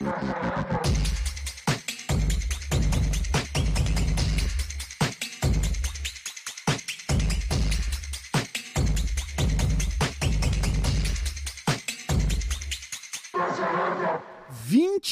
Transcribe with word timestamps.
20 0.00 0.08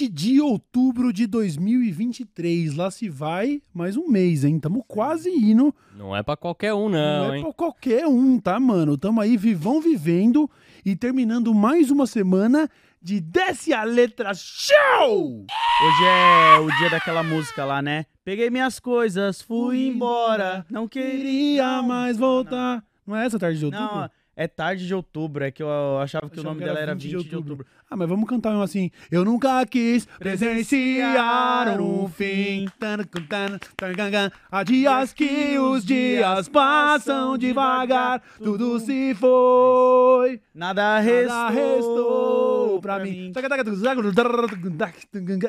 de 0.09 0.41
outubro 0.41 1.13
de 1.13 1.27
2023. 1.27 2.75
Lá 2.75 2.91
se 2.91 3.11
vai 3.11 3.61
mais 3.75 3.95
um 3.95 4.09
mês, 4.09 4.45
hein? 4.45 4.59
Tamo 4.59 4.83
quase 4.89 5.29
indo. 5.29 5.75
Não 5.95 6.17
é 6.17 6.23
pra 6.23 6.35
qualquer 6.35 6.73
um, 6.73 6.89
não, 6.89 7.27
Não 7.27 7.35
é 7.35 7.37
hein? 7.37 7.45
pra 7.45 7.53
qualquer 7.53 8.07
um, 8.07 8.39
tá, 8.39 8.59
mano? 8.59 8.97
Tamo 8.97 9.21
aí 9.21 9.37
vivão 9.37 9.83
vivendo 9.83 10.51
e 10.83 10.97
terminando 10.97 11.53
mais 11.53 11.91
uma 11.91 12.07
semana 12.07 12.71
de 13.01 13.21
Desce 13.21 13.73
a 13.73 13.85
Letra 13.85 14.33
Show! 14.35 15.47
Hoje 15.83 16.05
é 16.05 16.59
o 16.59 16.77
dia 16.79 16.91
daquela 16.91 17.23
música 17.23 17.65
lá, 17.65 17.81
né? 17.81 18.07
Peguei 18.25 18.51
minhas 18.51 18.81
coisas, 18.81 19.41
fui 19.41 19.87
embora. 19.87 20.67
Não 20.69 20.89
queria 20.89 21.81
mais 21.83 22.19
voltar. 22.19 22.83
Não 23.07 23.17
é 23.17 23.25
essa 23.25 23.39
tarde 23.39 23.59
de 23.59 23.65
outubro? 23.65 23.87
Não, 23.87 24.11
é 24.39 24.47
tarde 24.47 24.87
de 24.87 24.95
outubro. 24.95 25.43
É 25.45 25.51
que 25.51 25.61
eu 25.61 25.69
achava 25.99 26.31
que 26.31 26.39
o 26.39 26.41
Achava 26.41 26.55
nome 26.55 26.59
que 26.59 26.65
era 26.65 26.75
dela 26.75 26.83
era 26.85 26.95
20 26.95 27.03
20 27.03 27.23
de 27.23 27.29
de 27.29 27.37
outubro. 27.37 27.67
Ah, 27.91 27.97
mas 27.97 28.09
vamos 28.09 28.29
cantar 28.29 28.51
mesmo 28.51 28.63
assim. 28.63 28.89
Eu 29.11 29.25
nunca 29.25 29.67
quis 29.67 30.07
presenciar 30.19 31.81
um 31.81 32.07
fim. 32.07 32.67
Há 34.51 34.63
dias 34.63 35.13
que 35.13 35.59
os 35.59 35.85
dias 35.85 36.49
passam 36.49 37.37
devagar, 37.37 38.23
tudo 38.39 38.79
se 38.79 39.13
foi. 39.15 40.41
Nada 40.55 41.01
restou, 41.01 41.29
Nada 41.37 41.51
restou 41.51 42.81
pra 42.81 43.01
mim. 43.01 43.33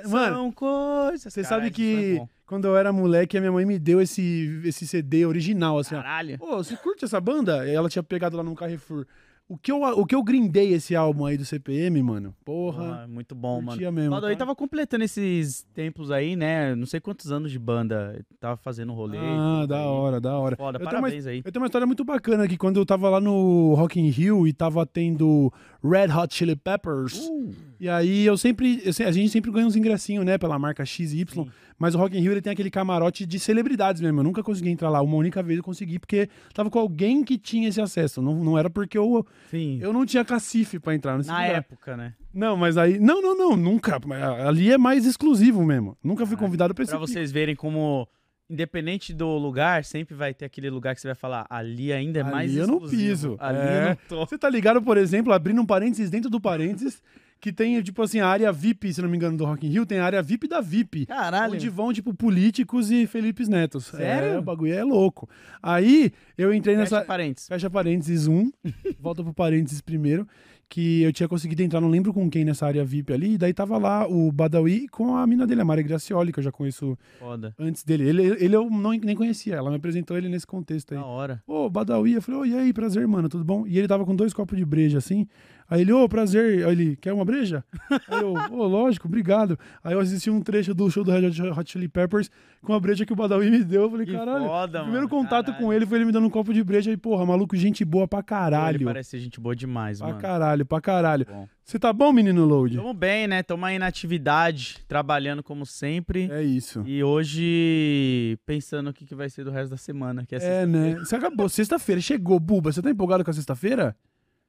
Mano, 0.07 0.35
São 0.35 0.51
coisas. 0.51 1.31
você 1.31 1.43
sabe 1.43 1.69
que 1.69 2.19
é. 2.21 2.38
Quando 2.49 2.65
eu 2.65 2.75
era 2.75 2.91
moleque, 2.91 3.37
a 3.37 3.39
minha 3.39 3.51
mãe 3.51 3.63
me 3.63 3.77
deu 3.77 4.01
esse, 4.01 4.59
esse 4.65 4.87
CD 4.87 5.23
original, 5.23 5.77
assim, 5.77 5.93
ó. 5.93 5.99
Caralho. 6.01 6.39
Pô, 6.39 6.57
você 6.57 6.75
curte 6.75 7.05
essa 7.05 7.21
banda? 7.21 7.67
E 7.67 7.75
ela 7.75 7.87
tinha 7.87 8.01
pegado 8.01 8.35
lá 8.35 8.41
no 8.41 8.55
Carrefour. 8.55 9.05
O 9.47 9.55
que, 9.55 9.71
eu, 9.71 9.81
o 9.81 10.05
que 10.05 10.15
eu 10.15 10.23
grindei 10.23 10.73
esse 10.73 10.95
álbum 10.95 11.25
aí 11.25 11.37
do 11.37 11.45
CPM, 11.45 12.01
mano? 12.01 12.35
Porra. 12.43 13.03
Ah, 13.03 13.07
muito 13.07 13.35
bom, 13.35 13.61
mano. 13.61 13.91
mesmo. 13.91 14.11
Badawi 14.11 14.33
tá? 14.33 14.39
tava 14.39 14.55
completando 14.55 15.03
esses 15.03 15.63
tempos 15.75 16.09
aí, 16.09 16.35
né? 16.35 16.73
Não 16.73 16.87
sei 16.87 16.99
quantos 16.99 17.31
anos 17.31 17.51
de 17.51 17.59
banda. 17.59 18.19
Tava 18.39 18.57
fazendo 18.57 18.93
rolê. 18.93 19.17
Ah, 19.19 19.65
da 19.67 19.79
aí. 19.79 19.85
hora, 19.85 20.19
da 20.19 20.37
hora. 20.37 20.55
Foda, 20.55 20.77
Eu 20.77 20.79
tenho, 20.79 20.91
uma, 20.91 21.01
parabéns 21.01 21.27
aí. 21.27 21.41
eu 21.45 21.51
tenho 21.51 21.61
uma 21.61 21.67
história 21.67 21.85
muito 21.87 22.03
bacana 22.03 22.47
que 22.47 22.57
quando 22.57 22.77
eu 22.77 22.85
tava 22.85 23.09
lá 23.09 23.19
no 23.19 23.75
Rock 23.75 23.99
in 23.99 24.09
Rio 24.09 24.47
e 24.47 24.53
tava 24.53 24.85
tendo 24.87 25.51
Red 25.83 26.13
Hot 26.15 26.33
Chili 26.33 26.55
Peppers, 26.55 27.27
Uh, 27.27 27.51
e 27.79 27.87
aí 27.89 28.25
eu 28.25 28.37
sempre, 28.37 28.81
eu 28.83 29.07
a 29.07 29.11
gente 29.11 29.29
sempre 29.29 29.49
ganha 29.51 29.65
uns 29.65 29.75
ingressinhos, 29.75 30.25
né, 30.25 30.37
pela 30.37 30.59
marca 30.59 30.85
XY, 30.85 31.25
Sim. 31.29 31.47
mas 31.77 31.95
o 31.95 31.97
Rock 31.97 32.17
in 32.17 32.21
Rio 32.21 32.31
ele 32.33 32.41
tem 32.41 32.51
aquele 32.51 32.69
camarote 32.69 33.25
de 33.25 33.39
celebridades 33.39 34.01
mesmo, 34.01 34.19
eu 34.19 34.23
nunca 34.23 34.43
consegui 34.43 34.69
entrar 34.69 34.89
lá, 34.89 35.01
uma 35.01 35.15
única 35.15 35.41
vez 35.41 35.57
eu 35.57 35.63
consegui 35.63 35.97
porque 35.99 36.27
tava 36.53 36.69
com 36.69 36.77
alguém 36.79 37.23
que 37.23 37.37
tinha 37.37 37.69
esse 37.69 37.79
acesso, 37.79 38.21
não, 38.21 38.35
não 38.43 38.57
era 38.57 38.69
porque 38.69 38.97
eu, 38.97 39.25
sim. 39.49 39.79
eu 39.81 39.93
não 39.93 40.05
tinha 40.05 40.25
cacife 40.25 40.79
pra 40.79 40.93
entrar 40.95 41.17
nesse 41.17 41.29
Na 41.29 41.35
lugar. 41.41 41.55
época, 41.55 41.95
né? 41.97 42.13
Não, 42.33 42.55
mas 42.57 42.77
aí, 42.77 42.99
não, 42.99 43.21
não, 43.21 43.35
não, 43.37 43.57
nunca, 43.57 43.99
ali 44.45 44.71
é 44.71 44.77
mais 44.77 45.05
exclusivo 45.05 45.63
mesmo, 45.65 45.97
nunca 46.03 46.25
fui 46.25 46.35
Ah, 46.35 46.39
convidado 46.39 46.73
pra 46.75 46.83
esse 46.83 46.91
Pra 46.91 46.99
vocês 46.99 47.31
verem 47.31 47.55
como, 47.55 48.07
independente 48.49 49.13
do 49.13 49.27
lugar, 49.37 49.83
sempre 49.85 50.15
vai 50.15 50.33
ter 50.33 50.45
aquele 50.45 50.69
lugar 50.69 50.95
que 50.95 51.01
você 51.01 51.07
vai 51.07 51.15
falar, 51.15 51.45
ali 51.49 51.91
ainda 51.93 52.19
é 52.19 52.21
Ali 52.23 52.31
mais 52.31 52.55
eu 52.55 52.67
não 52.67 52.75
exclusivo. 52.75 53.01
piso. 53.01 53.37
Ali 53.39 53.57
É. 53.59 53.83
eu 53.83 53.89
não 53.89 53.97
tô. 54.07 54.25
Você 54.25 54.37
tá 54.37 54.49
ligado, 54.49 54.81
por 54.81 54.97
exemplo, 54.97 55.31
abrindo 55.33 55.61
um 55.61 55.65
parênteses 55.65 56.09
dentro 56.09 56.29
do 56.29 56.39
parênteses, 56.41 57.01
que 57.39 57.53
tem, 57.53 57.81
tipo 57.81 58.01
assim, 58.01 58.19
a 58.19 58.27
área 58.27 58.51
VIP, 58.51 58.93
se 58.93 59.01
não 59.01 59.09
me 59.09 59.15
engano, 59.15 59.37
do 59.37 59.45
Rock 59.45 59.65
in 59.65 59.69
Rio, 59.69 59.85
tem 59.85 59.99
a 59.99 60.05
área 60.05 60.21
VIP 60.21 60.47
da 60.47 60.59
VIP. 60.59 61.05
Caralho. 61.05 61.53
Onde 61.53 61.69
vão, 61.69 61.93
tipo, 61.93 62.13
políticos 62.13 62.91
e 62.91 63.07
Felipes 63.07 63.47
Netos. 63.47 63.85
Sério? 63.85 64.29
É, 64.29 64.39
o 64.39 64.41
bagulho 64.41 64.73
é 64.73 64.83
louco. 64.83 65.29
Aí, 65.63 66.11
eu 66.37 66.53
entrei 66.53 66.75
Fecha 66.75 66.95
nessa... 66.95 67.05
parênteses. 67.05 67.47
Fecha 67.47 67.69
parênteses 67.69 68.27
um, 68.27 68.51
volta 68.99 69.23
pro 69.23 69.33
parênteses 69.33 69.79
primeiro, 69.79 70.27
que 70.67 71.01
eu 71.01 71.11
tinha 71.11 71.27
conseguido 71.27 71.63
entrar, 71.63 71.81
não 71.81 71.89
lembro 71.89 72.13
com 72.13 72.29
quem 72.29 72.45
nessa 72.45 72.67
área 72.67 72.85
VIP 72.85 73.11
ali, 73.11 73.33
e 73.33 73.37
daí 73.37 73.53
tava 73.53 73.77
lá 73.77 74.07
o 74.07 74.31
Badawi 74.31 74.87
com 74.89 75.15
a 75.15 75.25
mina 75.25 75.47
dele, 75.47 75.61
a 75.61 75.65
Mari 75.65 75.81
Gracioli, 75.81 76.31
que 76.31 76.39
eu 76.39 76.43
já 76.43 76.51
conheço 76.51 76.95
Foda. 77.17 77.55
antes 77.57 77.83
dele. 77.83 78.07
Ele, 78.07 78.23
ele 78.39 78.55
eu 78.55 78.69
não, 78.69 78.91
nem 78.91 79.15
conhecia, 79.15 79.55
ela 79.55 79.71
me 79.71 79.77
apresentou 79.77 80.15
ele 80.15 80.29
nesse 80.29 80.45
contexto 80.45 80.93
aí. 80.93 80.99
Da 80.99 81.05
hora. 81.05 81.41
Ô, 81.47 81.69
Badawi, 81.69 82.13
eu 82.13 82.21
falei, 82.21 82.39
ô, 82.39 82.45
e 82.45 82.53
aí, 82.53 82.71
prazer, 82.71 83.07
mano, 83.07 83.27
tudo 83.27 83.43
bom? 83.43 83.65
E 83.65 83.79
ele 83.79 83.87
tava 83.87 84.05
com 84.05 84.15
dois 84.15 84.31
copos 84.31 84.57
de 84.57 84.63
breja, 84.63 84.99
assim. 84.99 85.25
Aí 85.69 85.81
ele, 85.81 85.91
ô, 85.93 86.09
prazer. 86.09 86.65
Aí 86.65 86.71
ele, 86.71 86.95
quer 86.95 87.13
uma 87.13 87.23
breja? 87.23 87.63
aí 88.07 88.21
eu, 88.21 88.33
ô, 88.51 88.65
lógico, 88.67 89.07
obrigado. 89.07 89.57
Aí 89.83 89.93
eu 89.93 89.99
assisti 89.99 90.29
um 90.29 90.41
trecho 90.41 90.73
do 90.73 90.89
show 90.89 91.03
do 91.03 91.11
Red 91.11 91.27
Hot 91.51 91.71
Chili 91.71 91.87
Peppers 91.87 92.29
com 92.61 92.73
a 92.73 92.79
breja 92.79 93.05
que 93.05 93.13
o 93.13 93.15
Badawi 93.15 93.49
me 93.51 93.63
deu. 93.63 93.83
Eu 93.83 93.91
falei, 93.91 94.05
Que 94.05 94.13
caralho. 94.13 94.45
foda, 94.45 94.79
primeiro 94.81 95.07
mano, 95.07 95.09
contato 95.09 95.47
caralho. 95.47 95.63
com 95.65 95.71
ele 95.73 95.85
foi 95.85 95.97
ele 95.99 96.05
me 96.05 96.11
dando 96.11 96.25
um 96.27 96.29
copo 96.29 96.53
de 96.53 96.63
breja. 96.63 96.91
E, 96.91 96.97
porra, 96.97 97.25
maluco, 97.25 97.55
gente 97.55 97.85
boa 97.85 98.07
pra 98.07 98.19
Pô, 98.19 98.23
Ele 98.23 98.27
caralho. 98.27 98.85
parece 98.85 99.11
ser 99.11 99.19
gente 99.19 99.39
boa 99.39 99.55
demais, 99.55 99.99
Pra 99.99 100.07
mano. 100.07 100.19
caralho, 100.19 100.65
pra 100.65 100.81
caralho. 100.81 101.25
Bom. 101.29 101.47
Você 101.63 101.77
tá 101.77 101.93
bom, 101.93 102.11
menino 102.11 102.45
Load? 102.45 102.75
Tamo 102.75 102.93
bem, 102.95 103.27
né? 103.27 103.43
Tamo 103.43 103.63
aí 103.63 103.77
na 103.77 103.85
atividade, 103.85 104.77
trabalhando 104.87 105.43
como 105.43 105.67
sempre. 105.67 106.27
É 106.31 106.41
isso. 106.41 106.81
E 106.83 107.03
hoje, 107.03 108.37
pensando 108.45 108.89
o 108.89 108.93
que, 108.93 109.05
que 109.05 109.13
vai 109.15 109.29
ser 109.29 109.43
do 109.43 109.51
resto 109.51 109.69
da 109.69 109.77
semana. 109.77 110.25
Que 110.25 110.35
é, 110.35 110.39
É, 110.63 110.65
né? 110.65 110.95
Você 110.99 111.15
acabou. 111.15 111.47
Sexta-feira, 111.47 112.01
chegou, 112.01 112.39
Buba. 112.39 112.71
Você 112.71 112.81
tá 112.81 112.89
empolgado 112.89 113.23
com 113.23 113.29
a 113.29 113.33
sexta-feira? 113.33 113.95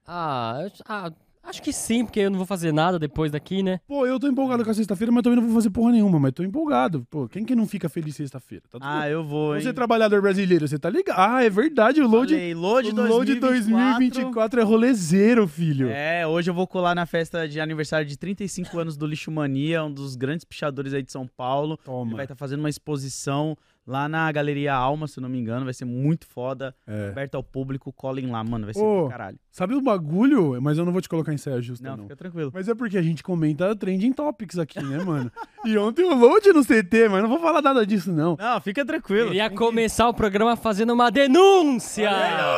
Ah, 0.06 0.58
eu- 0.64 0.70
ah, 0.86 1.12
acho 1.44 1.62
que 1.62 1.72
sim, 1.72 2.04
porque 2.04 2.20
eu 2.20 2.30
não 2.30 2.36
vou 2.38 2.46
fazer 2.46 2.72
nada 2.72 2.98
depois 2.98 3.30
daqui, 3.30 3.62
né? 3.62 3.80
Pô, 3.86 4.04
eu 4.06 4.18
tô 4.18 4.26
empolgado 4.28 4.64
com 4.64 4.70
a 4.70 4.74
sexta-feira, 4.74 5.12
mas 5.12 5.22
também 5.22 5.36
não 5.38 5.46
vou 5.46 5.54
fazer 5.54 5.70
porra 5.70 5.92
nenhuma, 5.92 6.18
mas 6.18 6.32
tô 6.32 6.42
empolgado. 6.42 7.06
Pô, 7.10 7.28
quem 7.28 7.44
que 7.44 7.54
não 7.54 7.66
fica 7.66 7.88
feliz 7.88 8.16
sexta-feira? 8.16 8.64
Tá 8.70 8.78
tudo 8.78 8.84
Ah, 8.88 9.08
eu 9.08 9.22
vou, 9.24 9.54
hein? 9.54 9.62
Você 9.62 9.68
é 9.68 9.72
trabalhador 9.72 10.20
brasileiro, 10.20 10.66
você 10.66 10.78
tá 10.78 10.90
ligado? 10.90 11.16
Ah, 11.18 11.44
é 11.44 11.50
verdade, 11.50 12.00
o 12.00 12.08
load, 12.08 12.32
Falei, 12.32 12.54
load 12.54 12.88
o 12.90 12.94
load 12.94 13.34
2024. 13.36 13.98
2024 13.98 14.60
é 14.60 14.64
rolezeiro, 14.64 15.46
filho. 15.48 15.88
É, 15.90 16.26
hoje 16.26 16.50
eu 16.50 16.54
vou 16.54 16.66
colar 16.66 16.94
na 16.94 17.06
festa 17.06 17.48
de 17.48 17.60
aniversário 17.60 18.06
de 18.06 18.16
35 18.16 18.78
anos 18.78 18.96
do 18.96 19.06
Lixo 19.06 19.30
Mania, 19.30 19.84
um 19.84 19.92
dos 19.92 20.16
grandes 20.16 20.44
pichadores 20.44 20.92
aí 20.92 21.02
de 21.02 21.12
São 21.12 21.26
Paulo. 21.26 21.74
Ele 21.74 21.84
Toma. 21.84 22.16
vai 22.16 22.24
estar 22.24 22.34
fazendo 22.36 22.60
uma 22.60 22.68
exposição 22.70 23.56
lá 23.86 24.08
na 24.08 24.30
Galeria 24.30 24.74
Alma, 24.74 25.06
se 25.08 25.18
eu 25.18 25.22
não 25.22 25.28
me 25.28 25.38
engano. 25.38 25.64
Vai 25.64 25.74
ser 25.74 25.84
muito 25.84 26.26
foda. 26.26 26.74
É. 26.86 27.08
Aberto 27.08 27.34
ao 27.36 27.42
público, 27.42 27.92
colhem 27.92 28.30
lá, 28.30 28.42
mano. 28.44 28.64
Vai 28.66 28.74
ser 28.74 28.80
Ô, 28.82 29.04
do 29.04 29.08
caralho. 29.08 29.38
Sabe 29.50 29.74
o 29.74 29.80
bagulho? 29.82 30.60
Mas 30.62 30.78
eu 30.78 30.84
não 30.84 30.92
vou 30.92 31.00
te 31.00 31.08
colocar 31.08 31.32
em 31.32 31.36
saia 31.38 31.60
justa, 31.60 31.88
Não, 31.88 31.96
não. 31.96 32.04
fica 32.04 32.16
tranquilo. 32.16 32.50
Mas 32.54 32.68
é 32.68 32.74
porque 32.74 32.96
a 32.96 33.02
gente 33.02 33.22
comenta 33.22 33.74
trending 33.74 34.12
topics 34.12 34.58
aqui, 34.58 34.80
né, 34.82 35.02
mano? 35.04 35.30
e 35.66 35.76
ontem 35.76 36.04
o 36.04 36.14
load 36.14 36.52
no 36.52 36.64
CT, 36.64 37.08
mas 37.10 37.22
não 37.22 37.28
vou 37.28 37.41
falar 37.41 37.60
nada 37.62 37.84
disso, 37.84 38.12
não. 38.12 38.36
Não, 38.38 38.60
fica 38.60 38.84
tranquilo. 38.84 39.28
Queria 39.28 39.48
Tem 39.48 39.58
que- 39.58 39.64
começar 39.64 40.08
o 40.08 40.14
programa 40.14 40.54
fazendo 40.56 40.92
uma 40.92 41.10
denúncia! 41.10 42.10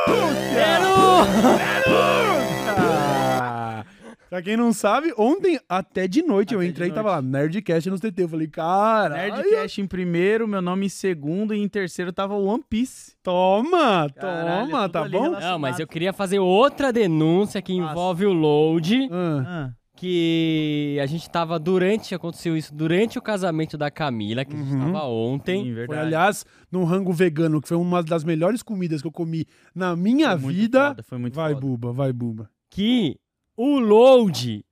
Denúncia! 0.05 0.73
Ah, 1.87 2.62
pra 4.33 4.41
quem 4.41 4.57
não 4.57 4.73
sabe, 4.73 5.13
ontem, 5.15 5.59
até 5.69 6.07
de 6.07 6.23
noite, 6.23 6.55
eu 6.55 6.59
Até 6.59 6.65
de 6.65 6.71
entrei 6.71 6.89
e 6.89 6.91
tava 6.91 7.11
lá. 7.11 7.21
Nerdcast 7.21 7.87
no 7.87 7.99
CT. 7.99 8.23
Eu 8.23 8.29
falei, 8.29 8.47
cara. 8.47 9.15
Nerdcast 9.15 9.79
em 9.79 9.85
primeiro, 9.85 10.47
meu 10.47 10.59
nome 10.59 10.87
em 10.87 10.89
segundo 10.89 11.53
e 11.53 11.61
em 11.61 11.67
terceiro 11.67 12.11
tava 12.11 12.33
One 12.33 12.63
Piece. 12.67 13.13
Toma, 13.21 14.09
Caralho, 14.09 14.71
toma, 14.71 14.85
é 14.85 14.89
tá 14.89 15.07
bom? 15.07 15.29
Não, 15.39 15.59
mas 15.59 15.79
eu 15.79 15.85
queria 15.85 16.11
fazer 16.11 16.39
outra 16.39 16.91
denúncia 16.91 17.61
que 17.61 17.77
Nossa. 17.77 17.91
envolve 17.91 18.25
o 18.25 18.33
load. 18.33 19.07
Ah, 19.11 19.43
Ah, 19.45 19.71
Que 19.95 20.97
a 21.01 21.05
gente 21.05 21.29
tava 21.29 21.59
durante, 21.59 22.15
aconteceu 22.15 22.57
isso 22.57 22.73
durante 22.73 23.19
o 23.19 23.21
casamento 23.21 23.77
da 23.77 23.91
Camila, 23.91 24.43
que 24.43 24.55
a 24.55 24.57
gente 24.59 24.73
Uhum. 24.73 24.91
tava 24.91 25.05
ontem. 25.05 25.59
sim, 25.59 25.65
Foi, 25.65 25.73
verdade. 25.75 26.01
aliás, 26.01 26.45
num 26.71 26.83
rango 26.83 27.13
vegano, 27.13 27.61
que 27.61 27.67
foi 27.67 27.77
uma 27.77 28.01
das 28.01 28.23
melhores 28.23 28.63
comidas 28.63 28.99
que 29.01 29.07
eu 29.07 29.11
comi 29.11 29.45
na 29.75 29.95
minha 29.95 30.31
Foi 30.31 30.39
muito 30.45 30.57
vida. 30.57 30.87
foda, 30.89 31.03
foi 31.03 31.17
muito 31.19 31.35
vai, 31.35 31.53
foda. 31.53 31.61
Buba, 31.65 31.93
vai, 31.93 32.11
Buba. 32.11 32.49
que 32.71 33.15
o 33.57 33.79
Load 33.79 34.63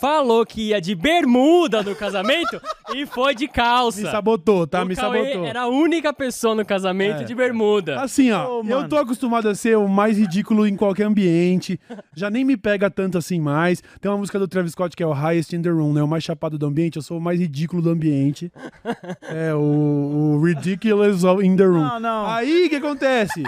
falou 0.00 0.46
que 0.46 0.68
ia 0.68 0.80
de 0.80 0.94
bermuda 0.94 1.82
no 1.82 1.94
casamento 1.94 2.60
e 2.94 3.04
foi 3.04 3.34
de 3.34 3.46
calça. 3.48 4.00
Me 4.00 4.10
sabotou, 4.10 4.66
tá? 4.66 4.82
o 4.82 4.86
Me 4.86 4.94
Cauê 4.96 5.24
sabotou. 5.24 5.44
era 5.44 5.62
a 5.62 5.66
única 5.66 6.12
pessoa 6.14 6.54
no 6.54 6.64
casamento 6.64 7.22
É. 7.22 7.24
de 7.24 7.34
bermuda. 7.34 8.00
Assim, 8.00 8.30
ó, 8.30 8.60
Ô, 8.60 8.64
eu 8.64 8.88
tô 8.88 8.96
acostumado 8.96 9.48
a 9.48 9.54
ser 9.54 9.76
o 9.76 9.88
mais 9.88 10.16
ridículo 10.16 10.66
em 10.66 10.76
qualquer 10.76 11.04
ambiente. 11.04 11.78
Já 12.14 12.30
nem 12.30 12.44
me 12.44 12.56
pega 12.56 12.88
tanto 12.90 13.18
assim 13.18 13.40
mais. 13.40 13.82
Tem 14.00 14.10
uma 14.10 14.16
música 14.18 14.38
do 14.38 14.46
Travis 14.48 14.72
Scott 14.72 14.96
que 14.96 15.02
é 15.02 15.06
o 15.06 15.12
Highest 15.12 15.52
in 15.52 15.60
the 15.62 15.68
Room, 15.70 15.92
né? 15.92 16.02
O 16.02 16.08
mais 16.08 16.22
chapado 16.24 16.56
do 16.56 16.64
ambiente. 16.66 16.96
Eu 16.96 17.02
sou 17.02 17.18
o 17.18 17.20
mais 17.20 17.38
ridículo 17.40 17.82
do 17.82 17.90
ambiente. 17.90 18.50
É 19.28 19.52
o, 19.54 19.58
o 20.38 20.42
Ridiculous 20.44 21.22
in 21.42 21.56
the 21.56 21.64
Room. 21.64 21.80
Não, 21.82 22.00
não. 22.00 22.26
Aí, 22.26 22.66
o 22.66 22.68
que 22.70 22.76
acontece? 22.76 23.42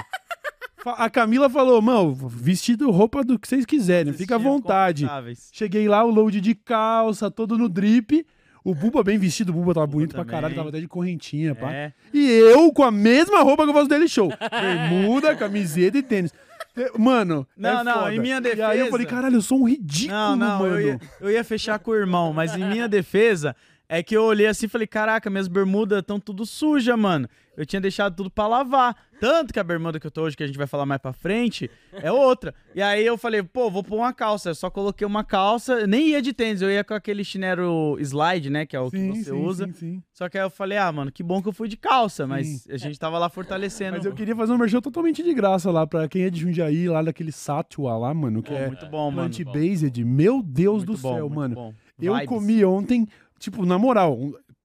A 0.84 1.10
Camila 1.10 1.50
falou, 1.50 1.80
mano, 1.82 2.14
vestido, 2.14 2.90
roupa 2.90 3.22
do 3.25 3.38
que 3.38 3.48
vocês 3.48 3.66
quiserem, 3.66 4.12
fica 4.12 4.36
à 4.36 4.38
vontade. 4.38 5.06
Cheguei 5.52 5.88
lá, 5.88 6.04
o 6.04 6.10
load 6.10 6.40
de 6.40 6.54
calça, 6.54 7.30
todo 7.30 7.58
no 7.58 7.69
drip. 7.69 8.25
O 8.64 8.75
Buba 8.75 9.02
bem 9.02 9.19
vestido, 9.19 9.50
o 9.50 9.52
Buba 9.54 9.72
tava 9.75 9.86
bonito 9.86 10.14
pra 10.14 10.25
caralho, 10.25 10.54
tava 10.54 10.69
até 10.69 10.80
de 10.80 10.86
correntinha, 10.88 11.54
pá. 11.54 11.72
É. 11.72 11.92
E 12.12 12.28
eu 12.28 12.70
com 12.72 12.82
a 12.82 12.90
mesma 12.90 13.40
roupa 13.40 13.64
que 13.64 13.70
eu 13.70 13.75
faço 13.75 13.88
dele 13.88 14.08
show. 14.08 14.30
Bermuda, 14.50 15.34
camiseta 15.34 15.96
e 15.98 16.02
tênis. 16.02 16.32
Mano, 16.98 17.46
Não, 17.56 17.81
é 17.81 17.84
não, 17.84 17.94
foda. 17.94 18.14
em 18.14 18.20
minha 18.20 18.34
E 18.40 18.46
aí 18.46 18.78
eu 18.78 18.84
defesa- 18.84 18.90
falei, 18.90 19.06
caralho, 19.06 19.36
eu 19.36 19.42
sou 19.42 19.60
um 19.60 19.64
ridículo, 19.69 20.16
Não, 20.19 20.36
não, 20.36 20.58
mano. 20.60 20.74
eu 20.78 20.81
ia, 20.88 21.00
eu 21.20 21.31
ia 21.31 21.42
fechar 21.44 21.78
com 21.78 21.90
o 21.90 21.94
irmão, 21.94 22.32
mas 22.32 22.54
em 22.54 22.64
minha 22.64 22.86
defesa 22.88 23.56
é 23.88 24.02
que 24.02 24.16
eu 24.16 24.22
olhei 24.22 24.46
assim 24.46 24.66
e 24.66 24.69
falei, 24.69 24.86
caraca, 24.86 25.28
minhas 25.31 25.48
bermudas 25.48 26.00
estão 26.00 26.20
tudo 26.20 26.44
suja, 26.46 26.96
mano. 26.96 27.28
Eu 27.58 27.66
tinha 27.66 27.81
deixado 27.81 28.14
tudo 28.14 28.31
pra 28.31 28.46
lavar. 28.46 28.94
Tanto 29.20 29.52
que 29.52 29.58
a 29.58 29.64
bermuda 29.64 29.99
que 29.99 30.06
eu 30.06 30.10
tô 30.12 30.22
hoje, 30.22 30.37
que 30.37 30.44
a 30.44 30.46
gente 30.46 30.56
vai 30.56 30.69
falar 30.69 30.87
mais 30.87 31.00
pra 31.00 31.12
frente, 31.12 31.69
é 31.93 32.12
outra. 32.12 32.55
E 32.72 32.81
aí 32.81 33.05
eu 33.05 33.19
falei, 33.19 33.43
pô, 33.43 33.69
vou 33.69 33.82
pôr 33.82 33.96
uma 33.96 34.12
calça. 34.12 34.50
Eu 34.50 34.55
só 34.55 34.70
coloquei 34.70 35.05
uma 35.05 35.25
calça, 35.25 35.84
nem 35.84 36.10
ia 36.10 36.22
de 36.22 36.32
tênis, 36.32 36.62
eu 36.62 36.70
ia 36.70 36.84
com 36.84 36.94
aquele 36.94 37.25
chinelo 37.25 37.99
slide, 37.99 38.49
né, 38.49 38.64
que 38.64 38.76
é 38.76 38.81
o 38.81 38.88
Sim, 38.88 39.10
que 39.10 39.19
você 39.25 39.31
sim, 39.32 39.37
usa. 39.44 39.66
sim, 39.66 39.72
sim. 39.72 40.02
Só 40.12 40.28
que 40.28 40.38
aí 40.38 40.44
eu 40.44 40.50
falei, 40.50 40.78
ah, 40.78 40.93
mano, 40.93 41.10
que 41.10 41.25
bom 41.25 41.43
que 41.43 41.49
eu 41.49 41.52
fui 41.52 41.66
de 41.66 41.76
calça, 41.76 42.28
mas 42.28 42.64
a 42.70 42.76
gente 42.76 42.96
tava 42.96 43.19
lá 43.19 43.28
fortalecendo. 43.28 43.96
Mas 43.96 44.06
eu 44.06 44.14
queria 44.14 44.37
fazer 44.37 44.52
um 44.52 44.58
merchan 44.58 44.81
totalmente 44.81 45.20
de 45.25 45.34
graça 45.34 45.69
lá, 45.72 45.84
pra 45.84 46.06
quem 46.06 46.22
é 46.22 46.31
de 46.31 46.38
Jundiaí, 46.40 46.88
lá 46.88 47.02
daquele 47.02 47.32
Satua 47.32 47.96
lá, 47.99 48.14
mano, 48.14 48.40
que 48.40 48.55
é 48.55 48.69
muito 48.69 48.87
bom, 48.87 49.10
mano. 49.10 49.28
plant-based. 49.28 50.05
Meu 50.05 50.40
Deus 50.44 50.84
Muito 50.84 50.93
do 50.96 51.02
bom, 51.02 51.14
céu, 51.16 51.28
mano. 51.28 51.55
bom. 51.56 51.75
Eu 52.00 52.12
Vibes. 52.14 52.28
comi 52.28 52.64
ontem, 52.64 53.05
tipo, 53.37 53.66
na 53.66 53.76
moral, 53.76 54.16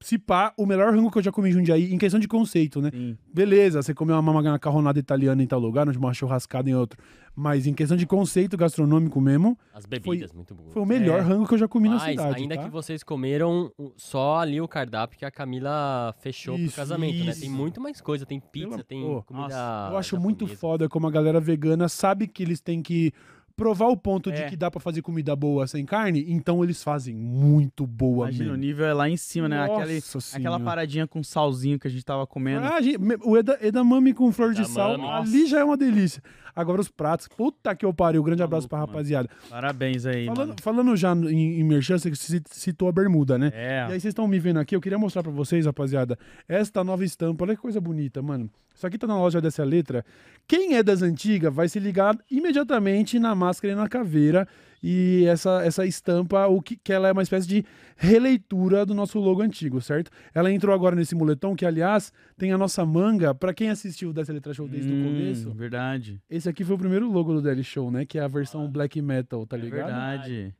se 0.04 0.18
pá, 0.18 0.52
o 0.58 0.66
melhor 0.66 0.92
rango 0.94 1.10
que 1.10 1.16
eu 1.18 1.22
já 1.22 1.32
comi 1.32 1.48
em 1.48 1.52
Jundiaí, 1.52 1.92
em 1.92 1.96
questão 1.98 2.20
de 2.20 2.28
conceito, 2.28 2.80
né? 2.82 2.90
Sim. 2.92 3.16
Beleza, 3.32 3.82
você 3.82 3.94
comeu 3.94 4.18
uma 4.18 4.42
macarronada 4.42 4.98
italiana 4.98 5.42
em 5.42 5.46
tal 5.46 5.58
lugar, 5.58 5.88
uma 5.88 6.12
churrascada 6.12 6.68
em 6.68 6.74
outro. 6.74 7.02
Mas 7.34 7.66
em 7.66 7.72
questão 7.74 7.96
de 7.96 8.06
conceito 8.06 8.56
gastronômico 8.56 9.20
mesmo, 9.20 9.58
As 9.72 9.86
bebidas, 9.86 10.32
muito 10.32 10.54
boas. 10.54 10.72
foi 10.72 10.82
o 10.82 10.86
melhor 10.86 11.18
É. 11.18 11.22
rango 11.22 11.48
que 11.48 11.54
eu 11.54 11.58
já 11.58 11.66
comi 11.66 11.88
na 11.88 11.96
Mas 11.96 12.10
cidade. 12.10 12.42
ainda 12.42 12.54
tá? 12.56 12.62
que 12.64 12.70
vocês 12.70 13.02
comeram 13.02 13.72
só 13.96 14.38
ali 14.38 14.60
o 14.60 14.68
cardápio 14.68 15.18
que 15.18 15.24
a 15.24 15.30
Camila 15.30 16.14
fechou 16.20 16.54
Isso, 16.56 16.66
pro 16.66 16.76
casamento, 16.76 17.24
né? 17.24 17.30
isso. 17.32 17.40
Tem 17.40 17.50
muito 17.50 17.80
mais 17.80 18.00
coisa, 18.00 18.24
tem 18.26 18.38
pizza, 18.38 18.68
Pelo- 18.70 18.84
tem 18.84 19.02
Pô, 19.02 19.22
comida 19.22 19.48
nossa, 19.48 19.88
Eu 19.92 19.96
acho 19.98 20.20
muito 20.20 20.46
foda 20.46 20.88
como 20.88 21.06
a 21.06 21.10
galera 21.10 21.40
vegana 21.40 21.88
sabe 21.88 22.28
que 22.28 22.42
eles 22.42 22.60
têm 22.60 22.82
que 22.82 23.10
provar 23.56 23.86
o 23.88 23.96
ponto 23.96 24.32
de 24.32 24.42
É. 24.42 24.48
que 24.48 24.56
dá 24.56 24.70
pra 24.70 24.80
fazer 24.80 25.00
comida 25.02 25.34
boa 25.36 25.66
sem 25.66 25.84
carne, 25.84 26.24
então 26.28 26.62
eles 26.64 26.82
fazem 26.82 27.14
muito 27.14 27.86
boa 27.86 28.26
Imagina, 28.26 28.44
o 28.44 28.52
mesmo. 28.52 28.64
nível 28.64 28.86
é 28.86 28.92
lá 28.92 29.08
em 29.08 29.16
cima, 29.16 29.48
né? 29.48 29.62
Aquele, 29.64 29.94
Nossa 30.14 30.36
aquela 30.36 30.58
paradinha 30.58 31.06
com 31.06 31.22
salzinho 31.22 31.78
que 31.78 31.86
a 31.86 31.90
gente 31.90 32.04
tava 32.04 32.26
comendo. 32.26 32.66
Ah, 32.66 32.80
gente, 32.80 32.98
o 33.24 33.36
eda- 33.36 33.58
edamame 33.60 34.12
com 34.12 34.30
flor 34.32 34.52
de 34.54 34.66
sal, 34.68 34.94
Edamame. 34.94 35.28
ali 35.28 35.46
já 35.46 35.60
é 35.60 35.64
uma 35.64 35.76
delícia. 35.76 36.22
Agora 36.56 36.80
os 36.80 36.88
pratos, 36.88 37.26
puta 37.26 37.74
que 37.74 37.84
eu 37.84 37.92
pariu. 37.92 38.22
Grande 38.22 38.42
abraço 38.42 38.68
pra 38.68 38.78
mano. 38.78 38.88
rapaziada. 38.92 39.28
Parabéns 39.50 40.06
aí, 40.06 40.26
Falando, 40.26 40.38
mano. 40.48 40.56
falando 40.62 40.96
já 40.96 41.12
em, 41.12 41.60
em 41.60 41.64
merchan, 41.64 41.98
você 41.98 42.14
ci- 42.14 42.42
citou 42.48 42.88
a 42.88 42.92
bermuda, 42.92 43.36
né? 43.36 43.50
É. 43.52 43.78
E 43.80 43.92
aí 43.94 44.00
vocês 44.00 44.04
estão 44.06 44.28
me 44.28 44.38
vendo 44.38 44.60
aqui, 44.60 44.76
eu 44.76 44.80
queria 44.80 44.96
mostrar 44.98 45.22
pra 45.24 45.32
vocês, 45.32 45.66
rapaziada, 45.66 46.16
esta 46.48 46.84
nova 46.84 47.04
estampa. 47.04 47.44
Olha 47.44 47.56
que 47.56 47.62
coisa 47.62 47.80
bonita, 47.80 48.22
mano. 48.22 48.48
Isso 48.72 48.86
aqui 48.86 48.96
tá 48.98 49.06
na 49.06 49.16
loja 49.16 49.40
dessa 49.40 49.64
letra. 49.64 50.04
Quem 50.46 50.74
é 50.76 50.82
das 50.82 51.00
antigas 51.02 51.52
vai 51.52 51.68
se 51.68 51.78
ligar 51.80 52.16
imediatamente 52.30 53.18
na 53.18 53.34
máscara 53.44 53.72
e 53.72 53.76
na 53.76 53.88
caveira. 53.88 54.46
E 54.86 55.24
essa, 55.26 55.62
essa 55.64 55.86
estampa, 55.86 56.46
o 56.46 56.60
que, 56.60 56.76
que 56.76 56.92
ela 56.92 57.08
é 57.08 57.12
uma 57.12 57.22
espécie 57.22 57.48
de 57.48 57.64
releitura 57.96 58.84
do 58.84 58.92
nosso 58.94 59.18
logo 59.18 59.40
antigo, 59.40 59.80
certo? 59.80 60.10
Ela 60.34 60.52
entrou 60.52 60.74
agora 60.74 60.94
nesse 60.94 61.14
moletom, 61.14 61.56
que 61.56 61.64
aliás 61.64 62.12
tem 62.36 62.52
a 62.52 62.58
nossa 62.58 62.84
manga. 62.84 63.34
Pra 63.34 63.54
quem 63.54 63.70
assistiu 63.70 64.12
dessa 64.12 64.32
letra 64.32 64.52
show 64.52 64.68
desde 64.68 64.92
o 64.92 64.94
Hum, 64.96 65.02
começo, 65.04 65.50
Verdade. 65.52 66.20
esse 66.28 66.48
aqui 66.48 66.62
foi 66.64 66.74
o 66.76 66.78
primeiro 66.78 67.10
logo 67.10 67.32
do 67.32 67.40
Daily 67.40 67.64
Show, 67.64 67.90
né? 67.90 68.04
Que 68.04 68.18
é 68.18 68.22
a 68.22 68.28
versão 68.28 68.68
black 68.70 69.00
metal, 69.00 69.46
tá 69.46 69.56
É 69.56 69.60
ligado? 69.60 69.86
verdade. 69.86 70.54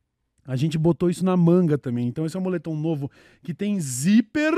A 0.46 0.56
gente 0.56 0.76
botou 0.76 1.08
isso 1.08 1.25
na 1.25 1.36
manga 1.36 1.78
também. 1.78 2.06
Então 2.08 2.26
esse 2.26 2.36
é 2.36 2.40
um 2.40 2.42
moletom 2.42 2.76
novo 2.76 3.10
que 3.42 3.54
tem 3.54 3.78
zíper 3.81 4.52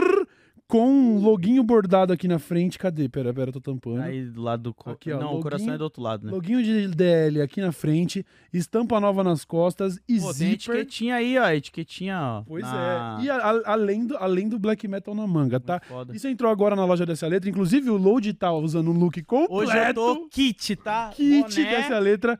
com 0.68 0.88
um 0.88 1.18
loguinho 1.20 1.62
bordado 1.62 2.12
aqui 2.12 2.26
na 2.26 2.38
frente. 2.38 2.78
Cadê? 2.78 3.08
Pera, 3.08 3.32
pera, 3.32 3.52
tô 3.52 3.60
tampando. 3.60 4.00
Aí 4.02 4.24
do 4.24 4.42
lado 4.42 4.62
do 4.64 4.74
co... 4.74 4.90
Aqui, 4.90 5.12
ó, 5.12 5.20
Não, 5.20 5.36
o 5.36 5.40
coração 5.40 5.72
é 5.72 5.78
do 5.78 5.84
outro 5.84 6.02
lado, 6.02 6.26
né? 6.26 6.32
Loguinho 6.32 6.62
de 6.62 6.88
DL 6.88 7.40
aqui 7.40 7.60
na 7.60 7.70
frente, 7.72 8.26
estampa 8.52 8.98
nova 8.98 9.22
nas 9.22 9.44
costas 9.44 9.98
e 10.08 10.18
Pô, 10.18 10.24
tem 10.26 10.32
zíper. 10.32 10.52
etiquetinha 10.76 11.14
aí, 11.16 11.38
ó. 11.38 11.48
Etiquetinha, 11.50 12.18
ó. 12.20 12.42
Pois 12.46 12.62
na- 12.64 13.18
é. 13.20 13.24
E 13.24 13.30
a- 13.30 13.36
a- 13.36 13.72
além, 13.72 14.06
do, 14.06 14.16
além 14.16 14.48
do 14.48 14.58
black 14.58 14.86
metal 14.88 15.14
na 15.14 15.26
manga, 15.26 15.60
tá? 15.60 15.80
Isso 16.12 16.26
entrou 16.26 16.50
agora 16.50 16.74
na 16.74 16.84
loja 16.84 17.06
dessa 17.06 17.26
letra. 17.28 17.48
Inclusive 17.48 17.88
o 17.90 17.96
Load 17.96 18.32
tá 18.34 18.52
usando 18.52 18.90
um 18.90 18.98
look 18.98 19.22
completo. 19.22 19.54
Hoje 19.54 19.76
eu 19.78 19.94
tô 19.94 20.28
kit, 20.28 20.76
tá? 20.76 21.10
kit 21.14 21.42
Boné, 21.56 21.70
dessa 21.70 21.98
letra. 21.98 22.38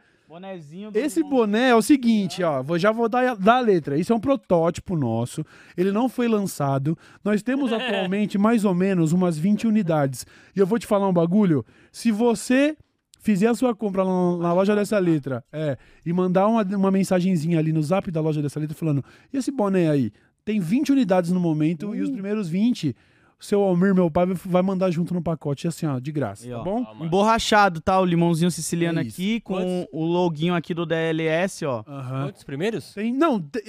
Do 0.90 0.99
Esse 0.99 1.23
boné 1.23 1.69
é 1.69 1.75
o 1.75 1.81
seguinte, 1.81 2.43
ó, 2.43 2.61
vou, 2.61 2.76
já 2.76 2.90
vou 2.90 3.08
dar, 3.08 3.37
dar 3.37 3.58
a 3.58 3.61
letra. 3.61 3.96
Isso 3.96 4.12
é 4.12 4.17
um 4.17 4.20
protótipo 4.20 4.96
nosso, 4.96 5.44
ele 5.76 5.93
não 5.93 6.08
foi 6.08 6.26
lançado. 6.26 6.99
Nós 7.23 7.43
temos 7.43 7.70
atualmente 7.73 8.37
mais 8.37 8.64
ou 8.64 8.75
menos 8.75 9.12
umas 9.12 9.38
20 9.38 9.69
unidades. 9.69 10.26
E 10.55 10.58
eu 10.58 10.67
vou 10.67 10.78
te 10.78 10.87
falar 10.87 11.08
um 11.08 11.12
bagulho. 11.12 11.64
Se 11.93 12.11
você 12.11 12.76
fizer 13.20 13.49
a 13.49 13.55
sua 13.55 13.75
compra 13.75 14.05
na, 14.05 14.37
na 14.38 14.52
loja 14.52 14.75
dessa 14.75 14.99
letra, 14.99 15.44
é, 15.52 15.78
e 16.05 16.12
mandar 16.12 16.49
uma, 16.49 16.62
uma 16.62 16.90
mensagenzinha 16.90 17.58
ali 17.58 17.73
no 17.73 17.82
zap 17.82 18.11
da 18.11 18.20
loja 18.20 18.43
dessa 18.43 18.58
letra 18.58 18.76
falando: 18.76 19.05
e 19.32 19.37
esse 19.37 19.52
boné 19.52 19.90
aí? 19.90 20.12
Tem 20.44 20.61
20 20.61 20.93
unidades 20.93 21.32
no 21.32 21.40
momento 21.40 21.94
e 21.94 22.00
os 22.00 22.11
primeiros 22.11 22.49
20, 22.49 22.94
o 23.38 23.44
seu 23.44 23.61
Almir, 23.62 23.94
meu 23.94 24.11
pai, 24.11 24.27
vai- 24.27 24.62
mandar 24.62 24.91
junto 24.91 25.12
no 25.12 25.23
pacote, 25.23 25.69
assim, 25.69 25.85
ó, 25.87 25.99
de 25.99 26.11
graça, 26.11 26.49
tá 26.49 26.59
bom? 26.62 26.85
Calma. 26.85 27.05
Emborrachado, 27.06 27.81
tá? 27.81 28.00
O 28.00 28.05
limãozinho 28.05 28.50
siciliano 28.50 28.99
É 28.99 29.03
aqui, 29.03 29.41
com 29.41 29.55
Quantos? 29.55 29.87
o 29.93 30.05
loguinho 30.05 30.55
aqui 30.55 30.73
do 30.73 30.87
DLS, 30.87 31.65
ó. 31.67 31.85
Aham. 31.87 32.27
Quantos 32.29 32.44
primeiros? 32.44 32.94
Tem, 32.94 33.12
não, 33.12 33.41
te- 33.41 33.61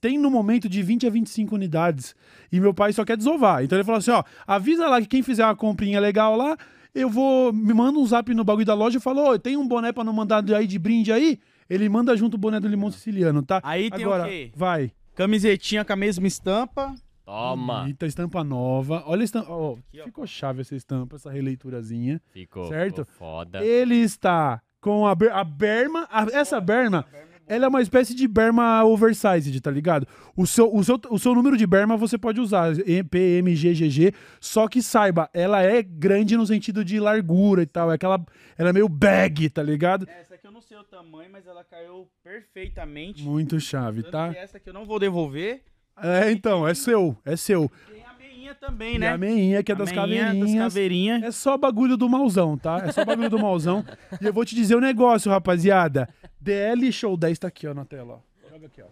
tem 0.00 0.18
no 0.18 0.30
momento 0.30 0.68
de 0.68 0.82
20 0.82 1.06
a 1.06 1.10
25 1.10 1.54
unidades. 1.54 2.14
E 2.50 2.58
meu 2.58 2.74
pai 2.74 2.92
só 2.92 3.04
quer 3.04 3.16
desovar. 3.16 3.62
Então 3.62 3.76
ele 3.78 3.84
falou 3.84 3.98
assim: 3.98 4.10
ó, 4.10 4.22
avisa 4.46 4.88
lá 4.88 5.00
que 5.00 5.06
quem 5.06 5.22
fizer 5.22 5.44
uma 5.44 5.54
comprinha 5.56 6.00
legal 6.00 6.36
lá, 6.36 6.56
eu 6.94 7.08
vou. 7.08 7.52
Me 7.52 7.72
manda 7.72 7.98
um 7.98 8.06
zap 8.06 8.32
no 8.34 8.42
bagulho 8.44 8.66
da 8.66 8.74
loja 8.74 8.98
e 8.98 9.00
fala: 9.00 9.30
ô, 9.30 9.38
tem 9.38 9.56
um 9.56 9.66
boné 9.66 9.92
pra 9.92 10.02
não 10.04 10.12
mandar 10.12 10.44
aí 10.54 10.66
de 10.66 10.78
brinde 10.78 11.12
aí? 11.12 11.38
Ele 11.70 11.88
manda 11.88 12.16
junto 12.16 12.34
o 12.34 12.38
boné 12.38 12.58
do 12.60 12.68
limão 12.68 12.90
siciliano, 12.90 13.42
tá? 13.42 13.60
Aí 13.64 13.90
tem 13.90 14.04
Agora, 14.04 14.24
o 14.24 14.28
quê? 14.28 14.50
vai. 14.54 14.92
Camisetinha 15.14 15.84
com 15.84 15.92
a 15.92 15.96
mesma 15.96 16.26
estampa. 16.26 16.94
Toma! 17.24 17.86
Eita, 17.86 18.06
estampa 18.06 18.44
nova. 18.44 19.02
Olha 19.06 19.22
a 19.22 19.24
estampa. 19.24 19.50
ó, 19.50 19.72
Aqui, 19.74 20.00
ó. 20.00 20.04
ficou 20.04 20.26
chave 20.26 20.60
essa 20.60 20.74
estampa, 20.76 21.16
essa 21.16 21.30
releiturazinha. 21.30 22.20
Ficou, 22.32 22.66
Certo? 22.68 23.04
ficou 23.04 23.18
foda. 23.18 23.64
Ele 23.64 23.96
está 23.96 24.60
com 24.80 25.06
a, 25.06 25.14
ber- 25.14 25.32
a 25.32 25.42
berma. 25.42 26.06
a- 26.10 26.26
essa 26.32 26.60
berma, 26.60 27.06
ela 27.46 27.64
é 27.64 27.68
uma 27.68 27.80
espécie 27.80 28.14
de 28.14 28.28
berma 28.28 28.84
oversized, 28.84 29.58
tá 29.60 29.70
ligado? 29.70 30.06
O 30.36 30.46
seu, 30.46 30.74
o, 30.74 30.84
seu, 30.84 31.00
o 31.10 31.18
seu 31.18 31.34
número 31.34 31.56
de 31.56 31.66
berma 31.66 31.96
você 31.96 32.18
pode 32.18 32.40
usar, 32.40 32.74
P, 33.10 33.18
M, 33.38 33.54
G, 33.56 33.74
G, 33.74 33.88
G. 33.88 34.12
Só 34.40 34.68
que 34.68 34.82
saiba, 34.82 35.28
ela 35.32 35.62
é 35.62 35.82
grande 35.82 36.36
no 36.36 36.46
sentido 36.46 36.84
de 36.84 37.00
largura 37.00 37.62
e 37.62 37.66
tal. 37.66 37.90
É 37.90 37.94
aquela, 37.94 38.22
ela 38.58 38.68
é 38.68 38.72
meio 38.72 38.88
bag, 38.88 39.48
tá 39.48 39.62
ligado? 39.62 40.06
Essa 40.08 40.34
aqui 40.34 40.46
eu 40.46 40.52
não 40.52 40.60
sei 40.60 40.76
o 40.76 40.84
tamanho, 40.84 41.30
mas 41.32 41.46
ela 41.46 41.64
caiu 41.64 42.06
perfeitamente. 42.22 43.22
Muito 43.22 43.58
chave, 43.58 44.02
Tanto 44.02 44.12
tá? 44.12 44.30
que 44.32 44.38
essa 44.38 44.56
aqui 44.58 44.68
eu 44.68 44.74
não 44.74 44.84
vou 44.84 44.98
devolver. 44.98 45.62
É, 45.96 46.30
então, 46.30 46.66
é 46.66 46.74
seu, 46.74 47.16
é 47.24 47.36
seu. 47.36 47.70
Tem 47.90 48.02
a 48.04 48.14
meinha 48.18 48.54
também, 48.54 48.96
E 48.96 48.98
né? 48.98 49.08
a 49.12 49.18
meinha, 49.18 49.62
que 49.62 49.70
é 49.72 49.74
A 49.74 49.78
das 49.78 49.92
caveirinhas. 49.92 50.38
das 50.50 50.54
caveirinhas. 50.58 51.22
É 51.22 51.30
só 51.30 51.56
bagulho 51.56 51.96
do 51.96 52.08
mauzão, 52.08 52.56
tá? 52.58 52.78
É 52.84 52.92
só 52.92 53.04
bagulho 53.04 53.30
do 53.30 53.38
mauzão. 53.38 53.84
E 54.20 54.26
eu 54.26 54.32
vou 54.32 54.44
te 54.44 54.54
dizer 54.54 54.76
um 54.76 54.80
negócio, 54.80 55.30
rapaziada. 55.30 56.08
DL 56.40 56.90
Show 56.92 57.16
10 57.16 57.38
tá 57.38 57.48
aqui, 57.48 57.66
ó, 57.66 57.74
na 57.74 57.84
tela, 57.84 58.14
ó. 58.20 58.50
Joga 58.52 58.66
aqui, 58.66 58.82
ó. 58.82 58.86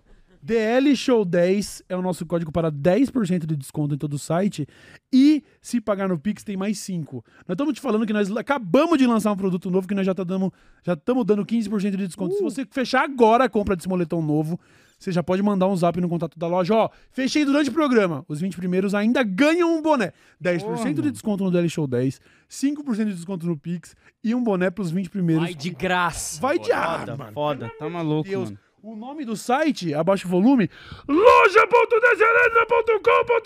DL 0.45 0.97
Show 0.97 1.25
10 1.25 1.85
é 1.89 1.97
o 1.97 2.03
nosso 2.03 2.27
código 2.27 2.51
para 2.51 2.71
10% 2.71 3.47
de 3.47 3.55
desconto 3.55 3.95
em 3.95 3.99
todo 3.99 4.15
o 4.15 4.19
site. 4.19 4.67
E 5.13 5.45
se 5.61 5.81
pagar 5.81 6.09
no 6.09 6.19
Pix, 6.19 6.43
tem 6.43 6.57
mais 6.57 6.79
5. 6.81 7.25
Nós 7.47 7.55
estamos 7.55 7.75
te 7.75 7.81
falando 7.81 8.05
que 8.05 8.13
nós 8.13 8.29
acabamos 8.37 8.99
de 8.99 9.07
lançar 9.07 9.31
um 9.31 9.37
produto 9.37 9.71
novo 9.71 9.87
que 9.87 9.95
nós 9.95 10.05
já 10.05 10.13
tá 10.15 10.25
dando, 10.25 10.53
já 10.85 10.95
estamos 10.95 11.25
dando 11.25 11.45
15% 11.47 11.91
de 11.91 12.07
desconto. 12.09 12.35
Se 12.35 12.43
você 12.43 12.67
fechar 12.69 13.05
agora 13.05 13.45
a 13.45 13.49
compra 13.49 13.77
desse 13.77 13.89
moletom 13.89 14.21
novo, 14.21 14.59
você 15.03 15.13
já 15.13 15.23
pode 15.23 15.43
mandar 15.43 15.67
um 15.69 15.77
zap 15.77 16.01
no 16.01 16.09
contato 16.09 16.39
da 16.39 16.47
loja. 16.47 16.75
Ó, 16.75 16.89
fechei 17.11 17.45
durante 17.45 17.71
o 17.71 17.73
programa. 17.73 18.25
Os 18.29 18.41
20 18.41 18.57
primeiros 18.57 18.95
ainda 18.95 19.23
ganham 19.23 19.77
um 19.77 19.83
boné. 19.83 20.13
10% 20.43 21.01
de 21.01 21.11
desconto 21.11 21.43
no 21.45 21.51
DL 21.51 21.69
Show 21.69 21.87
10, 21.87 22.21
5% 22.51 23.05
de 23.07 23.15
desconto 23.15 23.47
no 23.47 23.57
Pix 23.57 23.97
e 24.23 24.35
um 24.35 24.43
boné 24.43 24.71
pros 24.71 24.91
20 24.91 25.11
primeiros. 25.11 25.45
Vai 25.45 25.55
de 25.55 25.71
graça. 25.71 26.41
Vai 26.41 26.59
de 26.59 26.71
ar, 26.73 27.01
Foda, 27.01 27.17
mano. 27.17 27.33
foda. 27.33 27.73
Tá 27.79 27.89
maluco, 27.89 28.29
Deus. 28.29 28.51
mano. 28.51 28.59
O 28.83 28.97
nome 28.97 29.25
do 29.25 29.37
site, 29.37 29.95
abaixa 29.95 30.27
o 30.27 30.31
volume, 30.31 30.69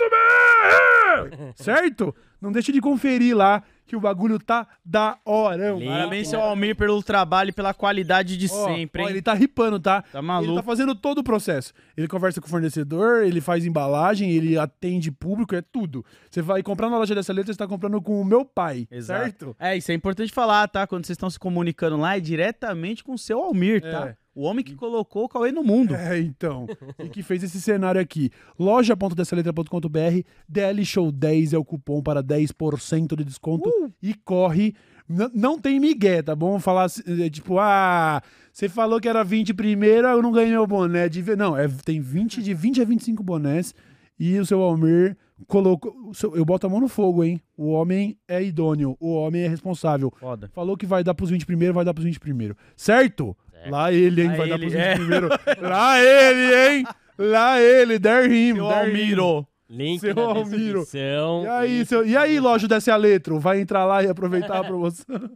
loja.deseleza.com.br 0.07 1.53
Certo? 1.63 2.15
Não 2.41 2.51
deixe 2.53 2.73
de 2.73 2.81
conferir 2.81 3.37
lá 3.37 3.63
que 3.87 3.95
o 3.97 4.01
bagulho 4.01 4.39
tá 4.39 4.67
da 4.85 5.17
hora. 5.25 5.77
Parabéns, 5.79 6.29
seu 6.29 6.41
Almir, 6.41 6.75
pelo 6.77 7.03
trabalho 7.03 7.51
e 7.51 7.53
pela 7.53 7.73
qualidade 7.73 8.37
de 8.37 8.49
sempre, 8.49 9.03
hein? 9.03 9.09
ele 9.11 9.23
tá 9.23 9.33
ripando, 9.33 9.79
tá? 9.79 10.03
Tá 10.03 10.19
Ele 10.19 10.27
maluco. 10.27 10.55
tá 10.57 10.63
fazendo 10.63 10.95
todo 10.95 11.19
o 11.19 11.25
processo. 11.25 11.73
Ele 11.97 12.09
conversa 12.09 12.41
com 12.41 12.47
o 12.47 12.51
fornecedor, 12.51 13.25
ele 13.25 13.41
faz 13.41 13.65
embalagem, 13.65 14.31
ele 14.31 14.59
atende 14.59 15.11
público, 15.11 15.55
é 15.55 15.63
tudo. 15.63 16.05
Você 16.31 16.43
vai 16.43 16.63
comprar 16.63 16.91
na 16.91 16.99
loja 16.99 17.15
dessa 17.15 17.33
letra, 17.33 17.53
você 17.53 17.59
tá 17.59 17.67
comprando 17.67 18.01
com 18.03 18.21
o 18.21 18.25
meu 18.25 18.45
pai, 18.45 18.87
Exato. 18.91 19.21
certo? 19.23 19.57
É, 19.59 19.77
isso 19.77 19.91
é 19.91 19.95
importante 19.95 20.33
falar, 20.33 20.67
tá? 20.69 20.87
Quando 20.87 21.07
vocês 21.07 21.15
estão 21.15 21.31
se 21.31 21.39
comunicando 21.39 21.97
lá, 21.97 22.17
é 22.17 22.21
diretamente 22.21 23.05
com 23.05 23.15
o 23.15 23.19
seu 23.19 23.39
Almir, 23.41 23.81
tá? 23.83 24.09
É. 24.09 24.26
O 24.37 24.43
homem 24.43 24.63
que 24.63 24.75
colocou 24.75 25.25
o 25.25 25.29
Cauê 25.31 25.51
no 25.51 25.65
mundo. 25.65 25.95
É, 25.95 26.19
então. 26.21 26.67
e 27.03 27.09
que 27.09 27.23
fez 27.23 27.43
esse 27.43 27.59
cenário 27.59 27.99
aqui. 27.99 28.31
Loja.dessaletra.com.br, 28.59 30.21
DL 30.47 30.85
Show 30.85 31.11
10 31.11 31.55
é 31.55 31.59
o 31.59 31.65
cupom 31.65 32.03
para 32.03 32.23
10% 32.23 33.17
de 33.17 33.25
desconto. 33.25 33.71
E 34.03 34.13
corre, 34.13 34.75
N- 35.09 35.31
não 35.35 35.59
tem 35.59 35.81
migué, 35.81 36.21
tá 36.23 36.37
bom? 36.37 36.59
Falar 36.61 36.87
é, 37.25 37.31
tipo, 37.31 37.59
ah, 37.59 38.21
você 38.53 38.69
falou 38.69 39.01
que 39.01 39.09
era 39.09 39.25
20 39.25 39.55
primeiro, 39.55 40.07
eu 40.07 40.21
não 40.23 40.33
ganhei 40.33 40.51
meu 40.51 40.67
boné. 40.67 41.09
De... 41.09 41.23
Não, 41.35 41.57
é, 41.57 41.67
tem 41.85 42.01
20, 42.01 42.43
de 42.43 42.53
20 42.53 42.83
a 42.83 42.85
25 42.85 43.23
bonés. 43.23 43.75
E 44.19 44.39
o 44.39 44.47
seu 44.47 44.61
Almir 44.61 45.17
colocou. 45.47 46.13
Eu 46.35 46.45
boto 46.45 46.67
a 46.67 46.71
mão 46.71 46.81
no 46.81 46.89
fogo, 46.89 47.25
hein? 47.25 47.41
O 47.57 47.71
homem 47.71 48.19
é 48.27 48.43
idôneo, 48.43 48.97
o 49.01 49.15
homem 49.15 49.43
é 49.43 49.49
responsável. 49.49 50.13
Foda. 50.19 50.51
Falou 50.55 50.77
que 50.77 50.87
vai 50.87 51.05
dar 51.05 51.15
pros 51.15 51.31
20 51.31 51.45
primeiro, 51.45 51.75
vai 51.75 51.85
dar 51.85 51.95
pros 51.95 52.05
20 52.05 52.19
primeiro. 52.19 52.57
Certo? 52.77 53.37
Certo. 53.51 53.71
Lá 53.71 53.93
ele, 53.93 54.23
hein? 54.23 54.29
Lá 54.29 54.37
vai 54.37 54.49
dar 54.49 54.55
ele, 54.55 54.63
pros 54.63 54.73
20 54.73 54.83
é. 54.83 54.95
primeiro. 54.95 55.29
Lá 55.61 56.01
ele, 56.01 56.79
hein? 56.79 56.87
Lá 57.19 57.61
ele, 57.61 57.99
der 57.99 58.31
him, 58.31 58.55
der 58.55 58.95
him. 58.95 59.47
Link 59.69 60.01
Seu 60.01 60.15
na 60.15 60.23
Almiro. 60.23 60.81
descrição. 60.81 61.43
E 61.43 61.49
aí, 61.49 61.87
seu... 61.87 62.07
e 62.07 62.17
aí, 62.17 62.39
loja 62.39 62.69
desce 62.69 62.91
a 62.91 62.97
letra? 62.97 63.37
Vai 63.39 63.61
entrar 63.61 63.85
lá 63.85 64.03
e 64.03 64.09
aproveitar 64.09 64.59
a 64.61 64.65
promoção? 64.65 65.31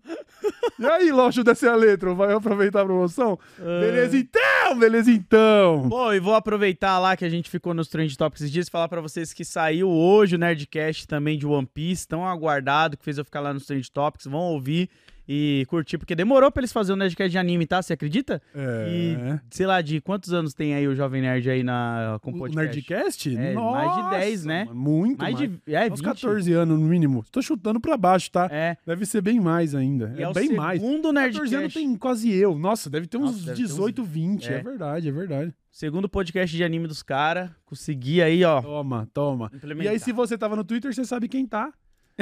e 0.79 0.87
aí, 0.87 1.11
loja 1.11 1.43
desce 1.43 1.67
a 1.67 1.75
letra? 1.75 2.15
Vai 2.15 2.33
aproveitar 2.33 2.83
a 2.83 2.85
promoção? 2.85 3.39
Beleza 3.59 4.17
então, 4.17 4.79
beleza 4.79 5.11
então. 5.11 5.89
Pô, 5.89 6.13
e 6.13 6.21
vou 6.21 6.35
aproveitar 6.35 6.99
lá 7.01 7.17
que 7.17 7.25
a 7.25 7.29
gente 7.29 7.51
ficou 7.51 7.75
nos 7.75 7.89
Trend 7.89 8.17
Topics 8.17 8.43
esses 8.43 8.53
dias 8.53 8.69
e 8.69 8.71
falar 8.71 8.89
pra 8.89 9.01
vocês 9.01 9.33
que 9.33 9.45
saiu 9.45 9.89
hoje 9.91 10.37
o 10.37 10.39
Nerdcast 10.39 11.09
também 11.09 11.37
de 11.37 11.47
One 11.47 11.67
Piece, 11.67 12.07
tão 12.07 12.25
aguardado, 12.25 12.97
que 12.97 13.05
fez 13.05 13.19
eu 13.19 13.25
ficar 13.25 13.41
lá 13.41 13.53
nos 13.53 13.67
Trend 13.67 13.91
Topics, 13.91 14.27
vão 14.27 14.41
ouvir 14.41 14.89
e 15.33 15.65
curtir, 15.69 15.97
porque 15.97 16.17
demorou 16.17 16.51
pra 16.51 16.61
eles 16.61 16.73
fazerem 16.73 16.97
o 16.97 16.99
Nerdcast 16.99 17.31
de 17.31 17.39
anime, 17.39 17.65
tá? 17.65 17.81
Você 17.81 17.93
acredita? 17.93 18.43
É. 18.53 18.89
E, 18.91 19.41
sei 19.49 19.65
lá, 19.65 19.81
de 19.81 20.01
quantos 20.01 20.33
anos 20.33 20.53
tem 20.53 20.75
aí 20.75 20.89
o 20.89 20.95
Jovem 20.97 21.23
Nerd 21.23 21.49
aí 21.49 21.63
na, 21.63 22.19
com 22.21 22.33
O 22.33 22.39
podcast? 22.39 22.75
Nerdcast? 22.77 23.37
É, 23.37 23.55
mais 23.55 23.95
de 24.05 24.11
10, 24.11 24.45
né? 24.45 24.69
muito 24.73 25.21
Mais 25.21 25.35
mais. 25.35 25.49
de... 25.49 25.73
É, 25.73 25.85
Uns 25.87 26.01
20. 26.01 26.03
14 26.03 26.53
anos 26.55 26.81
no 26.81 26.85
mínimo. 26.85 27.25
Tô 27.31 27.41
chutando 27.41 27.79
pra 27.79 27.97
baixo, 27.97 28.29
tá? 28.31 28.49
É. 28.51 28.77
Deve 28.85 29.07
ser 29.07 29.21
bem 29.23 29.39
mais 29.39 29.73
ainda. 29.73 30.13
E 30.17 30.21
é, 30.21 30.25
é 30.25 30.29
o 30.29 30.33
bem 30.33 30.53
mais. 30.53 30.81
segundo 30.81 31.13
14 31.15 31.37
anos 31.39 31.51
Nerdcast. 31.53 31.79
tem 31.79 31.97
quase 31.97 32.33
eu. 32.33 32.59
Nossa, 32.59 32.91
deve 32.91 33.07
ter 33.07 33.17
uns 33.17 33.23
Nossa, 33.27 33.37
deve 33.39 33.57
ter 33.57 33.63
uns- 33.63 33.69
18, 33.71 34.03
20. 34.03 34.49
É. 34.49 34.55
É. 34.55 34.63
verdade, 34.63 35.09
é 35.09 35.13
verdade. 35.13 35.55
Segundo 35.71 36.09
podcast 36.09 36.57
de 36.57 36.65
anime 36.65 36.89
dos 36.89 37.05
caras. 37.05 37.49
Consegui 37.65 38.21
aí, 38.21 38.43
ó. 38.43 38.61
Toma, 38.61 39.09
toma. 39.15 39.53
E 39.81 39.87
aí, 39.87 40.01
se 40.01 40.11
você 40.11 40.37
tava 40.37 40.57
no 40.57 40.65
Twitter, 40.65 40.93
você 40.93 41.05
sabe 41.05 41.29
quem 41.29 41.47
tá. 41.47 41.73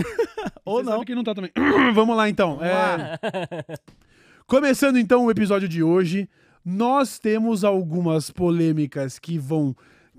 Ou 0.64 0.82
não. 0.82 1.04
quem 1.04 1.14
não 1.14 1.24
tá 1.24 1.34
também. 1.34 1.50
Vamos 1.94 2.16
lá, 2.16 2.28
então. 2.28 2.56
Vamos 2.56 2.66
É, 2.66 2.72
lá. 2.72 3.18
Começando 4.46 4.98
então 4.98 5.24
o 5.26 5.30
episódio 5.30 5.68
de 5.68 5.82
hoje, 5.82 6.28
nós 6.64 7.18
temos 7.18 7.64
algumas 7.64 8.30
polêmicas 8.30 9.18
que 9.18 9.38
vão 9.38 9.74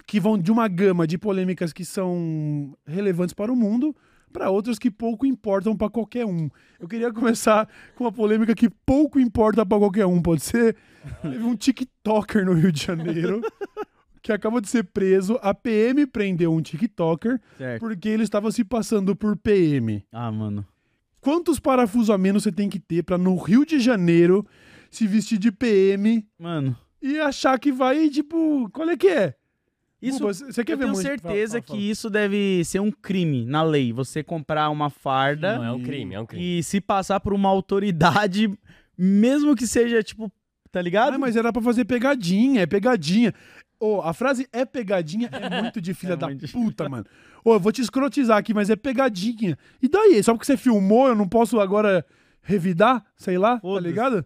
que 0.05 0.19
vão 0.19 0.39
de 0.39 0.51
uma 0.51 0.67
gama 0.67 1.05
de 1.05 1.19
polêmicas 1.19 1.71
que 1.71 1.85
são 1.85 2.75
relevantes 2.87 3.33
para 3.33 3.51
o 3.53 3.55
mundo 3.55 3.95
para 4.33 4.49
outras 4.49 4.77
que 4.79 4.89
pouco 4.91 5.25
importam 5.25 5.75
para 5.75 5.89
qualquer 5.89 6.25
um. 6.25 6.49
Eu 6.79 6.87
queria 6.87 7.11
começar 7.11 7.67
com 7.95 8.03
uma 8.03 8.11
polêmica 8.11 8.53
que 8.55 8.69
pouco 8.69 9.19
importa 9.19 9.65
para 9.65 9.77
qualquer 9.79 10.05
um, 10.05 10.21
pode 10.21 10.41
ser? 10.41 10.75
Teve 11.21 11.43
um 11.43 11.55
TikToker 11.55 12.45
no 12.45 12.53
Rio 12.53 12.71
de 12.71 12.83
Janeiro 12.85 13.41
que 14.21 14.31
acaba 14.31 14.59
de 14.61 14.69
ser 14.69 14.83
preso. 14.85 15.39
A 15.41 15.53
PM 15.53 16.05
prendeu 16.05 16.53
um 16.53 16.61
TikToker 16.61 17.39
Certo. 17.57 17.79
porque 17.79 18.09
ele 18.09 18.23
estava 18.23 18.51
se 18.51 18.63
passando 18.63 19.15
por 19.15 19.35
PM. 19.37 20.03
Ah, 20.11 20.31
mano. 20.31 20.65
Quantos 21.21 21.59
parafusos 21.59 22.09
a 22.09 22.17
menos 22.17 22.43
você 22.43 22.51
tem 22.51 22.69
que 22.69 22.79
ter 22.79 23.03
pra 23.03 23.17
no 23.17 23.35
Rio 23.35 23.65
de 23.65 23.79
Janeiro 23.79 24.45
se 24.89 25.05
vestir 25.05 25.37
de 25.37 25.51
PM 25.51 26.25
Mano. 26.39 26.75
e 27.01 27.19
achar 27.19 27.59
que 27.59 27.71
vai, 27.71 28.09
tipo, 28.09 28.69
qual 28.71 28.89
é 28.89 28.95
que 28.97 29.07
é? 29.07 29.35
Isso, 30.01 30.19
Buba, 30.19 30.33
você 30.33 30.63
quer 30.63 30.73
eu 30.73 30.77
ver 30.77 30.83
tenho 30.85 30.93
muito? 30.93 31.05
certeza 31.05 31.57
Fala, 31.57 31.63
fala, 31.67 31.77
que 31.79 31.89
isso 31.89 32.09
deve 32.09 32.63
ser 32.63 32.79
um 32.79 32.89
crime 32.89 33.45
na 33.45 33.61
lei. 33.61 33.91
Você 33.91 34.23
comprar 34.23 34.69
uma 34.69 34.89
farda 34.89 35.57
Não, 35.57 35.65
é 35.65 35.71
um 35.73 35.83
crime, 35.83 36.15
é 36.15 36.19
um 36.21 36.25
crime. 36.25 36.59
e 36.59 36.63
se 36.63 36.79
passar 36.79 37.19
por 37.19 37.33
uma 37.33 37.49
autoridade, 37.49 38.49
mesmo 38.97 39.53
que 39.57 39.67
seja, 39.67 40.01
tipo, 40.01 40.31
tá 40.71 40.81
ligado? 40.81 41.15
Ah, 41.15 41.17
mas 41.17 41.35
era 41.35 41.51
pra 41.51 41.61
fazer 41.61 41.83
pegadinha, 41.83 42.61
é 42.61 42.65
pegadinha. 42.65 43.33
Ô, 43.79 44.01
a 44.01 44.13
frase 44.13 44.47
é 44.51 44.65
pegadinha 44.65 45.29
é 45.31 45.61
muito 45.61 45.79
de 45.79 45.93
filha 45.95 46.13
É 46.13 46.17
da 46.17 46.27
puta, 46.51 46.89
mano. 46.89 47.05
Ô, 47.43 47.53
eu 47.53 47.59
vou 47.59 47.71
te 47.71 47.81
escrotizar 47.81 48.37
aqui, 48.37 48.53
mas 48.53 48.69
é 48.69 48.75
pegadinha. 48.75 49.57
E 49.81 49.87
daí? 49.87 50.21
Só 50.21 50.33
porque 50.33 50.45
você 50.45 50.57
filmou, 50.57 51.07
eu 51.07 51.15
não 51.15 51.27
posso 51.27 51.59
agora 51.59 52.05
revidar? 52.41 53.05
Sei 53.15 53.37
lá, 53.37 53.59
tá 53.59 53.79
ligado? 53.79 54.25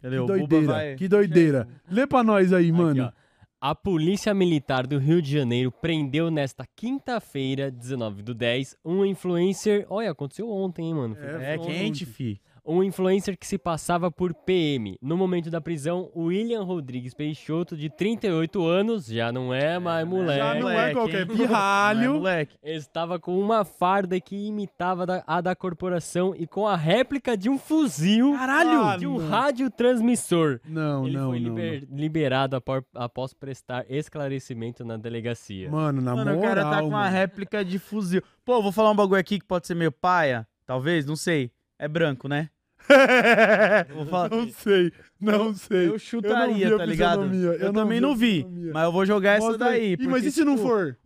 Cadê? 0.00 0.16
Que 0.18 0.26
doideira, 0.26 0.66
vai... 0.66 0.94
que 0.96 1.08
doideira. 1.08 1.68
Lê 1.90 2.06
pra 2.06 2.22
nós 2.22 2.52
aí, 2.52 2.64
Aqui, 2.64 2.72
mano. 2.72 3.04
ó. 3.04 3.24
A 3.60 3.74
Polícia 3.74 4.34
Militar 4.34 4.86
do 4.86 4.98
Rio 4.98 5.22
de 5.22 5.32
Janeiro 5.32 5.72
prendeu 5.72 6.30
nesta 6.30 6.66
quinta-feira, 6.76 7.70
19 7.70 8.22
do 8.22 8.34
10, 8.34 8.76
um 8.84 9.06
influencer. 9.06 9.86
Olha, 9.88 10.10
aconteceu 10.10 10.50
ontem, 10.50 10.88
hein, 10.88 10.94
mano? 10.94 11.16
É 11.18 11.56
ontem. 11.58 11.72
quente, 11.72 12.04
fi. 12.04 12.38
Um 12.66 12.82
influencer 12.82 13.36
que 13.38 13.46
se 13.46 13.58
passava 13.58 14.10
por 14.10 14.32
PM. 14.32 14.96
No 15.02 15.16
momento 15.18 15.50
da 15.50 15.60
prisão, 15.60 16.10
William 16.16 16.62
Rodrigues 16.62 17.12
Peixoto, 17.12 17.76
de 17.76 17.90
38 17.90 18.64
anos, 18.66 19.06
já 19.06 19.30
não 19.30 19.52
é 19.52 19.78
mais 19.78 20.06
moleque. 20.08 20.38
Já 20.38 20.54
não 20.54 20.70
é 20.70 20.92
qualquer 20.94 21.20
hein? 21.22 21.26
pirralho. 21.36 22.00
Não 22.08 22.14
é, 22.14 22.18
moleque. 22.18 22.56
Estava 22.62 23.18
com 23.20 23.38
uma 23.38 23.64
farda 23.66 24.18
que 24.18 24.34
imitava 24.46 25.22
a 25.26 25.40
da 25.42 25.54
corporação 25.54 26.34
e 26.34 26.46
com 26.46 26.66
a 26.66 26.74
réplica 26.74 27.36
de 27.36 27.50
um 27.50 27.58
fuzil 27.58 28.32
Caralho! 28.32 28.98
de 28.98 29.06
um 29.06 29.18
não. 29.18 29.28
radiotransmissor. 29.28 30.60
Não, 30.66 31.06
Ele 31.06 31.16
não, 31.16 31.30
foi 31.30 31.40
não, 31.40 31.48
liber- 31.54 31.86
liberado 31.90 32.56
apor- 32.56 32.84
após 32.94 33.34
prestar 33.34 33.84
esclarecimento 33.90 34.84
na 34.84 34.96
delegacia. 34.96 35.68
não. 35.70 35.78
Mano, 35.78 36.00
na 36.00 36.14
Mano, 36.16 36.34
moral, 36.34 36.38
o 36.38 36.42
cara 36.42 36.70
tá 36.70 36.80
com 36.80 36.88
uma 36.88 37.08
réplica 37.08 37.64
de 37.64 37.78
fuzil. 37.78 38.22
Pô, 38.44 38.62
vou 38.62 38.72
falar 38.72 38.90
um 38.90 38.96
bagulho 38.96 39.20
aqui 39.20 39.38
que 39.38 39.44
pode 39.44 39.66
ser 39.66 39.74
meio 39.74 39.92
paia. 39.92 40.46
Talvez, 40.66 41.04
não 41.04 41.16
sei. 41.16 41.50
É 41.78 41.86
branco, 41.88 42.28
né? 42.28 42.48
Vou 43.94 44.06
falar- 44.06 44.30
não 44.30 44.48
sei, 44.50 44.92
não 45.20 45.54
sei. 45.54 45.88
Eu 45.88 45.98
chutaria, 45.98 46.66
Eu 46.66 46.70
não 46.72 46.78
tá 46.78 46.84
ligado? 46.86 47.34
Eu, 47.34 47.52
eu 47.54 47.72
não 47.72 47.82
também 47.82 47.98
vi 47.98 48.00
não 48.00 48.16
vi. 48.16 48.46
Mas 48.72 48.84
eu 48.84 48.92
vou 48.92 49.06
jogar 49.06 49.32
essa 49.32 49.46
Mostra 49.48 49.68
aí. 49.68 49.80
daí. 49.80 49.96
Porque, 49.96 50.10
mas 50.10 50.24
e 50.24 50.30
se 50.32 50.44
não 50.44 50.56
tipo, 50.56 50.68
for? 50.68 50.96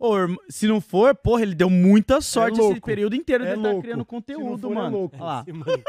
Se 0.49 0.67
não 0.67 0.81
for, 0.81 1.15
porra, 1.15 1.41
ele 1.43 1.55
deu 1.55 1.69
muita 1.69 2.21
sorte 2.21 2.59
esse 2.59 2.61
louco. 2.61 2.81
período 2.85 3.15
inteiro 3.15 3.43
de 3.45 3.49
É 3.51 3.53
ele 3.53 3.61
tá 3.63 3.81
criando 3.81 4.05
conteúdo, 4.05 4.61
for, 4.67 4.71
é 4.71 4.75
mano. 4.75 4.97
louco. 4.97 5.15
Olha 5.19 5.25
lá. 5.25 5.45
Esse 5.47 5.83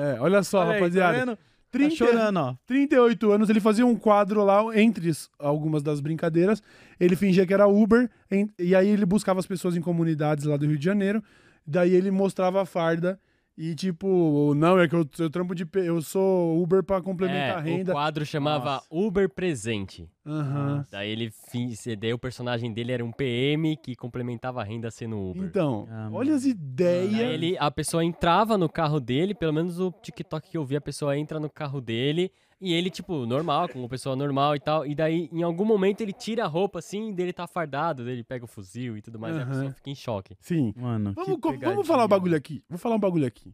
É, 0.00 0.14
é, 0.16 0.20
olha 0.20 0.42
só, 0.42 0.60
Olha 0.60 0.70
aí, 0.72 0.78
rapaziada. 0.80 1.18
Tá 1.18 1.24
vendo? 1.24 1.38
30, 1.72 1.88
Tá 1.90 1.96
chorando, 1.96 2.36
ó. 2.36 2.54
38 2.66 3.32
anos, 3.32 3.48
ele 3.48 3.58
fazia 3.60 3.86
um 3.86 3.96
quadro 3.96 4.44
lá, 4.44 4.60
entre 4.78 5.10
algumas 5.38 5.82
das 5.82 6.00
brincadeiras. 6.00 6.62
Ele 7.00 7.16
fingia 7.16 7.46
que 7.46 7.54
era 7.54 7.66
Uber, 7.66 8.10
em- 8.30 8.50
e 8.58 8.74
aí 8.74 8.88
ele 8.88 9.06
buscava 9.06 9.40
as 9.40 9.46
pessoas 9.46 9.74
em 9.74 9.80
comunidades 9.80 10.44
lá 10.44 10.58
do 10.58 10.66
Rio 10.66 10.76
de 10.78 10.84
Janeiro. 10.84 11.22
Daí 11.66 11.94
ele 11.94 12.10
mostrava 12.10 12.60
a 12.60 12.66
farda. 12.66 13.18
E 13.56 13.74
tipo, 13.74 14.54
não, 14.56 14.78
é 14.80 14.88
que 14.88 14.94
eu, 14.94 15.06
eu 15.18 15.28
trampo 15.28 15.54
de. 15.54 15.66
Eu 15.74 16.00
sou 16.00 16.62
Uber 16.62 16.82
pra 16.82 17.02
complementar 17.02 17.58
a 17.58 17.60
É, 17.60 17.62
renda. 17.62 17.92
o 17.92 17.94
quadro 17.94 18.24
chamava 18.24 18.64
Nossa. 18.76 18.86
Uber 18.90 19.28
Presente. 19.28 20.08
Aham. 20.26 20.86
Daí 20.90 21.10
ele 21.10 21.30
daí 21.98 22.14
o 22.14 22.18
personagem 22.18 22.72
dele 22.72 22.92
era 22.92 23.04
um 23.04 23.12
PM 23.12 23.76
que 23.76 23.94
complementava 23.94 24.62
a 24.62 24.64
renda 24.64 24.90
sendo 24.90 25.18
Uber. 25.18 25.44
Então, 25.44 25.86
Ah, 25.90 26.08
olha 26.12 26.34
as 26.34 26.44
ideias. 26.46 27.12
Daí 27.12 27.20
ele, 27.34 27.56
a 27.58 27.70
pessoa 27.70 28.02
entrava 28.02 28.56
no 28.56 28.68
carro 28.70 28.98
dele, 28.98 29.34
pelo 29.34 29.52
menos 29.52 29.78
o 29.78 29.90
TikTok 29.92 30.50
que 30.50 30.56
eu 30.56 30.64
vi, 30.64 30.76
a 30.76 30.80
pessoa 30.80 31.18
entra 31.18 31.38
no 31.38 31.50
carro 31.50 31.80
dele 31.80 32.32
e 32.62 32.72
ele, 32.72 32.88
tipo, 32.88 33.26
normal, 33.26 33.68
como 33.68 33.88
pessoa 33.88 34.14
normal 34.16 34.54
e 34.56 34.60
tal. 34.60 34.86
E 34.86 34.94
daí, 34.94 35.28
em 35.32 35.42
algum 35.42 35.64
momento, 35.64 36.00
ele 36.00 36.12
tira 36.12 36.44
a 36.44 36.46
roupa 36.46 36.78
assim, 36.78 37.12
dele 37.12 37.32
tá 37.32 37.46
fardado, 37.46 38.04
dele 38.04 38.22
pega 38.24 38.44
o 38.44 38.48
fuzil 38.48 38.96
e 38.96 39.02
tudo 39.02 39.18
mais, 39.18 39.36
e 39.36 39.40
a 39.40 39.46
pessoa 39.46 39.70
fica 39.72 39.90
em 39.90 39.94
choque. 39.94 40.36
Sim. 40.40 40.72
Mano, 40.76 41.12
Vamos, 41.14 41.34
que 41.34 41.40
co- 41.40 41.58
vamos 41.58 41.86
falar 41.86 42.04
um 42.04 42.08
bagulho 42.08 42.36
aqui. 42.36 42.62
Vou 42.68 42.78
falar 42.78 42.94
um 42.96 43.00
bagulho 43.00 43.26
aqui. 43.26 43.52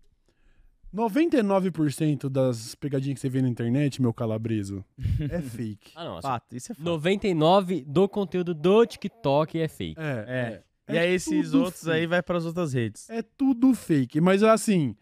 99% 0.95 2.29
das 2.29 2.75
pegadinhas 2.75 3.17
que 3.17 3.21
você 3.21 3.29
vê 3.29 3.43
na 3.43 3.49
internet, 3.49 4.01
meu 4.01 4.13
calabreso, 4.13 4.85
é 5.31 5.41
fake. 5.41 5.93
Ah, 5.95 6.05
não. 6.05 6.13
assim, 6.19 6.23
Fato, 6.29 6.57
isso 6.57 6.73
é 6.73 6.75
fato. 6.75 6.85
99 6.85 7.85
do 7.87 8.09
conteúdo 8.09 8.55
do 8.55 8.85
TikTok 8.87 9.59
é 9.61 9.69
fake. 9.69 10.01
É, 10.01 10.63
É. 10.89 10.95
E 10.95 10.97
aí 10.97 11.13
esses 11.13 11.51
tudo 11.51 11.65
outros 11.65 11.87
aí 11.87 12.01
fake. 12.01 12.07
vai 12.07 12.23
pras 12.23 12.47
outras 12.47 12.73
redes. 12.73 13.11
É 13.11 13.21
tudo 13.21 13.75
fake. 13.75 14.21
Mas 14.23 14.43
assim, 14.43 14.97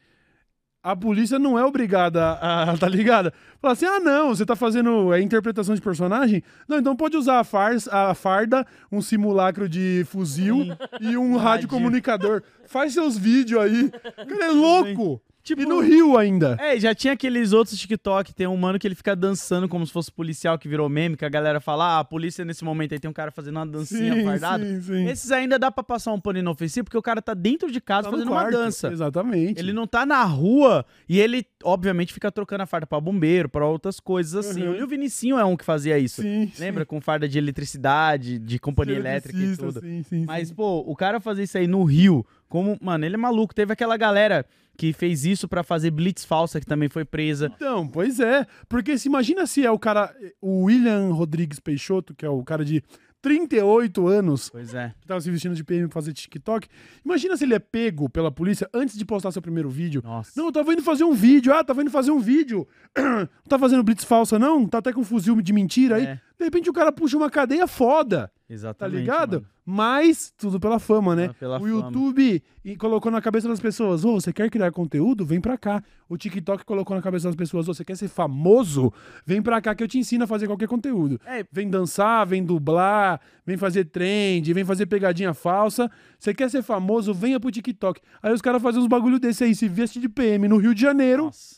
a 0.87 0.95
polícia 0.95 1.37
não 1.37 1.59
é 1.59 1.65
obrigada 1.65 2.39
a, 2.41 2.77
tá 2.79 2.89
ligado? 2.89 3.33
Falar 3.61 3.73
assim, 3.73 3.87
ah 3.87 3.99
não, 3.99 4.29
você 4.29 4.47
tá 4.47 4.55
fazendo 4.55 5.13
é, 5.13 5.21
interpretação 5.21 5.75
de 5.75 5.81
personagem? 5.81 6.45
Não, 6.69 6.79
então 6.79 6.95
pode 6.95 7.17
usar 7.17 7.41
a, 7.41 7.45
farsa, 7.45 7.91
a 7.93 8.15
farda, 8.15 8.65
um 8.91 9.03
simulacro 9.03 9.69
de 9.69 10.07
fuzil 10.09 10.69
e 11.01 11.17
um 11.17 11.37
radiocomunicador. 11.37 12.41
Faz 12.67 12.93
seus 12.93 13.19
vídeos 13.19 13.61
aí. 13.61 13.91
Cara, 14.29 14.45
é 14.45 14.51
louco. 14.51 15.21
Tipo, 15.47 15.63
E 15.63 15.65
no 15.65 15.79
Rio 15.79 16.19
ainda. 16.19 16.57
É, 16.59 16.77
já 16.81 16.93
tinha 16.93 17.13
aqueles 17.13 17.53
outros 17.53 17.79
TikTok, 17.79 18.35
tem 18.35 18.49
um 18.49 18.57
mano 18.57 18.81
que 18.81 18.87
ele 18.89 18.97
fica 18.97 19.15
dançando 19.15 19.69
como 19.69 19.87
se 19.87 19.93
fosse 19.93 20.11
policial 20.11 20.59
que 20.59 20.67
virou 20.69 20.89
meme, 20.89 21.17
que 21.17 21.25
a 21.25 21.29
galera 21.29 21.61
fala, 21.61 21.85
ah, 21.97 22.01
a 22.01 22.05
polícia 22.05 22.45
nesse 22.45 22.65
momento 22.65 22.93
aí 22.95 22.99
tem 22.99 23.09
um 23.09 23.15
cara 23.15 23.31
fazendo 23.31 23.55
uma 23.55 23.67
dancinha 23.67 24.13
sim, 24.59 24.83
sim. 24.83 25.07
Esses 25.09 25.31
ainda 25.31 25.57
dá 25.57 25.71
pra 25.71 25.85
passar 25.85 26.13
um 26.13 26.21
pano 26.21 26.41
inofensivo, 26.41 26.83
porque 26.87 26.99
o 26.99 27.03
cara 27.03 27.23
tá 27.23 27.33
dentro 27.33 27.71
de 27.71 27.81
casa 27.81 28.09
Tá 28.09 28.11
fazendo 28.11 28.27
uma 28.27 28.41
quarto. 28.41 28.57
dança. 28.57 28.89
Exatamente. 28.89 29.61
Ele 29.61 29.73
não 29.73 29.87
tá 29.87 30.05
na 30.05 30.25
rua 30.25 30.85
e 31.09 31.21
ele, 31.21 31.47
obviamente, 31.63 32.13
fica 32.13 32.33
trocando 32.33 32.65
a 32.65 32.67
farda 32.67 32.85
pra 32.85 33.01
bombeiro, 33.01 33.49
pra 33.49 33.65
outras 33.65 34.01
coisas 34.01 34.35
assim. 34.47 34.67
Uhum. 34.67 34.75
E 34.75 34.83
o 34.83 34.89
Vinicinho 34.89 35.39
é 35.39 35.45
um 35.45 35.57
que 35.57 35.65
fazia 35.65 35.97
isso. 35.97 36.23
Sim, 36.23 36.51
Lembra? 36.59 36.85
Com 36.85 37.01
farda 37.01 37.29
de 37.29 37.39
eletricidade, 37.39 38.41
de 38.41 38.59
companhia 38.59 38.97
elétrica 38.97 39.39
e 39.39 39.57
tudo. 39.57 39.79
Sim, 39.81 40.03
sim, 40.03 40.25
Mas, 40.27 40.49
sim. 40.49 40.55
pô, 40.55 40.81
o 40.87 40.97
cara 40.97 41.21
fazer 41.21 41.45
isso 41.45 41.57
aí 41.57 41.69
no 41.69 41.85
Rio, 41.85 42.27
como, 42.49 42.77
mano, 42.81 43.05
ele 43.05 43.15
é 43.15 43.19
maluco. 43.19 43.55
Teve 43.55 43.73
aquela 43.73 43.97
galera 43.97 44.45
que 44.77 44.93
fez 44.93 45.25
isso 45.25 45.49
pra 45.49 45.63
fazer 45.63 45.91
blitz 45.91 46.25
falsa, 46.25 46.61
que 46.61 46.67
também 46.67 46.89
foi 46.89 47.05
presa. 47.05 47.51
Então, 47.57 47.87
pois 47.89 48.21
é. 48.21 48.47
Porque 48.69 48.97
se 48.99 49.09
imagina 49.09 49.47
se 49.47 49.65
é 49.65 49.71
o 49.71 49.79
cara, 49.79 50.15
o 50.41 50.65
William 50.65 51.13
Rodrigues 51.13 51.59
Peixoto, 51.59 52.15
que 52.15 52.25
é 52.25 52.29
o 52.29 52.43
cara 52.45 52.65
de 52.65 52.83
38 53.23 54.07
anos, 54.07 54.51
Pois 54.51 54.73
é. 54.73 54.95
que 55.01 55.07
tava 55.07 55.21
se 55.21 55.29
vestindo 55.31 55.55
de 55.55 55.65
PM 55.65 55.89
pra 55.89 55.95
fazer 55.95 56.13
TikTok. 56.13 56.69
Imagina 57.05 57.37
se 57.37 57.45
ele 57.45 57.55
é 57.55 57.59
pego 57.59 58.09
pela 58.09 58.31
polícia 58.31 58.69
antes 58.73 58.97
de 58.97 59.05
postar 59.05 59.33
seu 59.33 59.43
primeiro 59.43 59.69
vídeo. 59.69 60.01
Nossa. 60.05 60.31
Não, 60.37 60.47
eu 60.47 60.53
tava 60.53 60.73
indo 60.73 60.83
fazer 60.83 61.03
um 61.03 61.13
vídeo. 61.13 61.53
Ah, 61.53 61.65
tava 61.65 61.83
indo 61.83 61.91
fazer 61.91 62.13
um 62.13 62.21
vídeo. 62.21 62.69
Não 62.97 63.27
tá 63.49 63.59
fazendo 63.59 63.83
blitz 63.83 64.05
falsa, 64.05 64.39
não? 64.39 64.67
Tá 64.69 64.79
até 64.79 64.93
com 64.93 65.03
fuzil 65.03 65.41
de 65.43 65.53
mentira 65.53 65.97
aí. 65.97 66.05
É. 66.05 66.21
De 66.39 66.45
repente 66.45 66.69
o 66.69 66.73
cara 66.73 66.93
puxa 66.93 67.17
uma 67.17 67.31
cadeia 67.31 67.67
foda, 67.67 68.29
tá 68.47 68.55
Exatamente. 68.55 68.99
ligado? 69.01 69.33
mano. 69.35 69.47
Mas 69.69 70.33
tudo 70.37 70.61
pela 70.61 70.79
fama, 70.79 71.17
né? 71.17 71.27
Ah, 71.31 71.35
pela 71.35 71.57
o 71.57 71.61
fama. 71.61 71.71
YouTube 71.71 72.41
e 72.65 72.77
colocou 72.77 73.11
na 73.11 73.21
cabeça 73.21 73.49
das 73.49 73.59
pessoas: 73.59 74.05
Ô, 74.05 74.15
você 74.21 74.33
quer 74.33 74.49
criar 74.49 74.71
conteúdo? 74.71 75.25
Vem 75.27 75.41
pra 75.41 75.59
cá. 75.59 75.83
O 76.09 76.17
TikTok 76.17 76.65
colocou 76.65 76.95
na 76.95 77.03
cabeça 77.03 77.27
das 77.27 77.35
pessoas: 77.35 77.67
Ô, 77.69 77.75
você 77.75 77.85
quer 77.85 77.97
ser 77.97 78.07
famoso? 78.07 78.93
Vem 79.25 79.43
pra 79.43 79.61
cá 79.61 79.75
que 79.75 79.83
eu 79.83 79.89
te 79.89 79.99
ensino 79.99 80.23
a 80.23 80.27
fazer 80.27 80.47
qualquer 80.47 80.69
conteúdo. 80.69 81.19
É. 81.27 81.45
Vem 81.51 81.69
dançar, 81.69 82.25
vem 82.27 82.45
dublar, 82.45 83.21
vem 83.45 83.57
fazer 83.57 83.87
trend, 83.87 84.53
vem 84.53 84.65
fazer 84.65 84.87
pegadinha 84.87 85.35
falsa. 85.35 85.91
Você 86.17 86.33
quer 86.33 86.49
ser 86.49 86.63
famoso? 86.63 87.13
Venha 87.13 87.41
pro 87.41 87.51
TikTok. 87.51 88.01
Aí 88.23 88.33
os 88.33 88.41
caras 88.43 88.63
fazem 88.63 88.81
uns 88.81 88.87
bagulho 88.87 89.19
desse 89.19 89.43
aí, 89.43 89.53
se 89.55 89.67
veste 89.69 89.99
de 89.99 90.09
PM 90.09 90.47
no 90.47 90.59
Rio 90.59 90.75
de 90.75 90.83
Janeiro 90.83 91.25
Nossa. 91.25 91.57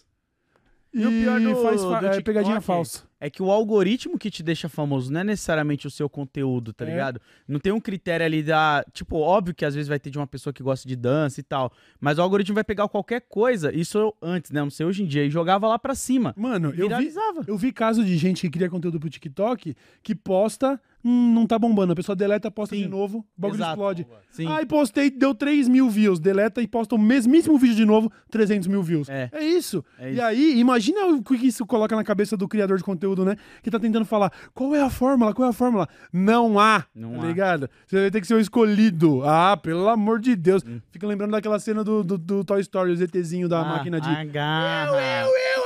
e, 0.95 1.03
E 1.03 1.07
o 1.07 1.11
pior 1.11 1.41
do- 1.41 1.63
faz 1.63 1.83
fa- 1.83 1.89
do 2.01 2.07
é, 2.07 2.11
TikTok 2.11 2.23
pegadinha 2.25 2.61
falsa. 2.63 3.08
É 3.21 3.29
que 3.29 3.43
o 3.43 3.51
algoritmo 3.51 4.17
que 4.17 4.31
te 4.31 4.43
deixa 4.45 4.69
famoso 4.69 5.13
não 5.13 5.21
é 5.21 5.25
necessariamente 5.25 5.87
o 5.87 5.91
seu 5.91 6.09
conteúdo, 6.09 6.73
tá 6.73 6.85
É. 6.87 6.91
ligado? 6.91 7.21
Não 7.49 7.59
tem 7.59 7.73
um 7.73 7.81
critério 7.81 8.25
ali 8.25 8.43
da. 8.43 8.85
Tipo, 8.93 9.17
óbvio 9.17 9.53
que 9.55 9.65
às 9.65 9.75
vezes 9.75 9.89
vai 9.89 9.99
ter 9.99 10.09
de 10.11 10.19
uma 10.19 10.27
pessoa 10.27 10.53
que 10.53 10.63
gosta 10.63 10.87
de 10.89 10.95
dança 10.95 11.41
e 11.41 11.43
tal. 11.43 11.73
Mas 12.01 12.19
o 12.19 12.23
algoritmo 12.23 12.55
vai 12.55 12.63
pegar 12.65 12.87
qualquer 12.89 13.23
coisa. 13.23 13.75
Isso 13.75 13.99
eu, 13.99 14.15
antes, 14.23 14.51
né? 14.53 14.61
Não 14.61 14.71
sei 14.71 14.87
hoje 14.87 15.03
em 15.03 15.07
dia. 15.07 15.25
E 15.25 15.31
jogava 15.31 15.67
lá 15.67 15.79
pra 15.79 15.95
cima. 15.97 16.33
Mano, 16.37 16.73
eu 16.77 16.89
vi, 16.97 17.13
eu 17.47 17.57
vi 17.59 17.73
caso 17.73 18.05
de 18.05 18.17
gente 18.17 18.43
que 18.43 18.51
cria 18.51 18.71
conteúdo 18.71 19.01
pro 19.01 19.11
TikTok 19.11 19.75
que 20.03 20.15
posta, 20.15 20.81
hum, 21.05 21.33
não 21.35 21.47
tá 21.47 21.59
bombando. 21.59 21.93
A 21.93 21.97
pessoa 21.97 22.15
deleta, 22.17 22.51
posta 22.51 22.75
Sim. 22.77 22.83
de 22.83 22.89
novo, 22.89 23.19
o 23.19 23.41
bagulho 23.41 23.59
Exato. 23.59 23.73
explode. 23.73 24.07
Sim. 24.31 24.47
Aí 24.49 24.65
postei, 24.67 25.11
deu 25.11 25.35
3 25.35 25.69
mil 25.69 25.89
views, 25.89 26.19
deleta 26.19 26.61
e 26.63 26.67
posta 26.69 26.95
o 26.95 26.99
mesmíssimo 26.99 27.57
vídeo 27.59 27.77
de 27.77 27.85
novo, 27.85 28.11
300 28.31 28.67
mil 28.69 28.83
views. 28.83 29.09
É. 29.09 29.31
isso. 29.41 29.85
É 29.99 30.11
E 30.11 30.15
isso. 30.15 30.23
aí, 30.23 30.59
imagina 30.59 31.07
o 31.07 31.23
que 31.23 31.35
isso 31.47 31.65
coloca 31.67 31.95
na 31.97 32.05
cabeça 32.05 32.37
do 32.37 32.47
criador 32.49 32.77
de 32.79 32.85
conteúdo, 32.85 33.25
né? 33.25 33.37
Que 33.63 33.71
tá 33.71 33.79
tentando 33.79 34.05
falar, 34.05 34.33
qual 34.55 34.75
é 34.75 34.83
a 34.83 34.91
fórmula, 34.91 35.33
qual 35.35 35.47
é 35.47 35.51
a 35.51 35.55
fórmula? 35.55 35.89
Não 36.13 36.59
há, 36.59 36.85
Não 36.95 37.15
tá 37.19 37.23
há. 37.23 37.27
ligado? 37.27 37.71
Você 37.87 38.01
vai 38.01 38.11
ter 38.11 38.21
que 38.21 38.27
ser 38.27 38.35
o 38.35 38.41
escolhido. 38.41 39.23
Ah, 39.25 39.57
pelo 39.57 39.89
amor 39.89 40.21
de 40.21 40.35
Deus. 40.37 40.63
Hum. 40.67 40.81
Fica 40.91 41.07
lembrando 41.07 41.33
daquela 41.33 41.59
cena 41.59 41.83
do, 41.83 42.03
do, 42.05 42.19
do 42.19 42.45
Toy 42.45 42.61
Story, 42.61 42.93
o 42.93 42.97
ZTzinho 42.97 43.49
da 43.49 43.61
Ah, 43.61 43.65
máquina 43.65 44.01
de... 44.01 44.09
Agarra. 44.09 44.89
Eu, 44.89 44.95
eu, 44.95 44.99
agarra! 44.99 45.58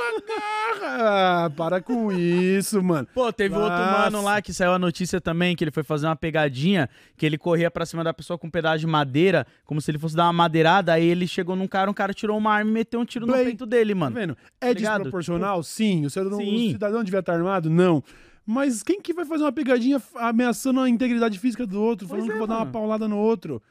Ah, 0.81 1.51
para 1.55 1.81
com 1.81 2.11
isso, 2.11 2.81
mano. 2.83 3.07
Pô, 3.13 3.31
teve 3.31 3.55
outro 3.55 3.77
mano 3.77 4.21
lá 4.21 4.41
que 4.41 4.53
saiu 4.53 4.73
a 4.73 4.79
notícia 4.79 5.19
também, 5.21 5.55
que 5.55 5.63
ele 5.63 5.71
foi 5.71 5.83
fazer 5.83 6.05
uma 6.07 6.15
pegadinha, 6.15 6.89
que 7.17 7.25
ele 7.25 7.37
corria 7.37 7.69
pra 7.71 7.85
cima 7.85 8.03
da 8.03 8.13
pessoa 8.13 8.37
com 8.37 8.47
um 8.47 8.51
pedaço 8.51 8.79
de 8.79 8.87
madeira, 8.87 9.45
como 9.65 9.81
se 9.81 9.89
ele 9.91 9.97
fosse 9.99 10.15
dar 10.15 10.25
uma 10.25 10.33
madeirada, 10.33 10.93
aí 10.93 11.05
ele 11.05 11.27
chegou 11.27 11.55
num 11.55 11.67
cara, 11.67 11.89
um 11.89 11.93
cara 11.93 12.13
tirou 12.13 12.37
uma 12.37 12.53
arma 12.53 12.69
e 12.69 12.73
meteu 12.73 12.99
um 12.99 13.05
tiro 13.05 13.25
no 13.25 13.33
Play. 13.33 13.45
peito 13.45 13.65
dele, 13.65 13.93
Tá 13.93 13.99
mano. 13.99 14.15
vendo? 14.15 14.37
É 14.61 14.73
ligado? 14.73 15.01
desproporcional? 15.03 15.63
Sim. 15.63 16.05
O 16.05 16.09
cidadão, 16.09 16.37
o 16.37 16.41
Sim. 16.41 16.71
cidadão 16.71 17.03
devia 17.03 17.19
estar 17.19 17.33
armado? 17.33 17.69
Não. 17.69 18.03
Mas 18.45 18.83
quem 18.83 19.01
que 19.01 19.13
vai 19.13 19.23
fazer 19.25 19.43
uma 19.43 19.53
pegadinha 19.53 20.01
ameaçando 20.15 20.79
a 20.81 20.89
integridade 20.89 21.39
física 21.39 21.65
do 21.65 21.81
outro, 21.81 22.07
Pois 22.07 22.19
falando 22.19 22.29
é, 22.29 22.33
que 22.33 22.37
vou 22.39 22.47
dar 22.47 22.55
uma 22.55 22.59
mano. 22.61 22.71
paulada 22.71 23.07
no 23.07 23.17
outro? 23.17 23.61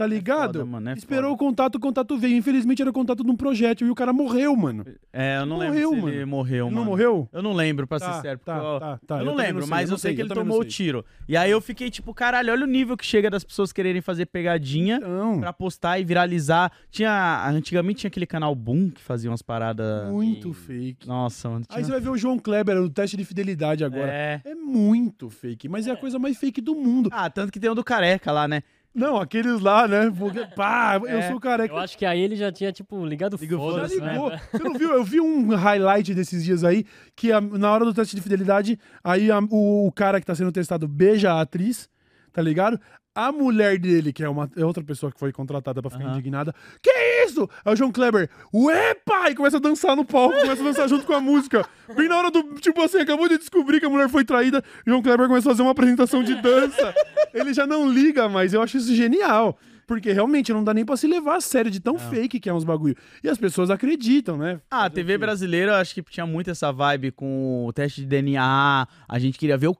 Tá 0.00 0.06
ligado? 0.06 0.60
foda, 0.60 0.64
mano, 0.64 0.88
é 0.90 0.94
Esperou 0.94 1.30
foda. 1.30 1.34
o 1.34 1.36
contato, 1.36 1.74
o 1.74 1.80
contato 1.80 2.16
veio. 2.16 2.36
Infelizmente 2.36 2.80
era 2.80 2.90
o 2.90 2.94
contato 2.94 3.22
de 3.22 3.30
um 3.30 3.36
projétil 3.36 3.86
e 3.86 3.90
o 3.90 3.94
cara 3.94 4.12
morreu, 4.12 4.56
mano. 4.56 4.84
É, 5.12 5.36
eu 5.38 5.44
não 5.46 5.56
Morreu, 5.58 5.90
lembro 5.90 6.06
se 6.06 6.08
ele 6.08 6.16
mano. 6.20 6.26
morreu, 6.30 6.66
Ele 6.66 6.74
mano. 6.74 6.76
não 6.76 6.84
morreu? 6.90 7.28
Eu 7.32 7.42
não 7.42 7.52
lembro, 7.52 7.86
pra 7.86 7.98
Tá, 7.98 8.12
ser 8.14 8.22
sério. 8.22 8.40
tá, 8.44 8.56
eu- 8.56 8.80
tá, 8.80 9.00
tá. 9.06 9.14
eu 9.16 9.18
Eu 9.20 9.24
não 9.26 9.34
lembro, 9.34 9.54
não 9.60 9.66
sei, 9.66 9.70
mas 9.70 9.90
eu 9.90 9.98
sei 9.98 10.08
sei, 10.10 10.16
que 10.16 10.22
ele 10.22 10.34
tomou 10.34 10.60
o 10.60 10.64
tiro. 10.64 11.04
E 11.28 11.36
aí 11.36 11.50
eu 11.50 11.60
fiquei 11.60 11.90
tipo, 11.90 12.14
caralho, 12.14 12.50
olha 12.52 12.64
o 12.64 12.66
nível 12.66 12.96
que 12.96 13.04
chega 13.04 13.28
das 13.28 13.44
pessoas 13.44 13.72
quererem 13.72 14.00
fazer 14.00 14.24
pegadinha 14.26 14.96
Então, 14.96 15.38
pra 15.40 15.52
postar 15.52 15.98
e 16.00 16.04
viralizar. 16.04 16.72
Tinha. 16.90 17.46
Antigamente 17.48 18.00
tinha 18.00 18.08
aquele 18.08 18.26
canal 18.26 18.54
Boom 18.54 18.90
que 18.90 19.00
fazia 19.02 19.30
umas 19.30 19.42
paradas. 19.42 20.10
muito 20.10 20.52
fake. 20.54 21.06
Nossa, 21.06 21.48
mano. 21.48 21.64
Aí 21.68 21.74
tinha- 21.76 21.84
você 21.84 21.90
vai 21.92 22.00
ver 22.00 22.08
o 22.10 22.16
João 22.16 22.38
Kleber, 22.38 22.78
o 22.78 22.88
teste 22.88 23.16
de 23.16 23.24
fidelidade 23.24 23.84
agora. 23.84 24.10
É. 24.10 24.40
É 24.44 24.54
muito 24.54 25.28
fake, 25.28 25.68
mas 25.68 25.86
é 25.86 25.90
a 25.90 25.96
coisa 25.96 26.18
mais 26.18 26.38
fake 26.38 26.60
do 26.60 26.74
mundo. 26.74 27.10
Ah, 27.12 27.28
tanto 27.28 27.52
que 27.52 27.60
tem 27.60 27.68
o 27.68 27.74
do 27.74 27.84
careca 27.84 28.32
lá, 28.32 28.48
né? 28.48 28.62
Não, 28.94 29.16
aqueles 29.18 29.60
lá, 29.60 29.86
né? 29.86 30.10
Porque, 30.16 30.44
pá, 30.56 30.96
eu 31.02 31.18
É. 31.18 31.28
sou 31.30 31.38
careca. 31.38 31.72
Eu 31.72 31.78
acho 31.78 31.96
que 31.96 32.04
aí 32.04 32.20
ele 32.20 32.34
já 32.34 32.50
tinha, 32.50 32.72
tipo, 32.72 33.04
ligado 33.06 33.36
Liga 33.36 33.56
o 33.56 33.58
Já 33.58 33.64
foda-se, 33.72 33.94
foda-se, 33.98 34.00
né? 34.00 34.12
ligou. 34.14 34.30
Você 34.52 34.64
não 34.64 34.74
viu? 34.74 34.92
Eu 34.92 35.04
vi 35.04 35.20
um 35.20 35.54
highlight 35.54 36.12
desses 36.12 36.44
dias 36.44 36.64
aí, 36.64 36.84
que 37.14 37.30
a- 37.30 37.40
na 37.40 37.70
hora 37.70 37.84
do 37.84 37.94
teste 37.94 38.16
de 38.16 38.22
fidelidade, 38.22 38.78
aí 39.04 39.30
a- 39.30 39.38
o, 39.48 39.86
o 39.86 39.92
cara 39.92 40.18
que 40.20 40.26
tá 40.26 40.34
sendo 40.34 40.50
testado 40.50 40.88
beija 40.88 41.32
a 41.32 41.40
atriz, 41.40 41.88
tá 42.32 42.42
ligado? 42.42 42.80
A 43.14 43.32
mulher 43.32 43.76
dele, 43.76 44.12
que 44.12 44.22
é, 44.22 44.28
uma, 44.28 44.48
é 44.56 44.64
outra 44.64 44.84
pessoa 44.84 45.10
que 45.10 45.18
foi 45.18 45.32
contratada 45.32 45.82
pra 45.82 45.90
ficar 45.90 46.04
Aham. 46.04 46.14
indignada, 46.14 46.54
que 46.80 46.90
isso? 47.26 47.48
Aí 47.64 47.72
o 47.72 47.76
João 47.76 47.90
Kleber, 47.90 48.30
ué, 48.54 48.94
pai! 48.94 49.34
Começa 49.34 49.56
a 49.56 49.60
dançar 49.60 49.96
no 49.96 50.04
palco, 50.04 50.38
começa 50.40 50.62
a 50.62 50.64
dançar 50.64 50.88
junto 50.88 51.04
com 51.04 51.14
a 51.14 51.20
música. 51.20 51.66
Bem 51.96 52.08
na 52.08 52.16
hora 52.16 52.30
do, 52.30 52.42
tipo 52.60 52.80
assim, 52.80 52.98
acabou 52.98 53.28
de 53.28 53.36
descobrir 53.36 53.80
que 53.80 53.86
a 53.86 53.90
mulher 53.90 54.08
foi 54.08 54.24
traída, 54.24 54.62
o 54.86 54.90
João 54.90 55.02
Kleber 55.02 55.26
começa 55.26 55.48
a 55.48 55.52
fazer 55.52 55.62
uma 55.62 55.72
apresentação 55.72 56.22
de 56.22 56.36
dança. 56.36 56.94
Ele 57.34 57.52
já 57.52 57.66
não 57.66 57.90
liga, 57.90 58.28
mas 58.28 58.54
eu 58.54 58.62
acho 58.62 58.76
isso 58.76 58.94
genial. 58.94 59.58
Porque 59.90 60.12
realmente 60.12 60.52
não 60.52 60.62
dá 60.62 60.72
nem 60.72 60.84
pra 60.84 60.96
se 60.96 61.08
levar 61.08 61.34
a 61.34 61.40
sério 61.40 61.68
de 61.68 61.80
tão 61.80 61.98
fake 61.98 62.38
que 62.38 62.48
é 62.48 62.54
uns 62.54 62.62
bagulho. 62.62 62.94
E 63.24 63.28
as 63.28 63.36
pessoas 63.36 63.70
acreditam, 63.70 64.38
né? 64.38 64.60
Ah, 64.70 64.84
a 64.84 64.90
TV 64.90 65.18
brasileira, 65.18 65.72
eu 65.72 65.76
acho 65.78 65.92
que 65.92 66.00
tinha 66.02 66.24
muito 66.24 66.48
essa 66.48 66.70
vibe 66.70 67.10
com 67.10 67.66
o 67.66 67.72
teste 67.72 68.02
de 68.02 68.06
DNA. 68.06 68.86
A 69.08 69.18
gente 69.18 69.36
queria 69.36 69.56
ver 69.58 69.66
o 69.66 69.74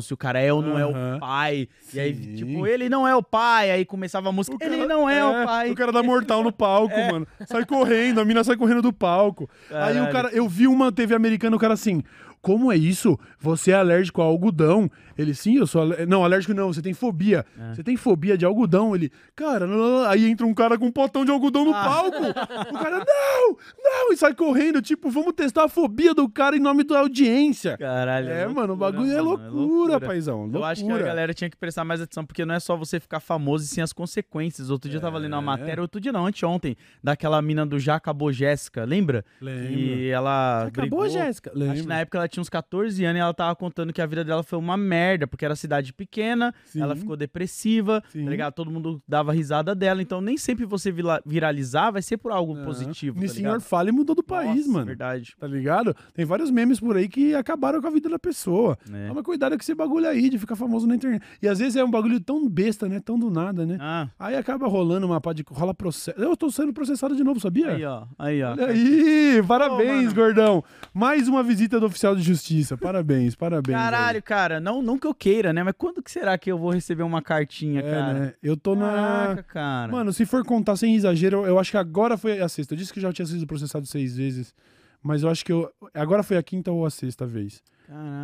se 0.00 0.14
o 0.14 0.16
cara 0.16 0.38
é 0.38 0.52
ou 0.52 0.62
não 0.62 0.78
é 0.78 0.84
Aham. 0.84 1.16
o 1.16 1.18
pai. 1.18 1.68
E 1.92 1.98
aí, 1.98 2.14
Sim. 2.14 2.34
tipo, 2.36 2.64
ele 2.64 2.88
não 2.88 3.08
é 3.08 3.16
o 3.16 3.22
pai. 3.24 3.72
Aí 3.72 3.84
começava 3.84 4.28
a 4.28 4.32
música, 4.32 4.56
cara- 4.56 4.72
ele 4.72 4.86
não 4.86 5.10
é, 5.10 5.24
o 5.24 5.44
pai. 5.44 5.70
O 5.72 5.74
cara 5.74 5.90
dá 5.90 6.00
mortal 6.00 6.44
no 6.44 6.52
palco, 6.54 6.94
mano. 7.10 7.26
Sai 7.44 7.66
correndo, 7.66 8.20
a 8.20 8.24
mina 8.24 8.44
sai 8.44 8.56
correndo 8.56 8.82
do 8.82 8.92
palco. 8.92 9.50
Aí 9.68 9.94
o 9.94 10.04
Caralho. 10.06 10.12
cara, 10.12 10.28
eu 10.30 10.48
vi 10.48 10.68
uma 10.68 10.92
TV 10.92 11.12
americana, 11.12 11.56
o 11.56 11.58
cara 11.58 11.74
assim. 11.74 12.04
Como 12.46 12.70
é 12.70 12.76
isso? 12.76 13.18
Você 13.40 13.72
é 13.72 13.74
alérgico 13.74 14.22
a 14.22 14.24
algodão? 14.24 14.88
Ele, 15.18 15.34
sim, 15.34 15.56
eu 15.56 15.66
sou. 15.66 15.80
alé- 15.80 16.06
Não, 16.06 16.22
alérgico 16.24 16.54
não, 16.54 16.72
você 16.72 16.80
tem 16.80 16.94
fobia. 16.94 17.44
É. 17.58 17.74
Você 17.74 17.82
tem 17.82 17.96
fobia 17.96 18.38
de 18.38 18.44
algodão? 18.44 18.94
Ele, 18.94 19.10
cara, 19.34 19.66
não, 19.66 19.76
não, 19.76 19.90
não. 20.02 20.08
aí 20.08 20.30
entra 20.30 20.46
um 20.46 20.54
cara 20.54 20.78
com 20.78 20.86
um 20.86 20.92
potão 20.92 21.24
de 21.24 21.30
algodão 21.32 21.64
no 21.64 21.74
Ah. 21.74 21.84
palco. 21.84 22.22
O 22.70 22.78
cara, 22.78 22.98
não, 23.04 23.56
não, 23.82 24.12
e 24.12 24.16
sai 24.16 24.32
correndo. 24.32 24.80
Tipo, 24.80 25.10
vamos 25.10 25.32
testar 25.32 25.64
a 25.64 25.68
fobia 25.68 26.14
do 26.14 26.28
cara 26.28 26.56
em 26.56 26.60
nome 26.60 26.84
da 26.84 27.00
audiência. 27.00 27.76
Caralho. 27.78 28.28
É, 28.28 28.46
mano, 28.46 28.74
o 28.74 28.76
loucura, 28.76 28.92
bagulho 28.92 29.10
é 29.10 29.22
mano, 29.22 29.50
loucura, 29.52 30.00
paizão. 30.00 30.38
Loucura. 30.42 30.58
Eu 30.60 30.64
acho 30.66 30.84
que 30.86 30.92
a 30.92 30.98
galera 30.98 31.34
tinha 31.34 31.50
que 31.50 31.56
prestar 31.56 31.84
mais 31.84 32.00
atenção, 32.00 32.24
porque 32.24 32.44
não 32.44 32.54
é 32.54 32.60
só 32.60 32.76
você 32.76 33.00
ficar 33.00 33.18
famoso 33.18 33.64
e 33.64 33.66
sim 33.66 33.80
as 33.80 33.92
consequências. 33.92 34.70
Outro 34.70 34.88
dia 34.88 34.98
eu 34.98 35.02
tava 35.02 35.18
lendo 35.18 35.32
uma 35.32 35.42
É. 35.42 35.44
matéria, 35.58 35.82
outro 35.82 36.00
dia 36.00 36.12
não, 36.12 36.26
anteontem, 36.26 36.76
daquela 37.02 37.42
mina 37.42 37.66
do 37.66 37.76
Já 37.80 37.96
Acabou 37.96 38.32
Jéssica, 38.32 38.84
lembra? 38.84 39.24
Lembro. 39.40 39.72
E 39.72 40.08
ela 40.10 40.66
Acabou, 40.66 41.00
brigou. 41.00 41.08
Jéssica? 41.08 41.50
Acho 41.72 41.82
que 41.82 41.88
na 41.88 41.98
época 42.00 42.18
ela 42.18 42.28
tinha 42.36 42.42
uns 42.42 42.48
14 42.48 43.04
anos 43.04 43.18
e 43.18 43.20
ela 43.20 43.32
tava 43.34 43.56
contando 43.56 43.92
que 43.92 44.00
a 44.02 44.06
vida 44.06 44.22
dela 44.24 44.42
foi 44.42 44.58
uma 44.58 44.76
merda, 44.76 45.26
porque 45.26 45.44
era 45.44 45.56
cidade 45.56 45.92
pequena, 45.92 46.54
Sim. 46.66 46.82
ela 46.82 46.94
ficou 46.94 47.16
depressiva, 47.16 48.02
Sim. 48.10 48.24
tá 48.24 48.30
ligado? 48.30 48.52
Todo 48.54 48.70
mundo 48.70 49.02
dava 49.08 49.32
risada 49.32 49.74
dela, 49.74 50.02
então 50.02 50.20
nem 50.20 50.36
sempre 50.36 50.64
você 50.64 50.92
viralizar 51.24 51.90
vai 51.90 52.02
ser 52.02 52.16
por 52.18 52.32
algo 52.32 52.54
Aham. 52.54 52.64
positivo, 52.64 53.20
tá 53.20 53.28
senhor 53.28 53.52
ligado? 53.54 53.60
fale 53.62 53.92
mudou 53.92 54.14
do 54.14 54.22
país, 54.22 54.66
Nossa, 54.66 54.70
mano. 54.72 54.86
verdade. 54.86 55.34
Tá 55.38 55.46
ligado? 55.46 55.94
Tem 56.14 56.24
vários 56.24 56.50
memes 56.50 56.78
por 56.80 56.96
aí 56.96 57.08
que 57.08 57.34
acabaram 57.34 57.80
com 57.80 57.86
a 57.86 57.90
vida 57.90 58.08
da 58.08 58.18
pessoa. 58.18 58.76
É. 58.92 59.08
Toma 59.08 59.22
cuidado 59.22 59.52
com 59.56 59.62
esse 59.62 59.74
bagulho 59.74 60.08
aí 60.08 60.28
de 60.28 60.38
ficar 60.38 60.56
famoso 60.56 60.86
na 60.86 60.94
internet. 60.94 61.22
E 61.40 61.48
às 61.48 61.58
vezes 61.58 61.76
é 61.76 61.84
um 61.84 61.90
bagulho 61.90 62.20
tão 62.20 62.48
besta, 62.48 62.88
né? 62.88 63.00
Tão 63.00 63.18
do 63.18 63.30
nada, 63.30 63.64
né? 63.64 63.78
Ah, 63.80 64.08
Aí 64.18 64.36
acaba 64.36 64.66
rolando 64.66 65.06
uma 65.06 65.20
pá 65.20 65.32
de. 65.32 65.44
rola 65.48 65.72
processo. 65.74 66.18
Eu 66.20 66.36
tô 66.36 66.50
sendo 66.50 66.72
processado 66.72 67.14
de 67.16 67.22
novo, 67.24 67.40
sabia? 67.40 67.70
aí 67.70 67.84
ó, 67.84 68.04
aí 68.18 68.42
ó. 68.42 68.54
Aí, 68.66 69.42
parabéns, 69.46 70.04
mano. 70.04 70.14
gordão. 70.14 70.64
Mais 70.92 71.28
uma 71.28 71.42
visita 71.42 71.78
do 71.80 71.86
oficial 71.86 72.14
de 72.14 72.22
justiça. 72.26 72.76
Parabéns, 72.76 73.34
parabéns. 73.34 73.76
Caralho, 73.76 74.16
aí. 74.16 74.22
cara, 74.22 74.60
não, 74.60 74.82
não 74.82 74.98
que 74.98 75.06
eu 75.06 75.14
queira, 75.14 75.52
né? 75.52 75.62
Mas 75.62 75.74
quando 75.76 76.02
que 76.02 76.10
será 76.10 76.36
que 76.36 76.50
eu 76.50 76.58
vou 76.58 76.70
receber 76.70 77.02
uma 77.02 77.22
cartinha, 77.22 77.80
É, 77.80 77.90
cara? 77.90 78.12
né? 78.14 78.34
Eu 78.42 78.56
tô 78.56 78.74
na. 78.74 78.90
Caraca, 78.90 79.42
cara. 79.42 79.92
Mano, 79.92 80.12
se 80.12 80.26
for 80.26 80.44
contar 80.44 80.76
sem 80.76 80.94
exagero, 80.94 81.38
eu, 81.38 81.46
eu 81.46 81.58
acho 81.58 81.70
que 81.70 81.76
agora 81.76 82.16
foi 82.16 82.40
a 82.40 82.48
sexta. 82.48 82.74
Eu 82.74 82.78
disse 82.78 82.92
que 82.92 83.00
já 83.00 83.12
tinha 83.12 83.26
sido 83.26 83.46
processado 83.46 83.86
seis 83.86 84.16
vezes. 84.16 84.54
Mas 85.02 85.22
eu 85.22 85.28
acho 85.30 85.44
que 85.44 85.52
eu. 85.52 85.70
Agora 85.94 86.22
foi 86.22 86.36
a 86.36 86.42
quinta 86.42 86.72
ou 86.72 86.84
a 86.84 86.90
sexta 86.90 87.24
vez. 87.26 87.62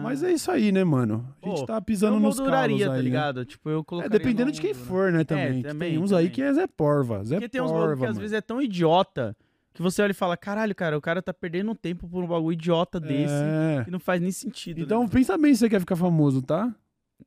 Mas 0.02 0.24
é 0.24 0.32
isso 0.32 0.50
aí, 0.50 0.72
né, 0.72 0.82
mano? 0.82 1.24
A 1.40 1.46
gente 1.48 1.60
Pô, 1.60 1.66
tá 1.66 1.80
pisando 1.80 2.14
nos 2.18 2.34
calos 2.36 2.38
molduraria, 2.38 2.86
aí, 2.86 2.90
tá 2.90 2.96
né? 2.96 3.00
ligado? 3.02 3.44
Tipo, 3.44 3.70
eu 3.70 3.78
É, 3.80 3.84
colocaria 3.84 4.18
dependendo 4.18 4.48
uma 4.48 4.52
de 4.52 4.60
quem 4.60 4.74
for, 4.74 5.12
né, 5.12 5.22
também. 5.22 5.62
Que 5.62 5.68
também, 5.68 5.90
tem 5.90 5.98
uns 6.00 6.12
aí 6.12 6.24
também. 6.24 6.34
que 6.34 6.42
é 6.42 6.52
Zé 6.52 6.66
Porva. 6.66 7.22
Zé 7.22 7.36
Porque 7.36 7.48
tem 7.48 7.62
uns 7.62 7.70
Porva, 7.70 7.96
que 7.98 8.02
às 8.04 8.08
mano. 8.08 8.20
vezes 8.20 8.32
é 8.32 8.40
tão 8.40 8.60
idiota 8.60 9.36
que 9.72 9.80
você 9.82 10.02
olha 10.02 10.10
e 10.10 10.14
fala, 10.14 10.36
caralho, 10.36 10.74
cara, 10.74 10.96
o 10.96 11.00
cara 11.00 11.22
tá 11.22 11.32
perdendo 11.32 11.74
tempo 11.74 12.08
por 12.08 12.22
um 12.22 12.26
bagulho 12.26 12.52
idiota 12.52 13.00
desse 13.00 13.32
É. 13.34 13.84
que 13.84 13.90
não 13.90 13.98
faz 14.00 14.20
nem 14.20 14.30
sentido. 14.30 14.80
Então 14.80 15.02
né? 15.02 15.08
pensa 15.10 15.36
bem 15.38 15.54
se 15.54 15.60
você 15.60 15.70
quer 15.70 15.80
ficar 15.80 15.96
famoso, 15.96 16.42
tá? 16.42 16.74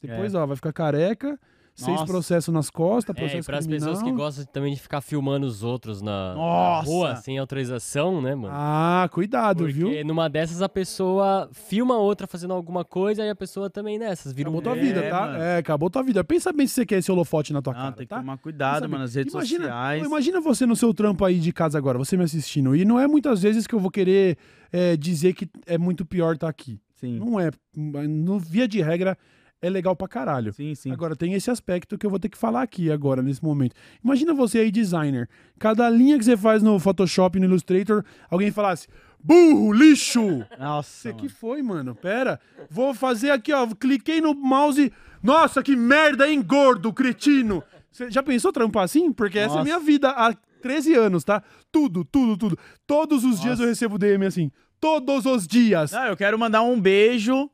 Depois, 0.02 0.36
ó, 0.36 0.46
vai 0.46 0.56
ficar 0.56 0.74
careca, 0.74 1.40
seis 1.76 2.02
processos 2.04 2.54
nas 2.54 2.70
costas, 2.70 3.14
É, 3.16 3.20
e 3.20 3.22
processo 3.22 3.46
pras 3.46 3.68
criminal. 3.68 3.90
pessoas 3.90 4.04
que 4.10 4.16
gostam 4.16 4.46
também 4.46 4.74
de 4.74 4.80
ficar 4.80 5.02
filmando 5.02 5.46
os 5.46 5.62
outros 5.62 6.02
na, 6.02 6.34
na 6.34 6.80
rua 6.82 7.16
sem 7.18 7.38
autorização, 7.38 8.22
né, 8.22 8.34
mano? 8.34 8.54
Ah, 8.58 9.10
cuidado, 9.12 9.60
Porque 9.66 9.74
viu? 9.74 10.06
numa 10.06 10.30
dessas 10.30 10.62
a 10.62 10.70
pessoa 10.70 11.50
filma 11.52 11.98
outra 11.98 12.26
fazendo 12.28 12.54
alguma 12.54 12.86
coisa 12.86 13.24
e 13.26 13.30
a 13.30 13.36
pessoa 13.36 13.70
também 13.70 14.00
nessas, 14.00 14.32
vira 14.32 14.50
Acabou 14.50 14.62
um... 14.62 14.64
tua 14.64 14.78
É, 14.78 14.82
vida, 14.82 15.10
tá? 15.10 15.22
mano. 15.22 15.38
É, 15.38 15.58
acabou 15.58 15.90
tua 15.90 16.02
vida. 16.04 16.24
Pensa 16.24 16.54
bem 16.54 16.66
se 16.66 16.74
você 16.76 16.86
quer 16.86 16.98
esse 17.00 17.12
holofote 17.12 17.52
na 17.52 17.62
tua 17.62 17.74
Não, 17.74 17.80
cara, 17.82 17.92
tem 17.94 18.06
que 18.06 18.10
tá? 18.10 18.18
tomar 18.20 18.38
cuidado, 18.38 18.88
mano, 18.90 19.04
nas 19.04 19.14
redes 19.16 19.34
imagina, 19.34 19.64
sociais. 19.66 20.06
imagina 20.06 20.40
você 20.42 20.66
no 20.66 20.76
seu 20.76 20.94
trampo 20.94 21.26
aí 21.26 21.40
de 21.40 21.52
casa 21.52 21.78
agora, 21.78 21.98
você 21.98 22.16
me 22.16 22.24
assistindo. 22.24 22.76
E 22.76 22.86
não 22.86 22.98
é 23.00 23.06
muitas 23.08 23.42
vezes 23.42 23.68
que 23.68 23.76
eu 23.76 23.80
vou 23.80 23.92
querer 23.92 24.38
é, 24.72 24.96
dizer 24.96 25.34
que 25.34 25.50
é 25.66 25.78
muito 25.78 26.06
pior 26.06 26.36
estar 26.36 26.48
aqui. 26.48 26.80
Sim, 26.96 27.20
Não 27.20 27.38
é. 27.38 27.52
No 27.76 28.40
via 28.40 28.68
de 28.68 28.82
regra, 28.82 29.18
é 29.66 29.70
legal 29.70 29.96
pra 29.96 30.08
caralho. 30.08 30.54
sim, 30.54 30.76
sim. 30.76 30.92
Agora 30.92 31.16
tem 31.16 31.34
esse 31.34 31.50
aspecto 31.50 31.98
que 31.98 32.06
eu 32.06 32.10
vou 32.10 32.20
ter 32.20 32.30
que 32.30 32.38
falar 32.38 32.62
aqui 32.62 32.92
agora, 32.92 33.22
nesse 33.22 33.44
momento. 33.44 33.74
Imagina 34.04 34.34
você 34.34 34.60
aí, 34.60 34.72
designer. 34.72 35.28
Cada 35.60 35.90
linha 35.90 36.18
que 36.18 36.26
você 36.26 36.38
faz 36.38 36.62
no 36.62 36.80
Photoshop, 36.80 37.40
no 37.40 37.46
Illustrator, 37.46 38.04
alguém 38.30 38.52
falasse: 38.52 38.88
burro, 39.24 39.72
lixo! 39.74 40.46
Nossa, 40.60 40.90
Você 40.90 41.14
que 41.14 41.24
mano. 41.24 41.36
foi, 41.40 41.62
mano? 41.62 41.96
Pera. 41.96 42.40
Vou 42.70 42.94
fazer 42.94 43.32
aqui, 43.32 43.52
ó. 43.52 43.66
Cliquei 43.68 44.22
no 44.22 44.34
mouse. 44.34 44.92
Nossa, 45.24 45.64
que 45.64 45.76
merda, 45.76 46.30
hein, 46.30 46.42
gordo, 46.42 46.94
cretino. 46.94 47.64
Você 47.92 48.12
já 48.12 48.22
pensou 48.22 48.52
trampar 48.52 48.84
assim? 48.84 49.12
Porque 49.12 49.40
essa 49.40 49.56
é 49.56 49.56
a 49.56 49.58
Nossa. 49.60 49.64
minha 49.64 49.80
vida 49.80 50.10
há 50.10 50.34
13 50.62 50.94
anos, 50.96 51.24
tá? 51.24 51.42
Tudo, 51.72 52.04
tudo, 52.06 52.38
tudo. 52.38 52.58
Todos 52.86 53.24
os 53.24 53.40
dias 53.40 53.54
Nossa. 53.54 53.64
eu 53.64 53.68
recebo 53.70 53.98
DM 53.98 54.26
assim. 54.26 54.52
Todos 54.80 55.26
os 55.26 55.48
dias. 55.48 55.92
Não, 55.92 56.06
eu 56.06 56.18
quero 56.18 56.38
mandar 56.38 56.62
um 56.62 56.80
beijo. 56.80 57.50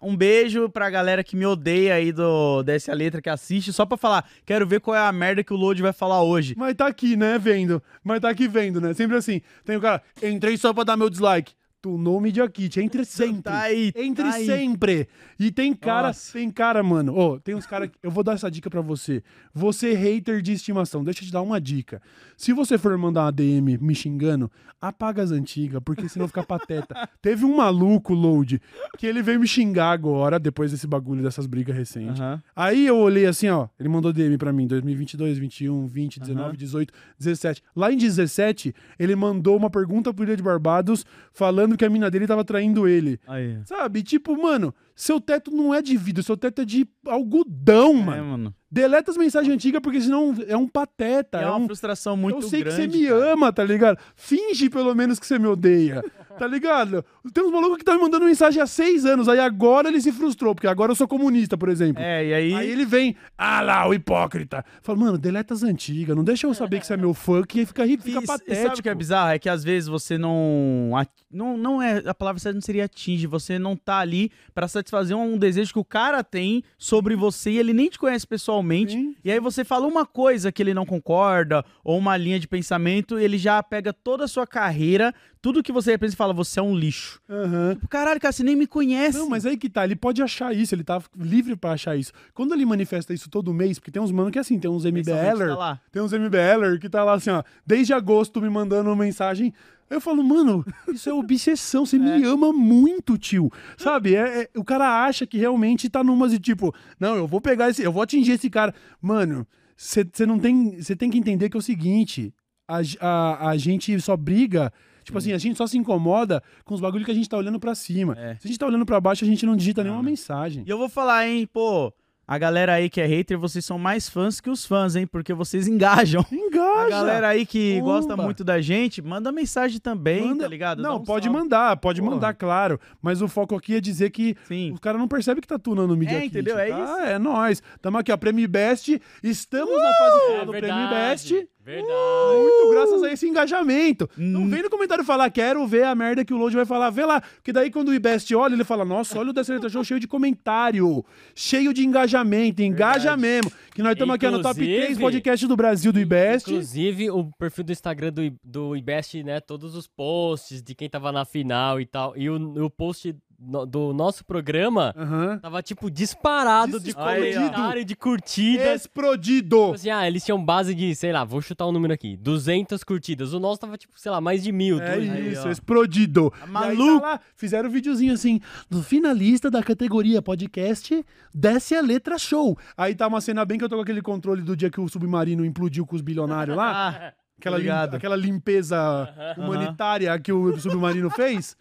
Um 0.00 0.14
beijo 0.14 0.68
pra 0.68 0.90
galera 0.90 1.24
que 1.24 1.34
me 1.34 1.46
odeia 1.46 1.94
aí 1.94 2.12
do 2.12 2.62
dessa 2.62 2.92
letra 2.92 3.22
que 3.22 3.30
assiste, 3.30 3.72
só 3.72 3.86
pra 3.86 3.96
falar, 3.96 4.28
quero 4.44 4.66
ver 4.66 4.80
qual 4.80 4.94
é 4.94 5.00
a 5.00 5.12
merda 5.12 5.42
que 5.42 5.54
o 5.54 5.56
Load 5.56 5.80
vai 5.80 5.92
falar 5.92 6.22
hoje. 6.22 6.54
Mas 6.56 6.74
tá 6.74 6.86
aqui, 6.86 7.16
né, 7.16 7.38
vendo. 7.38 7.82
Mas 8.04 8.20
tá 8.20 8.28
aqui 8.28 8.46
vendo, 8.46 8.80
né? 8.80 8.92
Sempre 8.92 9.16
assim. 9.16 9.40
Tem 9.64 9.76
o 9.76 9.80
cara, 9.80 10.02
entrei 10.22 10.58
só 10.58 10.74
pra 10.74 10.84
dar 10.84 10.96
meu 10.96 11.08
dislike. 11.08 11.54
Tu 11.82 11.98
no 11.98 12.20
Media 12.20 12.48
Kit, 12.48 12.78
entre 12.80 13.04
sempre. 13.04 13.42
Tá 13.42 13.62
aí, 13.62 13.92
Entre 13.96 14.22
tá 14.22 14.34
aí. 14.36 14.46
sempre. 14.46 15.08
E 15.36 15.50
tem 15.50 15.74
cara, 15.74 16.06
Nossa. 16.08 16.32
tem 16.32 16.48
cara, 16.48 16.80
mano. 16.80 17.12
Ô, 17.12 17.40
tem 17.40 17.56
uns 17.56 17.66
caras. 17.66 17.90
Eu 18.00 18.08
vou 18.08 18.22
dar 18.22 18.34
essa 18.34 18.48
dica 18.48 18.70
pra 18.70 18.80
você. 18.80 19.20
Você, 19.52 19.92
hater 19.92 20.40
de 20.40 20.52
estimação, 20.52 21.02
deixa 21.02 21.22
eu 21.22 21.26
te 21.26 21.32
dar 21.32 21.42
uma 21.42 21.60
dica. 21.60 22.00
Se 22.36 22.52
você 22.52 22.78
for 22.78 22.96
mandar 22.96 23.22
uma 23.24 23.32
DM 23.32 23.78
me 23.78 23.94
xingando, 23.96 24.48
apaga 24.80 25.22
as 25.24 25.32
antigas, 25.32 25.80
porque 25.84 26.08
senão 26.08 26.28
fica 26.28 26.44
pateta. 26.44 27.08
Teve 27.20 27.44
um 27.44 27.56
maluco, 27.56 28.14
Load, 28.14 28.60
que 28.96 29.04
ele 29.06 29.20
veio 29.20 29.40
me 29.40 29.46
xingar 29.48 29.90
agora, 29.90 30.38
depois 30.38 30.70
desse 30.70 30.86
bagulho, 30.86 31.22
dessas 31.22 31.46
brigas 31.46 31.74
recentes. 31.76 32.20
Aí 32.54 32.86
eu 32.86 32.96
olhei 32.96 33.26
assim, 33.26 33.48
ó. 33.48 33.66
Ele 33.78 33.88
mandou 33.88 34.12
DM 34.12 34.38
pra 34.38 34.52
mim, 34.52 34.68
2022, 34.68 35.36
21, 35.38 35.86
20, 35.88 36.20
19, 36.20 36.48
Aham. 36.48 36.56
18, 36.56 36.94
17. 37.18 37.62
Lá 37.74 37.92
em 37.92 37.96
17, 37.96 38.72
ele 39.00 39.16
mandou 39.16 39.56
uma 39.56 39.68
pergunta 39.70 40.14
pro 40.14 40.24
Ilha 40.24 40.36
de 40.36 40.42
Barbados 40.44 41.04
falando 41.32 41.71
que 41.76 41.84
a 41.84 41.90
mina 41.90 42.10
dele 42.10 42.26
tava 42.26 42.44
traindo 42.44 42.86
ele. 42.88 43.18
Aí. 43.26 43.58
Sabe? 43.64 44.02
Tipo, 44.02 44.40
mano, 44.40 44.74
seu 44.94 45.20
teto 45.20 45.50
não 45.50 45.74
é 45.74 45.80
de 45.82 45.96
vidro, 45.96 46.22
seu 46.22 46.36
teto 46.36 46.62
é 46.62 46.64
de 46.64 46.86
algodão, 47.06 47.90
É, 47.98 48.02
mano. 48.02 48.24
mano. 48.26 48.54
Deleta 48.70 49.10
as 49.10 49.18
mensagens 49.18 49.52
antigas 49.54 49.82
porque 49.82 50.00
senão 50.00 50.34
é 50.48 50.56
um 50.56 50.66
pateta. 50.66 51.38
É 51.38 51.42
É, 51.44 51.46
uma 51.46 51.58
um. 51.58 51.66
frustração 51.66 52.16
muito 52.16 52.38
eu 52.38 52.42
sei 52.48 52.62
grande. 52.62 52.76
que 52.88 52.90
você 52.90 52.98
me 52.98 53.06
cara. 53.06 53.32
ama, 53.34 53.52
tá 53.52 53.62
ligado? 53.64 53.98
Finge 54.16 54.70
pelo 54.70 54.94
menos 54.94 55.18
que 55.18 55.26
você 55.26 55.38
me 55.38 55.46
odeia, 55.46 56.02
tá 56.42 56.48
ligado? 56.48 57.04
Tem 57.32 57.44
uns 57.44 57.52
malucos 57.52 57.78
que 57.78 57.84
tá 57.84 57.94
me 57.94 58.00
mandando 58.00 58.24
mensagem 58.24 58.60
há 58.60 58.66
seis 58.66 59.04
anos, 59.06 59.28
aí 59.28 59.38
agora 59.38 59.86
ele 59.88 60.00
se 60.00 60.10
frustrou, 60.10 60.56
porque 60.56 60.66
agora 60.66 60.90
eu 60.90 60.96
sou 60.96 61.06
comunista, 61.06 61.56
por 61.56 61.68
exemplo. 61.68 62.02
É, 62.02 62.26
e 62.26 62.34
aí. 62.34 62.54
Aí 62.54 62.68
ele 62.68 62.84
vem, 62.84 63.14
ah 63.38 63.60
lá, 63.60 63.86
o 63.86 63.94
hipócrita. 63.94 64.64
Fala, 64.82 64.98
mano, 64.98 65.16
deleta 65.18 65.54
as 65.54 65.62
antigas, 65.62 66.16
não 66.16 66.24
deixa 66.24 66.48
eu 66.48 66.52
saber 66.54 66.80
que 66.80 66.86
você 66.86 66.94
é 66.94 66.96
meu 66.96 67.14
fã, 67.14 67.44
que 67.44 67.64
fica, 67.64 67.86
fica 67.86 68.20
E- 68.20 68.24
e 68.24 68.26
patético. 68.26 68.62
sabe 68.68 68.80
o 68.80 68.82
que 68.82 68.88
é 68.88 68.94
bizarro? 68.94 69.30
É 69.30 69.38
que 69.38 69.48
às 69.48 69.62
vezes 69.62 69.88
você 69.88 70.18
não. 70.18 70.90
Não, 71.30 71.56
não 71.56 71.80
é. 71.80 72.02
A 72.06 72.12
palavra 72.14 72.40
certa 72.40 72.54
não 72.54 72.60
seria 72.60 72.86
atinge. 72.86 73.26
Você 73.28 73.56
não 73.58 73.76
tá 73.76 73.98
ali 73.98 74.30
pra 74.52 74.66
satisfazer 74.66 75.16
um 75.16 75.38
desejo 75.38 75.72
que 75.72 75.78
o 75.78 75.84
cara 75.84 76.24
tem 76.24 76.62
sobre 76.76 77.14
você 77.14 77.52
e 77.52 77.58
ele 77.58 77.72
nem 77.72 77.88
te 77.88 77.98
conhece 77.98 78.26
pessoalmente. 78.26 78.92
Sim. 78.94 79.14
E 79.24 79.30
aí 79.30 79.38
você 79.38 79.64
fala 79.64 79.86
uma 79.86 80.04
coisa 80.04 80.50
que 80.50 80.60
ele 80.62 80.74
não 80.74 80.84
concorda, 80.84 81.64
ou 81.84 81.96
uma 81.98 82.16
linha 82.16 82.40
de 82.40 82.48
pensamento, 82.48 83.18
e 83.18 83.22
ele 83.24 83.38
já 83.38 83.62
pega 83.62 83.92
toda 83.92 84.24
a 84.24 84.28
sua 84.28 84.46
carreira, 84.46 85.14
tudo 85.42 85.62
que 85.62 85.72
você 85.72 85.90
representa 85.90 86.14
e 86.14 86.16
fala, 86.16 86.32
você 86.32 86.60
é 86.60 86.62
um 86.62 86.74
lixo. 86.74 87.20
Aham. 87.28 87.74
Tipo, 87.74 87.88
Caralho, 87.88 88.20
cara, 88.20 88.30
você 88.32 88.44
nem 88.44 88.54
me 88.54 88.66
conhece. 88.66 89.18
Não, 89.18 89.28
mas 89.28 89.44
aí 89.44 89.56
que 89.56 89.68
tá, 89.68 89.84
ele 89.84 89.96
pode 89.96 90.22
achar 90.22 90.54
isso, 90.54 90.72
ele 90.72 90.84
tá 90.84 91.02
livre 91.18 91.56
pra 91.56 91.72
achar 91.72 91.96
isso. 91.96 92.12
Quando 92.32 92.54
ele 92.54 92.64
manifesta 92.64 93.12
isso 93.12 93.28
todo 93.28 93.52
mês, 93.52 93.78
porque 93.78 93.90
tem 93.90 94.00
uns 94.00 94.12
mano 94.12 94.30
que 94.30 94.38
é 94.38 94.40
assim, 94.40 94.56
tem 94.58 94.70
uns 94.70 94.84
MBLer, 94.84 95.56
tá 95.56 95.80
tem 95.90 96.00
uns 96.00 96.12
MBLer 96.12 96.78
que 96.78 96.88
tá 96.88 97.02
lá 97.02 97.14
assim, 97.14 97.30
ó, 97.30 97.42
desde 97.66 97.92
agosto 97.92 98.40
me 98.40 98.48
mandando 98.48 98.88
uma 98.88 98.96
mensagem. 98.96 99.52
Eu 99.90 100.00
falo, 100.00 100.22
mano, 100.22 100.64
isso 100.88 101.10
é 101.10 101.12
obsessão, 101.12 101.84
você 101.84 101.98
me 102.00 102.24
ama 102.24 102.52
muito, 102.52 103.18
tio. 103.18 103.50
Sabe? 103.76 104.14
É, 104.14 104.42
é- 104.42 104.50
o 104.56 104.62
cara 104.64 105.04
acha 105.04 105.26
que 105.26 105.36
realmente 105.36 105.90
tá 105.90 106.04
numas 106.04 106.30
de 106.30 106.38
tipo, 106.38 106.72
não, 107.00 107.16
eu 107.16 107.26
vou 107.26 107.40
pegar 107.40 107.68
esse, 107.68 107.82
eu 107.82 107.90
vou 107.92 108.02
atingir 108.02 108.32
esse 108.32 108.48
cara. 108.48 108.72
Mano, 109.02 109.44
você 109.76 110.24
não 110.24 110.38
tem. 110.38 110.80
Você 110.80 110.94
tem 110.94 111.10
que 111.10 111.18
entender 111.18 111.50
que 111.50 111.56
é 111.56 111.58
o 111.58 111.62
seguinte: 111.62 112.32
a, 112.68 112.78
a, 113.00 113.48
a 113.50 113.56
gente 113.56 114.00
só 114.00 114.16
briga. 114.16 114.72
Tipo 115.04 115.18
assim, 115.18 115.32
a 115.32 115.38
gente 115.38 115.56
só 115.56 115.66
se 115.66 115.76
incomoda 115.78 116.42
com 116.64 116.74
os 116.74 116.80
bagulhos 116.80 117.04
que 117.04 117.10
a 117.12 117.14
gente 117.14 117.28
tá 117.28 117.36
olhando 117.36 117.58
pra 117.60 117.74
cima. 117.74 118.14
É. 118.18 118.34
Se 118.36 118.46
a 118.46 118.48
gente 118.48 118.58
tá 118.58 118.66
olhando 118.66 118.86
pra 118.86 119.00
baixo, 119.00 119.24
a 119.24 119.28
gente 119.28 119.44
não 119.46 119.56
digita 119.56 119.82
nenhuma 119.82 120.02
Não. 120.02 120.08
mensagem. 120.10 120.64
E 120.66 120.70
eu 120.70 120.78
vou 120.78 120.88
falar, 120.88 121.26
hein, 121.28 121.46
pô, 121.52 121.92
a 122.26 122.38
galera 122.38 122.74
aí 122.74 122.88
que 122.88 123.00
é 123.00 123.04
hater, 123.06 123.36
vocês 123.38 123.64
são 123.64 123.78
mais 123.78 124.08
fãs 124.08 124.40
que 124.40 124.48
os 124.48 124.64
fãs, 124.64 124.94
hein, 124.96 125.06
porque 125.06 125.34
vocês 125.34 125.66
engajam. 125.68 126.24
Engaja! 126.32 126.86
A 126.86 126.88
galera 126.88 127.28
aí 127.28 127.44
que 127.44 127.74
Opa. 127.78 127.84
gosta 127.84 128.16
muito 128.16 128.44
da 128.44 128.60
gente, 128.60 129.02
manda 129.02 129.30
mensagem 129.32 129.78
também, 129.80 130.24
Manda- 130.28 130.44
tá 130.44 130.48
ligado? 130.48 130.80
Não, 130.82 130.96
um 130.96 131.04
pode 131.04 131.26
salve. 131.26 131.38
mandar, 131.40 131.76
pode 131.78 132.00
Porra. 132.00 132.12
mandar, 132.14 132.34
claro. 132.34 132.78
Mas 133.02 133.20
o 133.20 133.28
foco 133.28 133.56
aqui 133.56 133.74
é 133.74 133.80
dizer 133.80 134.10
que 134.10 134.36
Sim. 134.44 134.70
o 134.72 134.80
cara 134.80 134.96
não 134.96 135.08
percebe 135.08 135.40
que 135.40 135.46
tá 135.48 135.58
tunando 135.58 135.92
o 135.94 135.96
Media 135.96 136.16
É, 136.18 136.20
Kit, 136.22 136.28
entendeu? 136.38 136.58
É 136.58 136.68
tá? 136.68 136.78
isso. 136.84 136.94
É 137.02 137.18
nóis. 137.18 137.62
Tamo 137.82 137.98
aqui, 137.98 138.12
ó, 138.12 138.16
Prêmio 138.16 138.48
Best. 138.48 139.00
Estamos 139.22 139.76
na 139.76 139.92
fase 139.92 140.20
final 140.26 140.42
É 140.42 140.44
do 140.46 140.52
Prêmio 140.52 140.88
Best. 140.88 141.48
Verdade. 141.64 142.40
Muito 142.40 142.70
graças 142.72 143.02
a 143.02 143.12
esse 143.12 143.28
engajamento. 143.28 144.08
Não 144.16 144.42
Hum. 144.42 144.48
vem 144.48 144.62
no 144.62 144.70
comentário 144.70 145.04
falar, 145.04 145.30
quero 145.30 145.64
ver 145.66 145.84
a 145.84 145.94
merda 145.94 146.24
que 146.24 146.34
o 146.34 146.36
Load 146.36 146.56
vai 146.56 146.64
falar. 146.66 146.90
Vê 146.90 147.04
lá. 147.04 147.20
Porque 147.20 147.52
daí 147.52 147.70
quando 147.70 147.88
o 147.88 147.94
IBEST 147.94 148.34
olha, 148.34 148.54
ele 148.54 148.64
fala, 148.64 148.84
nossa, 148.84 149.18
olha 149.18 149.30
o 149.30 149.32
Dessa 149.32 149.52
Letra 149.52 149.68
Show 149.68 149.84
cheio 149.84 150.00
de 150.00 150.08
comentário, 150.08 151.04
cheio 151.34 151.72
de 151.72 151.84
engajamento. 151.86 152.62
Engaja 152.62 153.16
Verdade. 153.16 153.20
mesmo. 153.22 153.52
Que 153.74 153.82
nós 153.82 153.92
estamos 153.92 154.14
aqui 154.14 154.28
no 154.28 154.42
top 154.42 154.60
Inclusive- 154.60 154.84
3 154.86 154.98
podcast 154.98 155.46
do 155.46 155.56
Brasil 155.56 155.92
do 155.92 156.00
IBEST. 156.00 156.50
Inclusive, 156.50 157.10
o 157.10 157.30
perfil 157.38 157.64
do 157.64 157.72
Instagram 157.72 158.12
do, 158.12 158.34
do 158.42 158.76
IBEST, 158.76 159.22
né? 159.22 159.40
Todos 159.40 159.74
os 159.76 159.86
posts 159.86 160.62
de 160.62 160.74
quem 160.74 160.90
tava 160.90 161.12
na 161.12 161.24
final 161.24 161.80
e 161.80 161.86
tal. 161.86 162.16
E 162.16 162.28
o, 162.28 162.64
o 162.64 162.68
post 162.70 163.14
no- 163.44 163.66
do 163.66 163.92
nosso 163.92 164.24
programa 164.24 164.94
Aham. 164.96 165.38
tava, 165.38 165.62
tipo, 165.62 165.90
disparado 165.90 166.78
de 166.78 166.94
comentário 166.94 167.84
de 167.84 167.96
curtidas. 167.96 168.82
Explodido. 168.82 169.56
Tipo 169.56 169.74
assim, 169.74 169.90
ah, 169.90 170.06
eles 170.06 170.24
tinham 170.24 170.42
base 170.42 170.74
de, 170.74 170.94
sei 170.94 171.12
lá, 171.12 171.24
vou 171.24 171.40
chutar 171.42 171.66
um 171.66 171.72
número 171.72 171.92
aqui, 171.92 172.16
200 172.16 172.82
curtidas. 172.84 173.32
O 173.32 173.40
nosso 173.40 173.60
tava, 173.60 173.76
tipo, 173.76 173.98
sei 173.98 174.10
lá, 174.12 174.20
mais 174.20 174.42
de 174.42 174.52
mil. 174.52 174.80
É 174.80 174.94
dois 174.94 175.08
mil. 175.08 175.12
Aí, 175.14 175.32
isso, 175.32 175.48
ó. 175.48 175.50
explodido. 175.50 176.32
Maluco. 176.48 176.82
Aí 176.94 177.00
tá 177.00 177.06
lá, 177.06 177.20
fizeram 177.34 177.68
um 177.68 177.72
videozinho 177.72 178.12
assim, 178.12 178.40
no 178.70 178.82
finalista 178.82 179.50
da 179.50 179.62
categoria 179.62 180.22
podcast, 180.22 181.04
desce 181.34 181.74
a 181.74 181.80
letra 181.80 182.18
show. 182.18 182.56
Aí 182.76 182.94
tá 182.94 183.06
uma 183.06 183.20
cena 183.20 183.44
bem 183.44 183.58
que 183.58 183.64
eu 183.64 183.68
tô 183.68 183.76
com 183.76 183.82
aquele 183.82 184.02
controle 184.02 184.42
do 184.42 184.56
dia 184.56 184.70
que 184.70 184.80
o 184.80 184.88
submarino 184.88 185.44
implodiu 185.44 185.84
com 185.86 185.96
os 185.96 186.02
bilionários 186.02 186.56
lá. 186.56 186.88
Ah, 186.88 187.12
aquela, 187.38 187.56
lim- 187.56 187.62
ligado. 187.64 187.94
aquela 187.96 188.16
limpeza 188.16 189.08
humanitária 189.36 190.16
que 190.18 190.32
o 190.32 190.56
submarino 190.58 191.10
fez. 191.10 191.56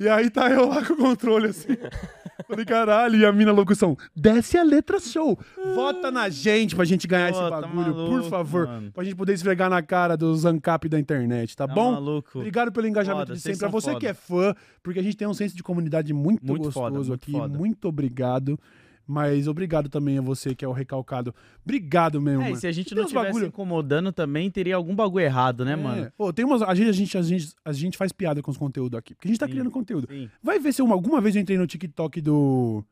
E 0.00 0.08
aí 0.08 0.30
tá 0.30 0.50
eu 0.50 0.66
lá 0.66 0.82
com 0.84 0.94
o 0.94 0.96
controle 0.96 1.48
assim. 1.48 1.76
Falei, 2.48 2.64
caralho, 2.64 3.16
e 3.16 3.24
a 3.24 3.30
mina 3.30 3.52
locução, 3.52 3.96
desce 4.16 4.56
a 4.56 4.62
letra 4.62 4.98
show. 4.98 5.38
Vota 5.74 6.10
na 6.10 6.28
gente 6.30 6.74
pra 6.74 6.86
gente 6.86 7.06
ganhar 7.06 7.30
Pô, 7.30 7.38
esse 7.38 7.50
tá 7.50 7.60
bagulho, 7.60 7.92
por 7.94 8.08
maluco, 8.10 8.30
favor. 8.30 8.66
mano. 8.66 8.90
Pra 8.92 9.04
gente 9.04 9.14
poder 9.14 9.34
esfregar 9.34 9.68
na 9.68 9.82
cara 9.82 10.16
dos 10.16 10.46
ANCAP 10.46 10.88
da 10.88 10.98
internet, 10.98 11.54
tá, 11.54 11.68
tá 11.68 11.74
bom? 11.74 11.92
maluco. 11.92 12.38
Obrigado 12.38 12.72
pelo 12.72 12.86
engajamento 12.86 13.26
Foda, 13.26 13.34
de 13.34 13.40
sempre. 13.40 13.56
A 13.58 13.60
são 13.60 13.70
você 13.70 13.88
foda. 13.88 14.00
que 14.00 14.06
é 14.06 14.14
fã, 14.14 14.54
porque 14.82 14.98
a 14.98 15.02
gente 15.02 15.16
tem 15.18 15.28
um 15.28 15.34
senso 15.34 15.54
de 15.54 15.62
comunidade 15.62 16.14
muito, 16.14 16.46
Muito 16.46 16.64
gostoso 16.64 16.72
foda, 16.86 16.96
muito 16.98 17.12
aqui. 17.14 17.32
Muito 17.58 17.86
obrigado. 17.88 18.58
Mas 19.12 19.48
obrigado 19.48 19.88
também 19.88 20.18
a 20.18 20.22
você 20.22 20.54
que 20.54 20.64
é 20.64 20.68
o 20.68 20.72
recalcado. 20.72 21.34
Obrigado 21.64 22.20
mesmo, 22.20 22.42
É, 22.42 22.44
mano. 22.50 22.56
se 22.56 22.66
a 22.66 22.70
gente 22.70 22.94
não 22.94 23.02
estivesse 23.02 23.26
bagulho- 23.26 23.46
incomodando 23.46 24.12
também, 24.12 24.48
teria 24.48 24.76
algum 24.76 24.94
bagulho 24.94 25.24
errado, 25.24 25.64
né, 25.64 25.72
É. 25.72 25.76
mano? 25.76 26.12
Pô, 26.16 26.32
tem 26.32 26.44
umas. 26.44 26.62
A 26.62 26.72
gente, 26.76 26.88
a, 26.88 26.92
gente, 26.92 27.18
a, 27.18 27.22
gente, 27.22 27.52
a 27.64 27.72
gente 27.72 27.98
faz 27.98 28.12
piada 28.12 28.40
com 28.40 28.52
os 28.52 28.56
conteúdos 28.56 28.96
aqui. 28.96 29.14
Porque 29.14 29.26
a 29.26 29.30
gente 29.30 29.40
tá 29.40 29.46
Sim. 29.46 29.52
criando 29.52 29.70
conteúdo. 29.70 30.06
Sim. 30.08 30.30
Vai 30.40 30.60
ver 30.60 30.72
se 30.72 30.80
uma, 30.80 30.94
alguma 30.94 31.20
vez 31.20 31.34
eu 31.34 31.42
entrei 31.42 31.58
no 31.58 31.66
TikTok 31.66 32.20
do. 32.20 32.84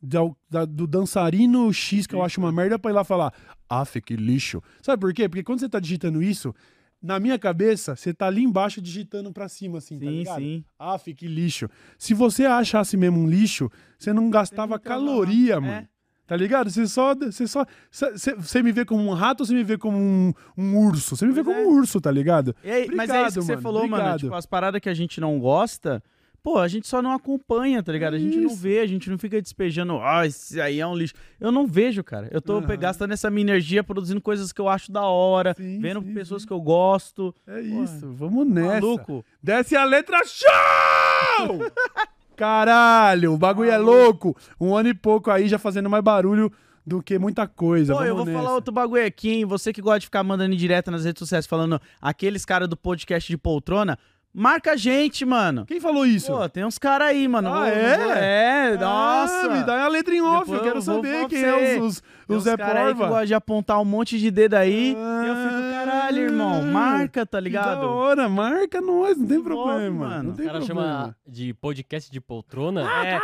da- 0.00 0.30
da- 0.48 0.64
do 0.66 0.86
dançarino 0.86 1.72
X, 1.72 2.06
que 2.06 2.14
eu 2.14 2.22
acho 2.22 2.38
uma 2.40 2.52
merda, 2.52 2.78
pra 2.78 2.90
ir 2.90 2.94
lá 2.94 3.02
falar. 3.02 3.32
Aff, 3.68 4.00
que 4.00 4.14
lixo. 4.14 4.62
Sabe 4.82 5.00
por 5.00 5.12
quê? 5.12 5.28
Porque 5.28 5.42
quando 5.42 5.58
você 5.58 5.68
tá 5.68 5.80
digitando 5.80 6.22
isso, 6.22 6.54
na 7.02 7.20
minha 7.20 7.38
cabeça, 7.38 7.94
você 7.94 8.12
tá 8.12 8.26
ali 8.26 8.42
embaixo 8.42 8.80
digitando 8.80 9.32
pra 9.32 9.48
cima, 9.48 9.78
assim, 9.78 9.98
tá 9.98 10.06
Sim, 10.06 10.18
ligado? 10.18 10.38
sim. 10.38 10.64
Aff, 10.78 11.14
que 11.14 11.26
lixo. 11.28 11.68
Se 11.98 12.14
você 12.14 12.44
achasse 12.46 12.96
mesmo 12.96 13.18
um 13.20 13.28
lixo, 13.28 13.70
você 13.98 14.12
não 14.12 14.28
gastava 14.30 14.68
Você 14.76 14.88
lá. 14.88 14.94
caloria, 14.94 15.54
É. 15.54 15.60
mano. 15.60 15.88
Tá 16.26 16.34
ligado? 16.34 16.68
Você 16.68 16.88
só. 16.88 17.14
Você 17.14 17.46
só. 17.46 17.64
Você 17.88 18.34
você 18.34 18.60
me 18.60 18.72
vê 18.72 18.84
como 18.84 19.00
um 19.08 19.12
rato 19.12 19.42
ou 19.42 19.46
você 19.46 19.54
me 19.54 19.62
vê 19.62 19.78
como 19.78 19.96
um, 19.96 20.32
um 20.58 20.76
urso? 20.76 21.14
Você 21.14 21.24
me 21.24 21.32
vê 21.32 21.44
Pois 21.44 21.56
como 21.56 21.68
é. 21.68 21.68
um 21.70 21.76
urso, 21.78 22.00
tá 22.00 22.10
ligado? 22.10 22.52
E 22.64 22.68
aí, 22.70 22.86
mas 22.88 23.08
é 23.10 23.12
Obrigado, 23.12 23.28
isso 23.30 23.38
que 23.38 23.44
você 23.46 23.52
mano, 23.52 23.62
falou, 23.62 23.82
mano. 23.82 23.94
obrigado. 23.94 24.20
Tipo, 24.22 24.34
as 24.34 24.44
paradas 24.46 24.80
que 24.80 24.88
a 24.88 24.94
gente 24.94 25.20
não 25.20 25.38
gosta, 25.38 26.02
pô, 26.46 26.58
a 26.60 26.68
gente 26.68 26.86
só 26.86 27.02
não 27.02 27.10
acompanha, 27.10 27.82
tá 27.82 27.90
ligado? 27.90 28.14
A 28.14 28.18
gente 28.20 28.36
não 28.36 28.46
Isso. 28.52 28.62
vê, 28.62 28.78
a 28.78 28.86
gente 28.86 29.10
não 29.10 29.18
fica 29.18 29.42
despejando, 29.42 29.98
ah, 30.00 30.24
esse 30.24 30.60
aí 30.60 30.78
é 30.78 30.86
um 30.86 30.94
lixo. 30.94 31.12
Eu 31.40 31.50
não 31.50 31.66
vejo, 31.66 32.04
cara. 32.04 32.28
Eu 32.30 32.40
tô 32.40 32.62
pe- 32.62 32.76
gastando 32.76 33.10
essa 33.12 33.28
minha 33.28 33.42
energia 33.42 33.82
produzindo 33.82 34.20
coisas 34.20 34.52
que 34.52 34.60
eu 34.60 34.68
acho 34.68 34.92
da 34.92 35.02
hora, 35.02 35.54
Sim, 35.56 35.80
vendo 35.80 36.00
sim, 36.02 36.14
pessoas 36.14 36.42
sim. 36.42 36.46
que 36.46 36.52
eu 36.52 36.60
gosto. 36.60 37.34
É 37.48 37.60
isso. 37.60 38.12
Vamos 38.12 38.46
nessa. 38.46 38.74
Maluco. 38.80 39.24
Desce 39.42 39.74
a 39.74 39.82
letra 39.84 40.20
show! 40.24 41.58
Caralho, 42.36 43.32
o 43.32 43.38
bagulho 43.38 43.70
é 43.70 43.78
louco. 43.78 44.36
Um 44.60 44.76
ano 44.76 44.90
e 44.90 44.94
pouco 44.94 45.32
aí 45.32 45.48
já 45.48 45.58
fazendo 45.58 45.90
mais 45.90 46.04
barulho 46.04 46.52
do 46.86 47.02
que 47.02 47.18
muita 47.18 47.48
coisa. 47.48 47.92
Pô, 47.92 48.04
eu 48.04 48.14
vou 48.14 48.24
Vamos 48.24 48.32
falar 48.32 48.44
nessa. 48.44 48.54
outro 48.54 48.72
bagulho 48.72 49.04
aqui, 49.04 49.30
hein? 49.30 49.44
Você 49.46 49.72
que 49.72 49.82
gosta 49.82 49.98
de 50.00 50.06
ficar 50.06 50.22
mandando 50.22 50.54
indireta 50.54 50.90
nas 50.92 51.04
redes 51.04 51.18
sociais 51.18 51.44
falando 51.46 51.80
aqueles 52.00 52.44
caras 52.44 52.68
do 52.68 52.76
podcast 52.76 53.28
de 53.28 53.36
poltrona, 53.36 53.98
marca 54.36 54.72
a 54.72 54.76
gente, 54.76 55.24
mano. 55.24 55.64
Quem 55.66 55.80
falou 55.80 56.04
isso? 56.06 56.30
Pô, 56.30 56.48
tem 56.48 56.64
uns 56.64 56.78
caras 56.78 57.08
aí, 57.08 57.26
mano. 57.26 57.48
Ah, 57.48 57.54
Vou- 57.60 57.64
é? 57.66 57.96
vou- 57.98 58.12
É, 58.12 58.76
nossa. 58.78 59.46
Ah, 59.46 59.48
me 59.48 59.64
dá 59.64 59.84
a 59.84 59.88
letra 59.88 60.14
em 60.14 60.20
off, 60.20 60.40
Depois 60.40 60.58
eu 60.58 60.64
quero 60.64 60.78
eu 60.78 60.82
saber 60.82 61.26
quem 61.28 61.42
é 61.42 61.78
os, 61.80 61.84
os, 61.96 62.02
Tem 62.26 62.36
o 62.36 62.40
Zé 62.40 62.56
cara 62.56 62.80
aí 62.80 62.92
que 62.92 62.94
Porva. 62.98 63.08
gosta 63.08 63.26
de 63.26 63.34
apontar 63.34 63.80
um 63.80 63.84
monte 63.84 64.18
de 64.18 64.30
dedo 64.30 64.54
aí. 64.54 64.92
e 64.92 65.28
eu 65.28 65.34
fico, 65.36 65.70
caralho, 65.72 66.18
irmão, 66.18 66.62
marca, 66.62 67.24
tá 67.24 67.26
Que 67.26 67.32
da 67.32 67.40
ligado? 67.40 67.84
hora, 67.84 68.28
marca 68.28 68.80
nós, 68.80 69.16
não 69.16 69.26
tem 69.26 69.42
problema. 69.42 70.08
mano. 70.08 70.22
Não 70.24 70.32
O 70.32 70.36
tem 70.36 70.46
cara 70.46 70.58
problema. 70.58 70.82
chama 70.82 71.16
de 71.26 71.54
podcast 71.54 72.10
de 72.10 72.20
poltrona. 72.20 72.82
É, 73.04 73.18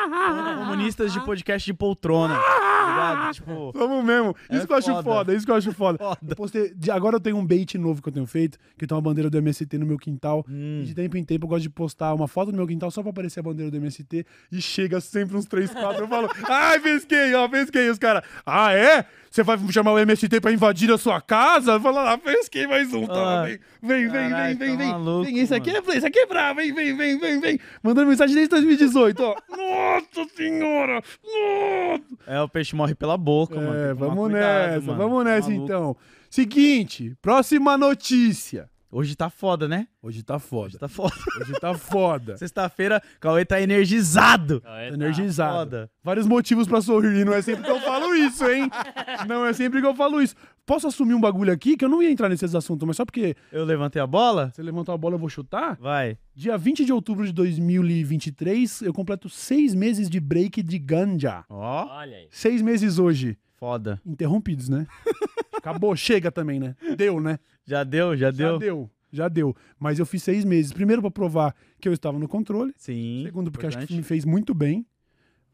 comunistas 0.59 1.12
de 1.12 1.21
podcast 1.25 1.65
de 1.67 1.75
poltrona, 1.75 2.35
tá 2.35 2.87
ligado? 2.88 3.35
Tipo, 3.35 3.73
Vamos 3.75 4.05
mesmo. 4.05 4.37
É 4.49 4.57
Isso 4.57 4.67
que 4.67 4.73
eu 4.73 4.77
acho 4.77 4.91
foda. 4.91 5.03
foda, 5.03 5.35
isso 5.35 5.45
que 5.47 5.51
eu 5.53 5.57
acho 5.57 5.73
foda. 5.73 5.99
foda. 5.99 6.19
Eu 6.29 6.37
postei- 6.37 6.73
de- 6.75 6.91
agora 6.91 7.17
eu 7.17 7.21
tenho 7.21 7.37
um 7.37 7.47
bait 7.47 7.77
novo 7.79 8.03
que 8.03 8.09
eu 8.09 8.12
tenho 8.12 8.27
feito, 8.27 8.59
que 8.79 8.87
tem 8.87 8.95
uma 8.95 9.03
bandeira 9.03 9.29
do 9.31 9.38
MST 9.38 9.79
no 9.79 9.87
meu 9.87 9.99
quintal. 9.99 10.45
Hum. 10.49 10.81
E 10.83 10.85
de 10.87 10.95
tempo 10.95 11.17
em 11.17 11.25
tempo 11.25 11.45
eu 11.47 11.49
gosto 11.49 11.62
de 11.62 11.71
postar 11.71 12.12
uma 12.15 12.29
foto 12.29 12.51
no 12.51 12.57
meu 12.59 12.67
quintal 12.67 12.91
só 12.91 13.01
pra 13.03 13.11
aparecer 13.11 13.41
a 13.41 13.43
bandeira 13.43 13.71
do 13.71 13.77
MST. 13.77 14.25
E 14.51 14.61
chega 14.61 15.01
sempre 15.01 15.37
uns 15.37 15.47
3, 15.47 15.73
4. 15.73 16.03
Eu 16.05 16.09
falo, 16.09 16.29
ai, 16.49 16.79
pesquei, 16.81 17.35
ó, 17.35 17.49
pesquei. 17.49 17.88
Os 17.91 17.99
caras, 17.99 18.23
ah, 18.45 18.73
é? 18.73 18.91
Você 19.31 19.42
vai 19.42 19.59
chamar 19.70 19.92
o 19.92 19.98
MST 19.98 20.40
pra 20.42 20.52
invadir 20.52 20.90
a 20.92 20.98
sua 20.98 21.18
casa? 21.20 21.81
Fala 21.81 22.02
lá, 22.02 22.18
pesquei 22.18 22.66
mais 22.66 22.92
um. 22.92 23.07
Tá? 23.07 23.42
Ah, 23.42 23.44
Vem, 23.46 23.59
vem, 23.83 24.09
vem, 24.09 24.31
caralho, 24.31 24.59
vem, 24.59 24.68
vem, 24.68 24.76
tá 24.76 24.83
vem. 24.85 24.92
maluco, 24.92 25.24
Vem, 25.24 25.38
esse 25.38 25.55
aqui 25.55 25.70
é, 25.70 25.81
mano. 25.81 25.92
esse 25.94 26.07
aqui 26.07 26.18
é 26.18 26.26
bravo, 26.26 26.57
vem, 26.57 26.74
vem, 26.74 26.94
vem, 26.94 27.18
vem, 27.18 27.40
vem. 27.40 27.61
Mandando 27.83 28.11
mensagem 28.11 28.35
desde 28.35 28.50
2018, 28.50 29.22
ó. 29.22 29.35
Nossa 29.48 30.28
senhora! 30.37 31.02
Nossa! 31.24 32.02
É, 32.26 32.40
o 32.42 32.48
peixe 32.48 32.76
morre 32.76 32.94
pela 32.94 33.16
boca, 33.16 33.55
mano. 33.57 33.74
É, 33.74 33.88
que 33.88 33.98
tomar 33.98 34.07
vamos 34.14 34.31
cuidado, 34.31 34.68
nessa, 34.70 34.87
mano. 34.87 34.98
vamos 34.98 35.18
Tá 35.18 35.24
nessa 35.31 35.48
maluco. 35.48 35.64
então. 35.64 35.96
Seguinte, 36.28 37.16
próxima 37.22 37.78
notícia. 37.78 38.68
Hoje 38.94 39.16
tá 39.16 39.31
foda, 39.31 39.66
né? 39.66 39.87
Hoje 40.02 40.22
tá 40.22 40.35
Hoje 40.35 40.44
foda. 40.44 40.78
tá 40.78 40.87
foda. 40.87 41.14
Hoje 41.40 41.52
tá 41.59 41.72
foda. 41.74 42.37
Sexta-feira, 42.38 43.02
Cauê 43.18 43.42
tá 43.42 43.59
energizado. 43.59 44.57
É, 44.57 44.68
Tá 44.85 44.88
tá. 44.90 44.94
energizado. 44.94 45.55
Foda. 45.61 45.90
Vários 46.05 46.26
motivos 46.26 46.68
pra 46.68 46.83
sorrir, 46.83 47.24
não 47.24 47.33
é 47.33 47.40
sempre 47.40 47.64
que 47.64 47.70
eu 47.72 47.81
falo 48.12 48.27
isso, 48.27 48.44
hein? 48.51 48.68
Não 49.29 49.44
é 49.46 49.53
sempre 49.53 49.81
que 49.81 49.87
eu 49.87 49.94
falo 49.94 50.20
isso. 50.22 50.35
Posso 50.64 50.87
assumir 50.87 51.14
um 51.14 51.20
bagulho 51.20 51.53
aqui 51.53 51.77
que 51.77 51.85
eu 51.85 51.88
não 51.88 52.01
ia 52.01 52.09
entrar 52.11 52.29
nesses 52.29 52.55
assuntos, 52.55 52.87
mas 52.87 52.96
só 52.96 53.05
porque 53.05 53.35
Eu 53.51 53.64
levantei 53.64 54.01
a 54.01 54.07
bola? 54.07 54.53
você 54.55 54.62
levantou 54.62 54.94
a 54.94 54.96
bola 54.98 55.16
eu 55.16 55.18
vou 55.18 55.29
chutar? 55.29 55.77
Vai. 55.81 56.16
Dia 56.37 56.57
20 56.57 56.85
de 56.85 56.92
outubro 56.92 57.27
de 57.27 57.33
2023, 57.33 58.83
eu 58.83 58.92
completo 58.92 59.29
seis 59.29 59.75
meses 59.75 60.09
de 60.09 60.20
break 60.20 60.62
de 60.62 60.79
ganja. 60.79 61.44
Ó, 61.48 61.87
Olha 61.98 62.16
aí. 62.16 62.29
Seis 62.31 62.62
meses 62.62 62.98
hoje. 63.01 63.37
foda. 63.57 64.01
Interrompidos, 64.07 64.68
né? 64.68 64.87
Acabou, 65.57 65.94
chega 65.96 66.31
também, 66.31 66.61
né? 66.61 66.77
Deu, 66.96 67.20
né? 67.20 67.38
Já 67.64 67.83
deu, 67.83 68.16
já 68.16 68.31
Já 68.31 68.31
deu. 68.31 68.59
deu, 68.59 68.90
já 69.12 69.29
deu. 69.29 69.57
Mas 69.81 69.98
eu 69.98 70.07
fiz 70.07 70.22
seis 70.22 70.44
meses. 70.44 70.72
Primeiro 70.72 71.03
pra 71.03 71.11
provar 71.11 71.55
que 71.81 71.88
eu 71.88 71.92
estava 71.92 72.18
no 72.20 72.29
controle. 72.29 72.72
Sim. 72.77 73.22
Segundo, 73.25 73.51
porque 73.51 73.66
acho 73.66 73.77
que 73.79 73.83
importante. 73.85 73.98
me 73.98 74.05
fez 74.05 74.25
muito 74.25 74.55
bem. 74.55 74.87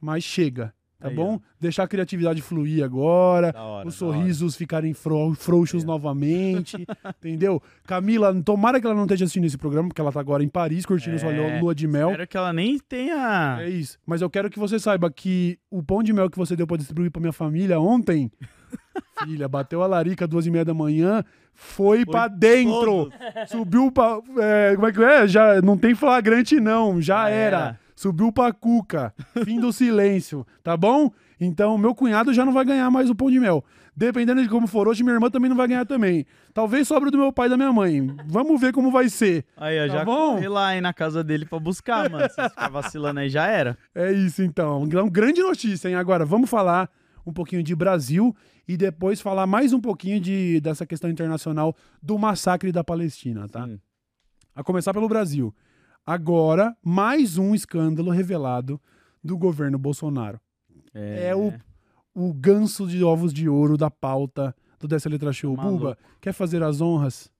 Mas 0.01 0.23
chega, 0.23 0.73
tá 1.01 1.09
Aí, 1.09 1.15
bom? 1.15 1.39
Deixar 1.61 1.85
a 1.85 1.89
criatividade 1.89 2.43
fluir 2.43 2.85
agora. 2.85 3.55
Hora, 3.57 3.87
os 3.87 3.95
sorrisos 3.95 4.57
ficarem 4.57 4.93
fro- 4.95 5.35
frouxos 5.35 5.85
novamente, 5.85 6.77
entendeu? 7.19 7.63
Camila, 7.87 8.35
tomara 8.43 8.81
que 8.81 8.87
ela 8.87 8.95
não 8.97 9.05
esteja 9.05 9.25
assistindo 9.25 9.45
esse 9.45 9.57
programa, 9.59 9.89
porque 9.89 10.01
ela 10.01 10.13
tá 10.13 10.21
agora 10.21 10.43
em 10.43 10.49
Paris 10.49 10.85
curtindo 10.85 11.19
sua 11.19 11.33
É, 11.33 11.61
lua 11.61 11.75
de 11.75 11.87
mel. 11.87 12.11
Espero 12.11 12.27
que 12.29 12.37
ela 12.37 12.53
nem 12.53 12.79
tenha. 12.79 13.59
É 13.61 13.69
isso. 13.69 13.99
Mas 14.07 14.21
eu 14.23 14.29
quero 14.31 14.51
que 14.51 14.59
você 14.59 14.79
saiba 14.79 15.11
que 15.11 15.59
o 15.71 15.83
pão 15.83 16.03
de 16.03 16.13
mel 16.13 16.29
que 16.29 16.39
você 16.39 16.57
deu 16.57 16.67
pra 16.67 16.77
distribuir 16.77 17.11
pra 17.11 17.21
minha 17.21 17.33
família 17.33 17.79
ontem, 17.81 18.31
filha, 19.25 19.49
bateu 19.49 19.83
a 19.83 19.87
larica 19.87 20.27
duas 20.27 20.47
e 20.47 20.51
meia 20.51 20.65
da 20.65 20.75
manhã, 20.75 21.25
foi, 21.55 22.05
pra 22.07 22.29
dentro. 22.29 23.11
todos. 23.11 23.15
Subiu 23.51 23.91
pra. 23.91 24.19
é, 24.39 24.75
como 24.75 24.87
é 24.87 24.93
que 24.93 25.03
é? 25.03 25.27
Já 25.29 25.61
não 25.63 25.77
tem 25.77 25.95
flagrante, 25.95 26.61
não. 26.61 27.01
Já 27.01 27.25
Já 27.25 27.29
era. 27.31 27.57
era. 27.57 27.81
Subiu 27.99 28.31
pra 28.31 28.53
cuca. 28.53 29.13
Fim 29.45 29.59
do 29.59 29.73
silêncio. 29.73 30.47
Tá 30.63 30.77
bom? 30.77 31.11
Então, 31.41 31.77
meu 31.77 31.93
cunhado 31.97 32.33
já 32.33 32.45
não 32.45 32.53
vai 32.53 32.65
ganhar 32.65 32.89
mais 32.93 33.11
o 33.11 33.15
pão 33.15 33.29
de 33.29 33.41
mel. 33.41 33.65
Dependendo 33.97 34.41
de 34.41 34.49
como 34.49 34.69
for 34.69 34.87
hoje, 34.87 35.03
minha 35.03 35.15
irmã 35.17 35.29
também 35.29 35.49
não 35.49 35.57
vai 35.57 35.67
ganhar 35.67 35.85
também. 35.85 36.25
Talvez 36.55 36.87
sobre 36.87 37.11
do 37.11 37.19
meu 37.19 37.33
pai 37.33 37.49
e 37.49 37.51
da 37.51 37.57
minha 37.57 37.73
mãe. 37.73 38.07
Vamos 38.29 38.61
ver 38.61 38.73
como 38.73 38.93
vai 38.93 39.09
ser. 39.09 39.45
Aí, 39.57 39.81
ó, 39.85 39.89
Tá 39.89 39.99
já 39.99 40.05
bom? 40.05 40.35
corri 40.37 40.47
lá 40.47 40.69
aí 40.69 40.81
na 40.81 40.93
casa 40.93 41.25
dele 41.25 41.45
pra 41.45 41.59
buscar, 41.59 42.09
mano. 42.09 42.29
Se 42.29 42.37
você 42.37 42.49
ficar 42.49 42.69
vacilando 42.69 43.19
aí, 43.19 43.29
já 43.29 43.49
era. 43.49 43.77
É 43.93 44.13
isso, 44.13 44.45
então. 44.45 44.85
Então, 44.85 45.09
grande 45.09 45.41
notícia, 45.43 45.89
hein? 45.89 45.97
Agora, 45.97 46.25
vamos 46.25 46.49
falar 46.49 46.89
um 47.27 47.33
pouquinho 47.33 47.65
de 47.65 47.75
Brasil 47.75 48.33
e 48.69 48.77
depois 48.77 49.21
falar 49.21 49.45
mais 49.49 49.73
um 49.73 49.81
pouquinho 49.81 50.21
de, 50.21 50.61
dessa 50.61 50.87
questão 50.87 51.11
internacional 51.11 51.75
do 52.01 52.17
massacre 52.17 52.71
da 52.71 52.85
Palestina, 52.85 53.49
tá? 53.49 53.67
Sim. 53.67 53.81
A 54.55 54.63
começar 54.63 54.93
pelo 54.95 55.09
Brasil. 55.09 55.53
Agora, 56.09 56.75
mais 56.83 57.37
um 57.37 57.55
escândalo 57.55 58.11
revelado 58.11 58.81
do 59.23 59.37
governo 59.37 59.79
Bolsonaro. 59.79 60.40
É, 60.94 61.37
o, 61.37 61.53
o 62.14 62.33
ganso 62.33 62.87
de 62.87 63.05
ovos 63.05 63.31
de 63.31 63.47
ouro 63.47 63.77
da 63.77 63.90
pauta 63.90 64.57
do 64.81 64.88
Dessa 64.88 65.07
Letra 65.07 65.35
Show. 65.35 65.55
Maluco. 65.55 65.77
Buba, 65.77 65.99
quer 66.18 66.33
fazer 66.33 66.62
as 66.62 66.81
honras? 66.81 67.31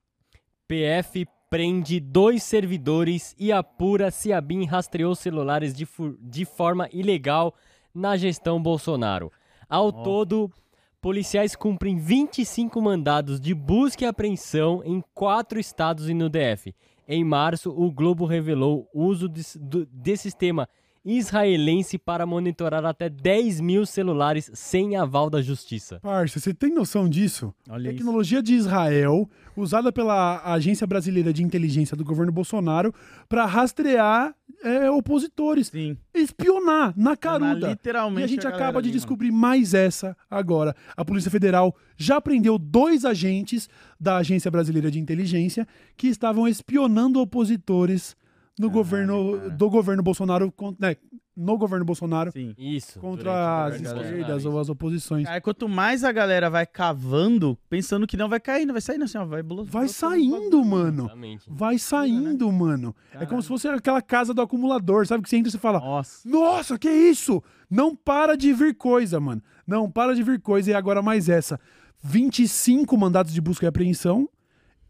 PF 0.67 1.27
prende 1.49 1.99
dois 1.99 2.43
servidores 2.43 3.35
e 3.39 3.51
apura 3.51 4.11
se 4.11 4.35
a 4.35 4.41
BIM 4.41 4.67
rastreou 4.67 5.15
celulares 5.15 5.73
de, 5.73 5.89
de 6.21 6.45
forma 6.45 6.91
ilegal 6.93 7.55
na 7.95 8.19
gestão 8.19 8.63
Bolsonaro. 8.63 9.33
Ao 9.67 9.91
todo, 9.91 10.53
policiais 11.01 11.57
cumprem 11.57 11.97
25 11.97 12.83
mandados 12.83 13.41
de 13.41 13.55
busca 13.55 14.05
e 14.05 14.07
apreensão 14.07 14.83
em 14.85 15.03
quatro 15.15 15.59
estados 15.59 16.07
e 16.11 16.13
no 16.13 16.29
DF. 16.29 16.75
Em 17.09 17.25
março, 17.25 17.71
o 17.71 17.91
Globo 17.91 18.27
revelou 18.27 18.87
o 18.93 19.05
uso 19.05 19.29
de, 19.29 19.43
do- 19.59 19.87
de 19.87 20.17
sistema 20.17 20.69
israelense 21.09 21.97
para 21.97 22.27
monitorar 22.27 22.85
até 22.85 23.09
10 23.09 23.61
mil 23.61 23.87
celulares 23.87 24.51
sem 24.53 24.97
aval 24.97 25.31
da 25.31 25.41
justiça. 25.41 25.99
Parça, 26.01 26.39
você 26.39 26.53
tem 26.53 26.73
noção 26.75 27.09
disso? 27.09 27.55
Olha 27.69 27.89
isso. 27.89 27.97
Tecnologia 27.97 28.43
de 28.43 28.55
Israel, 28.55 29.29
usada 29.57 29.91
pela 29.91 30.43
Agência 30.45 30.87
Brasileira 30.87 31.33
de 31.33 31.43
Inteligência 31.43 31.97
do 31.97 32.05
governo 32.05 32.31
Bolsonaro, 32.31 32.93
para 33.29 33.47
rastrear 33.47 34.35
é, 34.63 34.91
opositores, 34.91 35.69
Sim. 35.69 35.97
espionar 36.13 36.93
na 36.97 37.17
caruda. 37.17 37.69
literalmente 37.71 38.21
E 38.21 38.25
a 38.25 38.27
gente 38.27 38.47
a 38.47 38.51
acaba 38.51 38.83
de 38.83 38.89
ali, 38.89 38.89
mano. 38.89 38.93
descobrir 38.93 39.31
mais 39.31 39.73
essa 39.73 40.17
agora. 40.31 40.75
A 40.97 41.05
Polícia 41.05 41.31
Federal 41.31 41.75
já 41.97 42.21
prendeu 42.21 42.59
dois 42.59 43.05
agentes 43.05 43.69
da 43.99 44.19
Agência 44.19 44.51
Brasileira 44.51 44.91
de 44.91 44.99
Inteligência 44.99 45.67
que 45.97 46.09
estavam 46.09 46.47
espionando 46.47 47.21
opositores 47.21 48.17
no 48.59 48.71
governo 48.71 49.37
cara. 49.39 49.51
do 49.51 49.71
governo 49.71 50.03
Bolsonaro, 50.03 50.53
né, 50.79 50.97
no 51.37 51.57
governo 51.57 51.85
Bolsonaro 51.85 52.33
Sim. 52.33 52.53
Isso. 52.59 52.99
contra 52.99 53.67
as 53.67 53.81
esquerdas 53.81 54.45
ou 54.45 54.59
as 54.59 54.69
oposições. 54.69 55.29
Aí 55.29 55.41
quanto 55.41 55.69
mais 55.69 56.03
a 56.03 56.11
galera 56.11 56.51
vai 56.51 56.67
cavando, 56.67 57.57
pensando 57.71 58.07
que 58.09 58.17
não 58.17 58.29
vai 58.29 58.41
cair, 58.41 58.67
não 58.67 58.75
vai 58.75 58.81
sair, 58.81 58.99
não, 58.99 59.05
assim, 59.05 59.19
ó, 59.19 59.25
vai 59.25 59.43
blo- 59.43 59.65
Vai 59.65 59.85
brotando 59.85 59.93
saindo, 59.93 60.65
mano. 60.65 61.05
Exatamente. 61.05 61.45
Vai 61.49 61.79
saindo, 61.79 62.51
mano. 62.51 62.95
É 63.15 63.25
como 63.25 63.41
se 63.41 63.47
fosse 63.49 63.69
aquela 63.69 64.03
casa 64.03 64.35
do 64.35 64.43
acumulador, 64.43 65.07
sabe? 65.07 65.23
Que 65.23 65.31
você 65.31 65.37
entra 65.37 65.49
e 65.49 65.53
você 65.53 65.59
fala: 65.59 65.79
Nossa. 65.79 66.29
Nossa, 66.29 66.77
que 66.79 66.91
isso? 66.91 67.41
Não 67.71 67.95
para 67.95 68.37
de 68.37 68.53
vir 68.53 68.75
coisa, 68.75 69.21
mano. 69.21 69.41
Não 69.67 69.89
para 69.89 70.15
de 70.17 70.23
vir 70.25 70.41
coisa. 70.41 70.73
E 70.73 70.75
agora 70.75 71.01
mais 71.03 71.29
essa: 71.29 71.61
25 72.03 72.97
mandados 72.97 73.33
de 73.33 73.41
busca 73.41 73.65
e 73.65 73.69
apreensão 73.69 74.29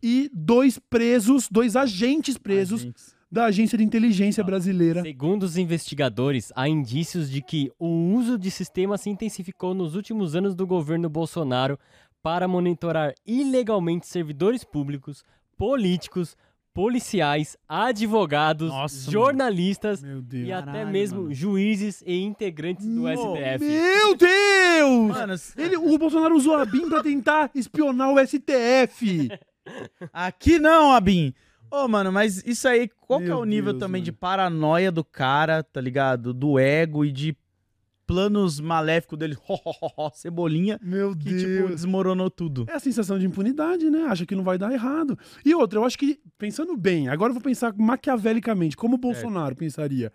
e 0.02 0.30
dois 0.32 0.78
presos, 0.78 1.48
dois 1.50 1.76
agentes 1.76 2.38
presos 2.38 2.80
Agentes. 2.82 3.17
Da 3.30 3.44
Agência 3.46 3.76
de 3.76 3.84
Inteligência 3.84 4.42
Brasileira. 4.42 5.02
Segundo 5.02 5.42
os 5.42 5.56
investigadores, 5.58 6.50
há 6.56 6.68
indícios 6.68 7.30
de 7.30 7.42
que 7.42 7.70
o 7.78 7.86
uso 8.14 8.38
de 8.38 8.50
sistemas 8.50 9.02
se 9.02 9.10
intensificou 9.10 9.74
nos 9.74 9.94
últimos 9.94 10.34
anos 10.34 10.54
do 10.54 10.66
governo 10.66 11.08
Bolsonaro 11.08 11.78
para 12.22 12.48
monitorar 12.48 13.14
ilegalmente 13.26 14.06
servidores 14.06 14.64
públicos, 14.64 15.22
políticos, 15.56 16.36
policiais, 16.72 17.56
advogados, 17.68 18.68
Nossa, 18.70 19.10
jornalistas 19.10 20.02
Meu 20.02 20.22
e 20.32 20.52
até 20.52 20.64
Caralho, 20.72 20.90
mesmo 20.90 21.22
mano. 21.22 21.34
juízes 21.34 22.02
e 22.06 22.20
integrantes 22.22 22.86
do 22.86 23.02
Mo- 23.02 23.08
STF. 23.36 23.64
Meu 23.64 24.14
Deus! 24.16 25.08
Mano, 25.08 25.34
Ele, 25.56 25.76
o 25.76 25.98
Bolsonaro 25.98 26.36
usou 26.36 26.54
a 26.54 26.64
BIM 26.64 26.88
pra 26.88 27.02
tentar 27.02 27.50
espionar 27.54 28.12
o 28.12 28.18
STF. 28.24 29.28
aqui 30.12 30.58
não, 30.58 30.92
Abin. 30.92 31.34
Ô, 31.70 31.86
mano, 31.88 32.10
mas 32.12 32.42
isso 32.46 32.66
aí, 32.68 32.88
qual 33.06 33.20
que 33.20 33.26
é 33.26 33.28
Meu 33.28 33.38
o 33.40 33.44
nível 33.44 33.72
Deus, 33.72 33.80
também 33.80 34.00
mano. 34.00 34.04
de 34.04 34.12
paranoia 34.12 34.90
do 34.92 35.04
cara, 35.04 35.62
tá 35.62 35.80
ligado? 35.80 36.32
Do 36.32 36.58
ego 36.58 37.04
e 37.04 37.12
de 37.12 37.36
planos 38.06 38.58
maléficos 38.58 39.18
dele, 39.18 39.36
cebolinha, 40.14 40.80
Meu 40.82 41.14
que, 41.14 41.28
Deus. 41.28 41.42
tipo, 41.42 41.68
desmoronou 41.68 42.30
tudo. 42.30 42.64
É 42.66 42.72
a 42.72 42.78
sensação 42.80 43.18
de 43.18 43.26
impunidade, 43.26 43.90
né? 43.90 44.04
Acha 44.04 44.24
que 44.24 44.34
não 44.34 44.42
vai 44.42 44.56
dar 44.56 44.72
errado. 44.72 45.18
E 45.44 45.54
outra, 45.54 45.78
eu 45.78 45.84
acho 45.84 45.98
que, 45.98 46.18
pensando 46.38 46.74
bem, 46.74 47.08
agora 47.08 47.30
eu 47.30 47.34
vou 47.34 47.42
pensar 47.42 47.74
maquiavelicamente, 47.76 48.76
como 48.76 48.94
o 48.94 48.98
Bolsonaro 48.98 49.54
pensaria. 49.54 50.10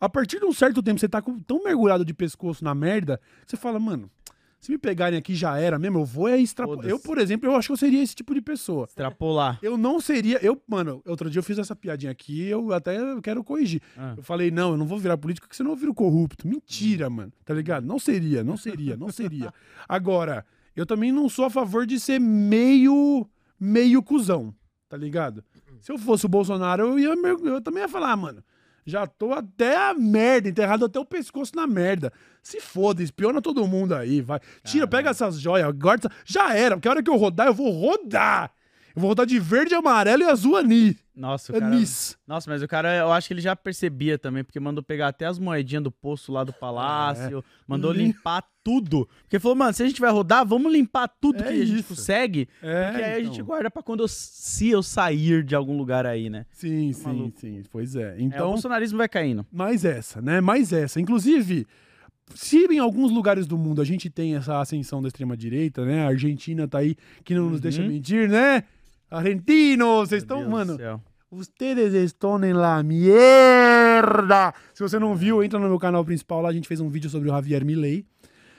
A 0.00 0.08
partir 0.08 0.40
de 0.40 0.44
um 0.44 0.52
certo 0.52 0.82
tempo, 0.82 0.98
você 0.98 1.08
tá 1.08 1.22
tão 1.46 1.62
mergulhado 1.62 2.04
de 2.04 2.12
pescoço 2.12 2.64
na 2.64 2.74
merda, 2.74 3.20
você 3.46 3.56
fala, 3.56 3.78
mano, 3.78 4.10
se 4.58 4.72
me 4.72 4.78
pegarem 4.78 5.18
aqui 5.18 5.34
já 5.34 5.58
era 5.58 5.78
mesmo, 5.78 6.00
eu 6.00 6.04
vou 6.04 6.28
é 6.28 6.38
extrapolar. 6.38 6.86
Eu, 6.86 6.98
por 6.98 7.18
exemplo, 7.18 7.48
eu 7.48 7.54
acho 7.54 7.68
que 7.68 7.72
eu 7.72 7.76
seria 7.76 8.02
esse 8.02 8.14
tipo 8.14 8.34
de 8.34 8.40
pessoa. 8.40 8.86
Extrapolar. 8.86 9.58
Eu 9.62 9.76
não 9.76 10.00
seria. 10.00 10.38
Eu, 10.44 10.60
mano, 10.66 11.02
outro 11.06 11.30
dia 11.30 11.38
eu 11.38 11.42
fiz 11.42 11.58
essa 11.58 11.76
piadinha 11.76 12.10
aqui, 12.10 12.46
eu 12.46 12.72
até 12.72 12.98
quero 13.22 13.44
corrigir. 13.44 13.80
Ah. 13.96 14.14
Eu 14.16 14.22
falei, 14.22 14.50
não, 14.50 14.72
eu 14.72 14.76
não 14.76 14.86
vou 14.86 14.98
virar 14.98 15.16
político 15.18 15.46
porque 15.46 15.56
senão 15.56 15.72
eu 15.72 15.76
viro 15.76 15.94
corrupto. 15.94 16.48
Mentira, 16.48 17.08
mano. 17.08 17.32
Tá 17.44 17.54
ligado? 17.54 17.86
Não 17.86 17.98
seria, 17.98 18.42
não 18.42 18.56
seria, 18.56 18.96
não 18.96 19.10
seria. 19.10 19.52
Agora, 19.88 20.44
eu 20.74 20.84
também 20.84 21.12
não 21.12 21.28
sou 21.28 21.44
a 21.44 21.50
favor 21.50 21.86
de 21.86 22.00
ser 22.00 22.18
meio. 22.18 23.28
meio 23.60 24.02
cuzão, 24.02 24.54
tá 24.88 24.96
ligado? 24.96 25.44
Se 25.80 25.92
eu 25.92 25.98
fosse 25.98 26.26
o 26.26 26.28
Bolsonaro, 26.28 26.82
eu, 26.82 26.98
ia, 26.98 27.14
eu 27.44 27.60
também 27.60 27.82
ia 27.82 27.88
falar, 27.88 28.12
ah, 28.12 28.16
mano. 28.16 28.42
Já 28.86 29.06
tô 29.06 29.32
até 29.32 29.76
a 29.76 29.92
merda, 29.92 30.48
enterrado 30.48 30.84
até 30.84 30.98
o 30.98 31.04
pescoço 31.04 31.56
na 31.56 31.66
merda. 31.66 32.12
Se 32.40 32.60
foda, 32.60 33.02
espiona 33.02 33.42
todo 33.42 33.66
mundo 33.66 33.94
aí, 33.94 34.20
vai. 34.20 34.38
Tira, 34.62 34.86
pega 34.86 35.10
essas 35.10 35.40
joias, 35.40 35.68
guarda. 35.72 36.08
Já 36.24 36.54
era, 36.54 36.76
porque 36.76 36.86
a 36.86 36.92
hora 36.92 37.02
que 37.02 37.10
eu 37.10 37.16
rodar, 37.16 37.48
eu 37.48 37.54
vou 37.54 37.70
rodar. 37.70 38.52
Eu 38.96 39.00
vou 39.02 39.10
rodar 39.10 39.26
de 39.26 39.38
verde, 39.38 39.74
amarelo 39.74 40.22
e 40.22 40.24
azul 40.24 40.56
anis. 40.56 40.96
Nossa, 41.14 41.52
o 41.52 41.60
cara... 41.60 41.66
Anis. 41.74 42.16
Nossa, 42.26 42.50
mas 42.50 42.62
o 42.62 42.66
cara, 42.68 42.94
eu 42.96 43.12
acho 43.12 43.28
que 43.28 43.34
ele 43.34 43.42
já 43.42 43.54
percebia 43.54 44.18
também, 44.18 44.42
porque 44.42 44.58
mandou 44.58 44.82
pegar 44.82 45.08
até 45.08 45.26
as 45.26 45.38
moedinhas 45.38 45.84
do 45.84 45.90
poço 45.92 46.32
lá 46.32 46.42
do 46.44 46.52
palácio, 46.52 47.44
mandou 47.68 47.92
Lim- 47.92 48.06
limpar 48.06 48.42
tudo. 48.64 49.06
Porque 49.22 49.38
falou, 49.38 49.54
mano, 49.54 49.72
se 49.74 49.82
a 49.82 49.86
gente 49.86 50.00
vai 50.00 50.10
rodar, 50.10 50.46
vamos 50.46 50.72
limpar 50.72 51.08
tudo 51.20 51.40
É 51.40 51.42
que 51.42 51.48
a 51.62 51.64
gente 51.66 51.80
isso. 51.80 51.88
consegue, 51.90 52.48
É, 52.62 52.88
porque 52.90 53.02
aí 53.04 53.12
a 53.12 53.20
então. 53.20 53.32
gente 53.34 53.42
guarda 53.42 53.70
pra 53.70 53.82
quando 53.82 54.00
eu, 54.00 54.08
se 54.08 54.70
eu 54.70 54.82
sair 54.82 55.44
de 55.44 55.54
algum 55.54 55.76
lugar 55.76 56.06
aí, 56.06 56.30
né? 56.30 56.46
Sim, 56.50 56.92
sim, 56.94 57.02
maluco. 57.06 57.38
sim. 57.38 57.62
Pois 57.70 57.94
é. 57.96 58.14
Então, 58.18 58.18
é, 58.18 58.22
o 58.22 58.26
Então, 58.26 58.50
bolsonarismo 58.50 58.96
vai 58.98 59.08
caindo. 59.10 59.44
mais 59.52 59.84
essa, 59.84 60.22
né? 60.22 60.40
Mais 60.40 60.72
essa. 60.72 60.98
Inclusive, 61.00 61.66
se 62.34 62.64
em 62.66 62.78
alguns 62.78 63.10
lugares 63.12 63.46
do 63.46 63.56
mundo 63.56 63.80
a 63.80 63.84
gente 63.84 64.08
tem 64.10 64.34
essa 64.36 64.58
ascensão 64.60 65.00
da 65.02 65.08
extrema-direita, 65.08 65.84
né? 65.84 66.04
A 66.04 66.08
Argentina 66.08 66.66
tá 66.66 66.78
aí, 66.78 66.96
que 67.24 67.34
não 67.34 67.50
nos 67.50 67.60
deixa 67.60 67.82
Uhum. 67.82 67.88
mentir, 67.88 68.28
né? 68.28 68.64
Argentinos, 69.10 70.08
vocês 70.08 70.24
Meu 70.24 70.36
estão, 70.36 70.36
Deus 70.38 70.48
do 70.48 70.52
mano, 70.52 70.76
céu. 70.76 71.00
Ustedes 71.30 71.92
estão 71.94 72.42
em 72.44 72.52
la 72.52 72.82
mierda. 72.82 74.52
Se 74.72 74.82
você 74.82 74.98
não 74.98 75.14
viu, 75.14 75.42
entra 75.42 75.58
no 75.58 75.68
meu 75.68 75.78
canal 75.78 76.04
principal 76.04 76.40
lá, 76.40 76.48
a 76.48 76.52
gente 76.52 76.68
fez 76.68 76.80
um 76.80 76.88
vídeo 76.88 77.10
sobre 77.10 77.28
o 77.28 77.32
Javier 77.32 77.64
Milei. 77.64 78.04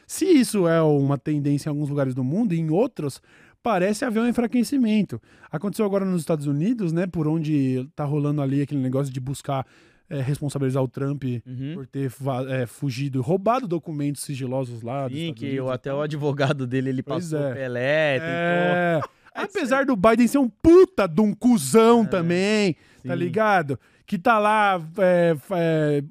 Se 0.06 0.26
isso 0.26 0.68
é 0.68 0.82
uma 0.82 1.18
tendência 1.18 1.70
em 1.70 1.72
alguns 1.72 1.90
lugares 1.90 2.14
do 2.16 2.24
mundo, 2.24 2.54
em 2.54 2.70
outros 2.70 3.22
parece 3.62 4.06
haver 4.06 4.22
um 4.22 4.28
enfraquecimento. 4.28 5.22
Aconteceu 5.52 5.86
agora 5.86 6.06
nos 6.06 6.22
Estados 6.22 6.46
Unidos, 6.48 6.94
né, 6.94 7.06
por 7.08 7.28
onde 7.28 7.86
tá 7.96 8.06
rolando 8.06 8.42
ali 8.42 8.62
aquele 8.62 8.80
negócio 8.82 9.12
de 9.12 9.20
buscar 9.20 9.66
eh, 10.10 10.22
responsabilizar 10.22 10.82
o 10.82 10.88
Trump 10.88 11.24
Uhum. 11.46 11.74
por 11.74 11.86
ter 11.86 12.10
eh, 12.50 12.66
fugido, 12.66 13.22
roubado 13.22 13.68
documentos 13.68 14.22
sigilosos 14.24 14.82
lá. 14.82 15.10
Sim, 15.10 15.34
que 15.34 15.46
Unidos 15.48 15.66
o- 15.66 15.70
e 15.70 15.74
até 15.74 15.94
o 15.94 16.00
advogado 16.02 16.66
dele, 16.66 16.90
ele 16.90 17.04
Pois 17.04 17.30
passou 17.32 17.46
é. 17.46 17.54
Pelé, 17.54 18.20
tentou... 18.20 18.30
É. 18.32 19.02
Apesar 19.44 19.86
do 19.86 19.96
Biden 19.96 20.28
ser 20.28 20.38
um 20.38 20.50
puta 20.50 21.08
de 21.08 21.22
um 21.22 21.34
cuzão 21.34 22.06
também, 22.06 22.74
tá 22.74 22.80
É, 23.06 23.12
sim. 23.14 23.16
ligado? 23.16 23.80
Que 24.06 24.18
tá 24.18 24.40
lá, 24.40 24.82
é, 24.98 25.36
é, 25.52 26.04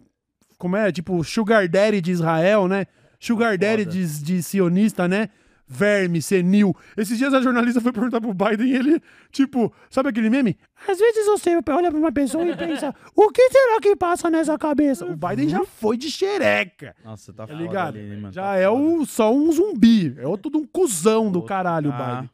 como 0.58 0.76
é? 0.76 0.90
Tipo, 0.92 1.22
Sugar 1.24 1.68
Daddy 1.68 2.00
de 2.00 2.12
Israel, 2.12 2.68
né? 2.68 2.86
Sugar 3.18 3.56
Daddy 3.58 3.84
de, 3.86 4.22
de 4.22 4.42
sionista, 4.42 5.08
né? 5.08 5.28
Verme, 5.68 6.22
senil. 6.22 6.76
Esses 6.96 7.18
dias 7.18 7.34
a 7.34 7.40
jornalista 7.40 7.80
foi 7.80 7.90
perguntar 7.90 8.20
pro 8.20 8.32
Biden 8.32 8.68
e 8.68 8.76
ele, 8.76 9.02
tipo, 9.32 9.72
sabe 9.90 10.10
aquele 10.10 10.30
meme? 10.30 10.56
Às 10.86 10.96
vezes 10.96 11.26
você 11.26 11.56
olha 11.56 11.90
pra 11.90 11.98
uma 11.98 12.12
pessoa 12.12 12.46
e 12.46 12.54
pensa, 12.56 12.94
o 13.16 13.30
que 13.32 13.50
será 13.50 13.80
que 13.80 13.96
passa 13.96 14.30
nessa 14.30 14.56
cabeça? 14.56 15.04
O 15.04 15.16
Biden 15.16 15.48
já 15.48 15.64
foi 15.64 15.96
de 15.96 16.08
xereca. 16.08 16.94
Nossa, 17.04 17.32
tá, 17.32 17.48
Tá 17.48 17.54
ligado? 17.54 17.96
ali, 17.96 18.16
mano, 18.16 18.32
Já 18.32 18.42
tá 18.42 18.56
é 18.58 18.68
o, 18.68 19.04
só 19.04 19.34
um 19.34 19.50
zumbi. 19.50 20.14
É 20.18 20.26
outro 20.28 20.52
de 20.52 20.56
um 20.56 20.64
cuzão 20.64 21.32
do 21.32 21.42
caralho, 21.42 21.90
o 21.90 21.92
Ah. 21.94 22.14
Biden. 22.14 22.30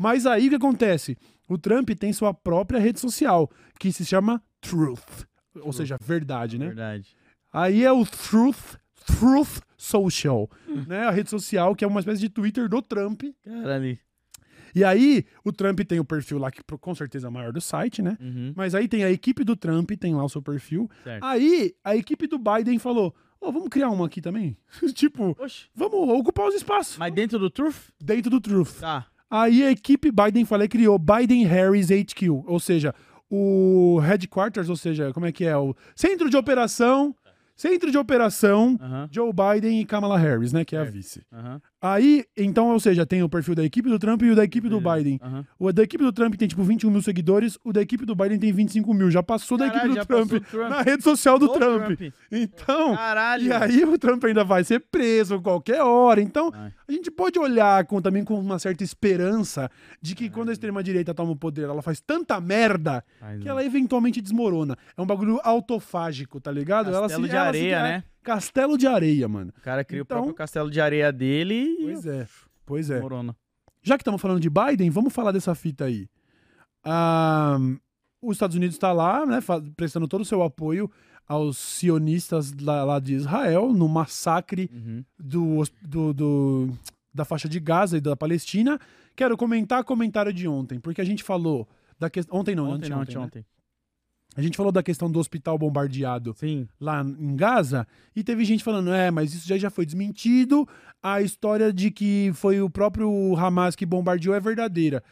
Mas 0.00 0.24
aí 0.24 0.46
o 0.46 0.48
que 0.50 0.56
acontece? 0.56 1.14
O 1.46 1.58
Trump 1.58 1.90
tem 1.90 2.10
sua 2.10 2.32
própria 2.32 2.80
rede 2.80 2.98
social, 2.98 3.50
que 3.78 3.92
se 3.92 4.06
chama 4.06 4.42
Truth. 4.58 5.26
Ou 5.60 5.74
seja, 5.74 5.98
verdade, 6.02 6.58
né? 6.58 6.68
Verdade. 6.68 7.14
Aí 7.52 7.84
é 7.84 7.92
o 7.92 8.06
Truth, 8.06 8.76
Truth 9.04 9.60
Social, 9.76 10.48
né? 10.86 11.04
A 11.04 11.10
rede 11.10 11.28
social 11.28 11.76
que 11.76 11.84
é 11.84 11.86
uma 11.86 12.00
espécie 12.00 12.20
de 12.20 12.30
Twitter 12.30 12.66
do 12.66 12.80
Trump. 12.80 13.24
Caralho. 13.44 13.98
E 14.74 14.82
aí 14.84 15.26
o 15.44 15.52
Trump 15.52 15.80
tem 15.80 16.00
o 16.00 16.04
perfil 16.04 16.38
lá 16.38 16.50
que 16.50 16.62
com 16.62 16.94
certeza 16.94 17.26
é 17.26 17.30
o 17.30 17.32
maior 17.32 17.52
do 17.52 17.60
site, 17.60 18.00
né? 18.00 18.16
Uhum, 18.20 18.54
Mas 18.56 18.74
aí 18.74 18.88
tem 18.88 19.04
a 19.04 19.10
equipe 19.10 19.44
do 19.44 19.54
Trump, 19.54 19.90
tem 19.98 20.14
lá 20.14 20.24
o 20.24 20.28
seu 20.30 20.40
perfil. 20.40 20.88
certo. 21.04 21.22
Aí 21.24 21.74
a 21.84 21.94
equipe 21.94 22.26
do 22.26 22.38
Biden 22.38 22.78
falou: 22.78 23.14
Ô, 23.38 23.52
vamos 23.52 23.68
criar 23.68 23.90
uma 23.90 24.06
aqui 24.06 24.22
também? 24.22 24.56
tipo, 24.94 25.36
vamos 25.74 26.08
ocupar 26.20 26.46
os 26.46 26.54
espaços 26.54 26.96
Mas 26.96 27.12
dentro 27.12 27.38
do 27.38 27.50
Truth? 27.50 27.90
dentro 28.00 28.30
do 28.30 28.40
Truth. 28.40 28.78
Tá. 28.80 29.06
Aí 29.30 29.62
a 29.64 29.70
equipe 29.70 30.10
Biden 30.10 30.44
falei 30.44 30.66
criou 30.66 30.98
Biden 30.98 31.44
Harris 31.44 31.90
HQ, 31.90 32.28
ou 32.30 32.58
seja, 32.58 32.92
o 33.30 33.98
headquarters, 34.00 34.68
ou 34.68 34.76
seja, 34.76 35.12
como 35.12 35.26
é 35.26 35.30
que 35.32 35.44
é 35.44 35.56
o 35.56 35.74
centro 35.94 36.28
de 36.28 36.36
operação, 36.36 37.14
centro 37.54 37.90
de 37.90 37.96
operação 37.98 38.76
Aham. 38.80 39.08
Joe 39.12 39.30
Biden 39.32 39.80
e 39.80 39.84
Kamala 39.84 40.18
Harris, 40.18 40.52
né, 40.52 40.64
que 40.64 40.74
é 40.74 40.80
a 40.80 40.82
Certo. 40.82 40.94
vice. 40.94 41.22
Aham. 41.32 41.60
Aí, 41.82 42.24
então, 42.36 42.68
ou 42.70 42.78
seja, 42.78 43.06
tem 43.06 43.22
o 43.22 43.28
perfil 43.28 43.54
da 43.54 43.64
equipe 43.64 43.88
do 43.88 43.98
Trump 43.98 44.20
e 44.22 44.30
o 44.30 44.36
da 44.36 44.44
equipe 44.44 44.68
do 44.68 44.80
Biden. 44.80 45.18
O 45.58 45.72
da 45.72 45.82
equipe 45.82 46.04
do 46.04 46.12
Trump 46.12 46.34
tem 46.34 46.46
tipo 46.46 46.62
21 46.62 46.90
mil 46.90 47.00
seguidores, 47.00 47.56
o 47.64 47.72
da 47.72 47.80
equipe 47.80 48.04
do 48.04 48.14
Biden 48.14 48.38
tem 48.38 48.52
25 48.52 48.92
mil. 48.92 49.10
Já 49.10 49.22
passou 49.22 49.56
da 49.56 49.66
Caralho, 49.70 49.92
equipe 49.92 49.94
já 49.96 50.02
do 50.02 50.06
Trump, 50.28 50.44
Trump. 50.46 50.70
na 50.70 50.82
rede 50.82 51.02
social 51.02 51.38
do 51.38 51.46
Do 51.46 51.54
Trump. 51.54 51.84
Trump. 51.96 52.12
Então, 52.30 52.94
Caralho. 52.94 53.44
e 53.46 53.52
aí 53.52 53.84
o 53.84 53.98
Trump 53.98 54.22
ainda 54.24 54.44
vai 54.44 54.62
ser 54.62 54.80
preso 54.90 55.36
a 55.36 55.40
qualquer 55.40 55.80
hora. 55.82 56.20
Então, 56.20 56.50
Vai. 56.50 56.70
a 56.86 56.92
gente 56.92 57.10
pode 57.10 57.38
olhar 57.38 57.84
com, 57.86 58.00
também 58.02 58.24
com 58.24 58.38
uma 58.38 58.58
certa 58.58 58.84
esperança 58.84 59.70
de 60.02 60.14
que 60.14 60.28
quando 60.28 60.50
a 60.50 60.52
extrema-direita 60.52 61.14
toma 61.14 61.32
o 61.32 61.36
poder, 61.36 61.62
ela 61.64 61.80
faz 61.82 62.00
tanta 62.00 62.38
merda 62.40 63.02
Faz 63.18 63.40
que 63.40 63.46
um 63.48 63.50
ela 63.50 63.64
eventualmente 63.64 64.20
desmorona. 64.20 64.76
É 64.96 65.00
um 65.00 65.06
bagulho 65.06 65.40
autofágico, 65.42 66.40
tá 66.40 66.52
ligado? 66.52 66.88
ela 66.90 67.02
Castelo 67.02 67.24
se, 67.24 67.30
de 67.30 67.36
ela 67.36 67.44
se- 67.44 67.48
areia, 67.48 67.76
é, 67.76 67.82
né? 67.82 68.04
Castelo 68.22 68.76
de 68.76 68.86
areia, 68.86 69.26
mano. 69.28 69.52
O 69.56 69.60
cara 69.60 69.84
cria 69.84 70.00
Então- 70.02 70.16
o 70.18 70.20
próprio 70.20 70.34
castelo 70.34 70.70
de 70.70 70.80
areia 70.80 71.10
dele 71.12 71.54
e 71.54 71.84
Pois 71.84 72.06
é. 72.06 72.26
Pois 72.66 72.90
é. 72.90 73.00
morona. 73.00 73.34
Já 73.82 73.96
que 73.96 74.02
estamos 74.02 74.20
falando 74.20 74.40
de 74.40 74.50
Biden, 74.50 74.90
vamos 74.90 75.12
falar 75.12 75.32
dessa 75.32 75.54
fita 75.54 75.86
aí. 75.86 76.06
Ah, 76.84 77.58
os 78.22 78.36
Estados 78.36 78.56
Unidos 78.56 78.76
está 78.76 78.92
lá, 78.92 79.24
né, 79.26 79.38
prestando 79.76 80.06
todo 80.08 80.20
o 80.22 80.24
seu 80.24 80.42
apoio 80.42 80.90
aos 81.26 81.56
sionistas 81.58 82.52
lá, 82.60 82.84
lá 82.84 82.98
de 82.98 83.14
Israel 83.14 83.72
no 83.72 83.88
massacre 83.88 84.70
Uhum. 84.72 85.04
do, 85.18 85.62
do- 85.82 86.12
do- 86.12 86.78
da 87.14 87.24
faixa 87.24 87.48
de 87.48 87.58
Gaza 87.60 87.96
e 87.98 88.00
da 88.00 88.16
Palestina. 88.16 88.78
Quero 89.16 89.36
comentar 89.36 89.82
comentário 89.84 90.32
de 90.32 90.46
ontem, 90.48 90.78
porque 90.80 91.00
a 91.00 91.04
gente 91.04 91.22
falou 91.22 91.68
da 91.98 92.08
questão. 92.10 92.38
Ontem 92.38 92.54
não, 92.54 92.70
Ontem, 92.70 92.88
não, 92.88 93.00
anteontem, 93.00 93.42
né? 93.42 93.46
A 94.36 94.42
gente 94.42 94.56
falou 94.56 94.70
da 94.70 94.82
questão 94.82 95.10
do 95.10 95.18
hospital 95.18 95.58
bombardeado 95.58 96.34
Sim. 96.38 96.68
lá 96.80 97.02
em 97.02 97.34
Gaza 97.34 97.86
e 98.14 98.22
teve 98.22 98.44
gente 98.44 98.62
falando, 98.62 98.92
é, 98.92 99.10
mas 99.10 99.34
isso 99.34 99.48
já, 99.48 99.58
já 99.58 99.70
foi 99.70 99.84
desmentido, 99.84 100.68
a 101.02 101.20
história 101.20 101.72
de 101.72 101.90
que 101.90 102.30
foi 102.34 102.60
o 102.60 102.70
próprio 102.70 103.34
Hamas 103.36 103.74
que 103.74 103.84
bombardeou 103.84 104.34
é 104.34 104.40
verdadeira. 104.40 105.02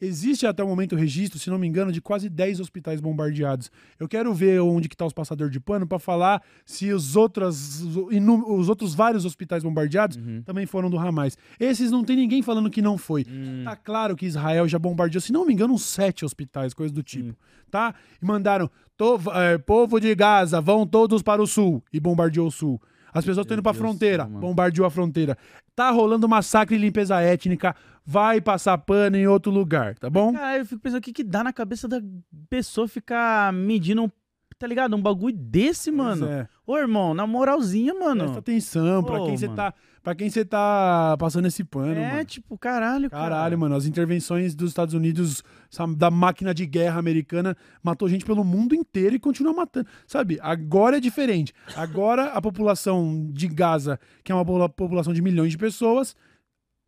Existe 0.00 0.44
até 0.46 0.62
o 0.62 0.66
momento 0.66 0.96
registro, 0.96 1.38
se 1.38 1.48
não 1.48 1.58
me 1.58 1.66
engano, 1.66 1.92
de 1.92 2.00
quase 2.00 2.28
10 2.28 2.58
hospitais 2.60 3.00
bombardeados. 3.00 3.70
Eu 3.98 4.08
quero 4.08 4.34
ver 4.34 4.60
onde 4.60 4.88
que 4.88 4.96
tá 4.96 5.06
os 5.06 5.12
passadores 5.12 5.52
de 5.52 5.60
pano 5.60 5.86
para 5.86 5.98
falar 6.00 6.42
se 6.66 6.92
os 6.92 7.14
outros, 7.16 7.80
os 7.82 8.68
outros 8.68 8.92
vários 8.94 9.24
hospitais 9.24 9.62
bombardeados 9.62 10.16
Uhum. 10.16 10.42
também 10.44 10.66
foram 10.66 10.90
do 10.90 10.98
Hamas. 10.98 11.38
Esses 11.60 11.90
não 11.90 12.04
tem 12.04 12.16
ninguém 12.16 12.42
falando 12.42 12.68
que 12.70 12.82
não 12.82 12.98
foi. 12.98 13.24
Hum. 13.28 13.62
Tá 13.64 13.76
claro 13.76 14.16
que 14.16 14.26
Israel 14.26 14.66
já 14.68 14.78
bombardeou, 14.78 15.20
se 15.20 15.32
não 15.32 15.46
me 15.46 15.52
engano, 15.54 15.72
uns 15.74 15.84
sete 15.84 16.24
hospitais, 16.24 16.74
coisa 16.74 16.92
do 16.92 17.02
tipo, 17.02 17.34
tá? 17.70 17.94
E 18.20 18.26
mandaram, 18.26 18.68
"To- 18.96 19.20
é, 19.32 19.58
povo 19.58 20.00
de 20.00 20.12
Gaza, 20.14 20.60
vão 20.60 20.84
todos 20.86 21.22
para 21.22 21.40
o 21.40 21.46
sul, 21.46 21.82
e 21.92 22.00
bombardeou 22.00 22.48
o 22.48 22.50
sul. 22.50 22.80
As 23.14 23.24
pessoas 23.24 23.44
estão 23.44 23.54
indo 23.54 23.62
pra 23.62 23.72
Deus 23.72 23.80
fronteira, 23.80 24.24
mano. 24.24 24.40
bombardeou 24.40 24.86
a 24.86 24.90
fronteira. 24.90 25.38
Tá 25.74 25.90
rolando 25.90 26.28
massacre 26.28 26.74
e 26.74 26.78
limpeza 26.78 27.20
étnica, 27.20 27.74
vai 28.04 28.40
passar 28.40 28.76
pano 28.78 29.16
em 29.16 29.26
outro 29.26 29.52
lugar, 29.52 29.96
tá 29.96 30.10
bom? 30.10 30.32
Cara, 30.32 30.58
eu 30.58 30.66
fico 30.66 30.82
pensando 30.82 30.98
o 30.98 31.02
que, 31.02 31.12
que 31.12 31.24
dá 31.24 31.44
na 31.44 31.52
cabeça 31.52 31.86
da 31.86 32.02
pessoa 32.50 32.88
ficar 32.88 33.52
medindo 33.52 34.02
um, 34.02 34.10
tá 34.58 34.66
ligado? 34.66 34.94
Um 34.96 35.00
bagulho 35.02 35.36
desse, 35.36 35.90
mano. 35.90 36.26
Pois 36.26 36.30
é. 36.38 36.48
Ô, 36.66 36.76
irmão, 36.78 37.12
na 37.14 37.26
moralzinha, 37.26 37.92
mano. 37.94 38.22
Presta 38.22 38.38
atenção, 38.38 39.02
pra 39.04 39.20
Ô, 39.22 39.26
quem 39.26 39.36
você 39.36 39.46
mano. 39.46 39.56
tá, 39.56 39.74
pra 40.02 40.14
quem 40.14 40.30
você 40.30 40.44
tá 40.44 41.16
passando 41.18 41.46
esse 41.46 41.62
pano, 41.64 41.94
é, 42.00 42.12
mano. 42.12 42.24
tipo, 42.24 42.56
caralho, 42.56 43.10
cara. 43.10 43.22
Caralho, 43.22 43.58
mano, 43.58 43.74
as 43.74 43.84
intervenções 43.86 44.54
dos 44.54 44.70
Estados 44.70 44.94
Unidos, 44.94 45.42
essa- 45.70 45.86
da 45.86 46.10
máquina 46.10 46.54
de 46.54 46.64
guerra 46.66 46.98
americana, 46.98 47.56
matou 47.82 48.08
gente 48.08 48.24
pelo 48.24 48.42
mundo 48.44 48.74
inteiro 48.74 49.14
e 49.14 49.18
continua 49.18 49.52
matando. 49.52 49.86
Sabe, 50.06 50.38
agora 50.40 50.96
é 50.96 51.00
diferente. 51.00 51.52
Agora 51.76 52.26
a 52.32 52.40
população 52.40 53.28
de 53.30 53.46
Gaza, 53.48 53.98
que 54.22 54.32
é 54.32 54.34
uma 54.34 54.44
popula- 54.44 54.68
população 54.68 55.12
de 55.12 55.20
milhões 55.20 55.50
de 55.50 55.58
pessoas, 55.58 56.16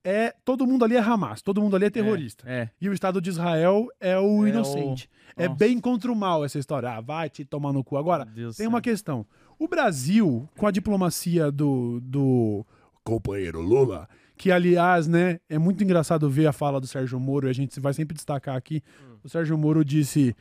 é 0.08 0.32
todo 0.44 0.64
mundo 0.66 0.84
ali 0.84 0.94
é 0.94 1.00
Hamas, 1.00 1.42
todo 1.42 1.60
mundo 1.60 1.74
ali 1.74 1.86
é 1.86 1.90
terrorista. 1.90 2.44
É. 2.48 2.70
E 2.80 2.88
o 2.88 2.92
Estado 2.92 3.20
de 3.20 3.28
Israel 3.30 3.88
é 4.00 4.16
o 4.16 4.20
É 4.20 4.20
o- 4.22 4.46
inocente. 4.46 5.10
É 5.36 5.48
Nossa. 5.48 5.58
bem 5.58 5.80
contra 5.80 6.10
o 6.12 6.14
mal 6.16 6.44
essa 6.44 6.58
história. 6.58 6.88
Ah, 6.90 7.00
vai 7.00 7.28
te 7.28 7.44
tomar 7.44 7.72
no 7.72 7.82
cu. 7.82 7.96
Agora, 7.96 8.24
Deus 8.24 8.56
tem 8.56 8.66
uma 8.68 8.80
questão. 8.80 9.26
O 9.58 9.66
Brasil, 9.66 10.48
com 10.56 10.66
a 10.66 10.70
diplomacia 10.70 11.50
do, 11.50 12.00
do 12.00 12.64
companheiro 13.02 13.60
Lula, 13.60 14.08
que 14.36 14.50
aliás, 14.52 15.08
né, 15.08 15.40
é 15.48 15.58
muito 15.58 15.82
engraçado 15.82 16.28
ver 16.30 16.46
a 16.46 16.52
fala 16.52 16.80
do 16.80 16.86
Sérgio 16.86 17.18
Moro, 17.18 17.46
e 17.48 17.50
a 17.50 17.54
gente 17.54 17.78
vai 17.80 17.92
sempre 17.92 18.14
destacar 18.14 18.54
aqui. 18.56 18.82
O 19.24 19.28
Sérgio 19.28 19.56
Moro 19.58 19.84
disse 19.84 20.34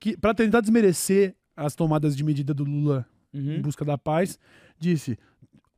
que, 0.00 0.16
para 0.16 0.32
tentar 0.34 0.60
desmerecer 0.60 1.34
as 1.56 1.74
tomadas 1.74 2.16
de 2.16 2.24
medida 2.24 2.54
do 2.54 2.64
Lula 2.64 3.04
em 3.34 3.56
Uhum. 3.56 3.62
busca 3.62 3.84
da 3.84 3.96
paz, 3.98 4.38
disse. 4.78 5.18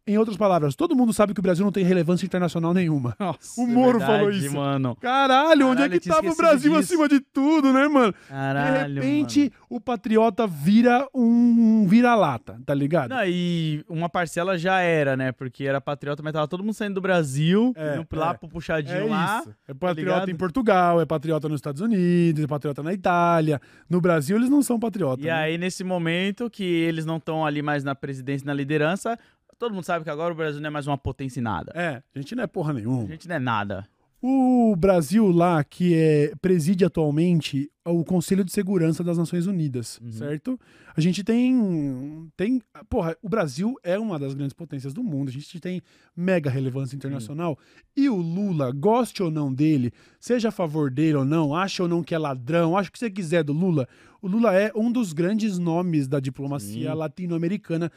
Em 0.07 0.19
outras 0.19 0.37
palavras, 0.37 0.75
todo 0.77 0.95
mundo 0.95 1.15
sabe 1.15 1.33
que 1.33 1.41
o 1.41 1.43
Brasil 1.43 1.65
não 1.65 1.73
tem 1.73 1.83
relevância 1.83 2.27
internacional 2.27 2.75
nenhuma. 2.75 3.17
Nossa, 3.19 3.59
O 3.61 3.67
Moro 3.67 3.99
verdade, 3.99 4.13
falou 4.19 4.31
isso. 4.31 4.55
mano. 4.55 4.97
Caralho, 4.97 5.69
onde 5.69 5.83
é 5.83 5.89
que 5.89 5.99
tava 6.01 6.31
o 6.31 6.37
Brasil 6.37 6.71
disso. 6.73 6.93
acima 6.93 7.09
de 7.09 7.21
tudo, 7.21 7.73
né, 7.73 7.89
mano? 7.89 8.15
Caralho, 8.29 8.95
de 8.95 9.01
repente, 9.01 9.41
mano. 9.41 9.53
o 9.71 9.81
patriota 9.81 10.47
vira 10.47 11.09
um 11.15 11.87
vira-lata, 11.87 12.61
tá 12.67 12.75
ligado? 12.75 13.11
Não, 13.11 13.25
e 13.25 13.83
uma 13.89 14.09
parcela 14.11 14.59
já 14.59 14.81
era, 14.81 15.17
né? 15.17 15.33
Porque 15.33 15.65
era 15.65 15.81
patriota, 15.81 16.23
mas 16.23 16.33
tava 16.35 16.47
todo 16.49 16.63
mundo 16.63 16.75
saindo 16.75 16.95
do 16.97 17.01
Brasil, 17.01 17.73
É, 17.75 17.97
indo 17.97 18.07
lá 18.13 18.33
é. 18.33 18.35
pro 18.35 18.49
puxadinho 18.49 18.99
É 18.99 19.05
lá. 19.05 19.39
isso. 19.41 19.55
É 19.67 19.73
patriota 19.73 20.13
ligado? 20.21 20.31
em 20.31 20.37
Portugal, 20.37 21.01
é 21.01 21.07
patriota 21.07 21.49
nos 21.49 21.57
Estados 21.59 21.81
Unidos, 21.81 22.45
é 22.45 22.47
patriota 22.47 22.83
na 22.83 22.93
Itália. 22.93 23.61
No 23.89 24.01
Brasil, 24.03 24.37
eles 24.37 24.51
não 24.51 24.63
são 24.63 24.79
patriotas. 24.79 25.25
E 25.25 25.29
né? 25.29 25.33
aí, 25.33 25.57
nesse 25.57 25.83
momento 25.83 26.51
que 26.51 26.63
eles 26.63 27.07
não 27.07 27.17
estão 27.17 27.47
ali 27.47 27.63
mais 27.63 27.83
na 27.83 27.95
presidência, 27.95 28.45
na 28.47 28.53
liderança, 28.53 29.19
todo 29.59 29.75
mundo 29.75 29.85
sabe 29.85 30.05
que 30.05 30.11
agora 30.11 30.33
o 30.33 30.37
Brasil 30.37 30.61
não 30.61 30.69
é 30.69 30.71
mais 30.71 30.87
uma 30.87 30.99
potência 30.99 31.41
em 31.41 31.43
nada. 31.43 31.73
É, 31.75 32.03
a 32.15 32.19
gente 32.19 32.35
não 32.35 32.45
é 32.45 32.47
porra 32.47 32.71
A 32.71 32.75
nenhuma. 32.75 33.07
gente 33.07 33.29
não 33.29 33.37
é 33.37 33.39
nada. 33.39 33.87
O 34.27 34.75
Brasil 34.75 35.31
lá, 35.31 35.63
que 35.63 35.93
é, 35.95 36.33
preside 36.41 36.83
atualmente 36.83 37.71
o 37.85 38.03
Conselho 38.03 38.43
de 38.43 38.51
Segurança 38.51 39.05
das 39.05 39.19
Nações 39.19 39.47
Unidas, 39.47 40.01
Uhum. 40.03 40.13
certo? 40.13 40.59
A 40.97 41.01
gente 41.03 41.23
tem, 41.23 42.31
tem... 42.35 42.63
Porra, 42.89 43.15
o 43.21 43.29
Brasil 43.29 43.75
é 43.83 43.99
uma 43.99 44.19
das 44.19 44.33
grandes 44.33 44.55
potências 44.55 44.95
do 44.95 45.05
mundo. 45.05 45.29
A 45.29 45.31
gente 45.31 45.61
tem 45.61 45.83
mega 46.17 46.49
relevância 46.49 46.97
internacional. 46.97 47.59
E 47.95 48.09
o 48.09 48.17
Lula, 48.17 48.73
goste 48.73 49.23
ou 49.23 49.31
não 49.31 49.53
dele, 49.53 49.93
seja 50.19 50.49
a 50.49 50.53
favor 50.53 50.91
dele 50.91 51.17
ou 51.19 51.25
não, 51.27 51.55
acha 51.55 51.83
ou 51.83 51.89
não 51.89 52.03
que 52.03 52.15
é 52.15 52.19
ladrão, 52.19 52.79
acha 52.79 52.89
o 52.89 52.93
que 52.93 52.99
você 52.99 53.11
quiser 53.11 53.45
do 53.45 53.53
Lula, 53.53 53.87
o 54.23 54.27
Lula 54.27 54.55
é 54.55 54.73
um 54.75 54.91
dos 54.91 55.13
grandes 55.13 55.59
nomes 55.59 56.09
da 56.09 56.19
diplomacia 56.19 56.95
latino-americana. 56.95 57.93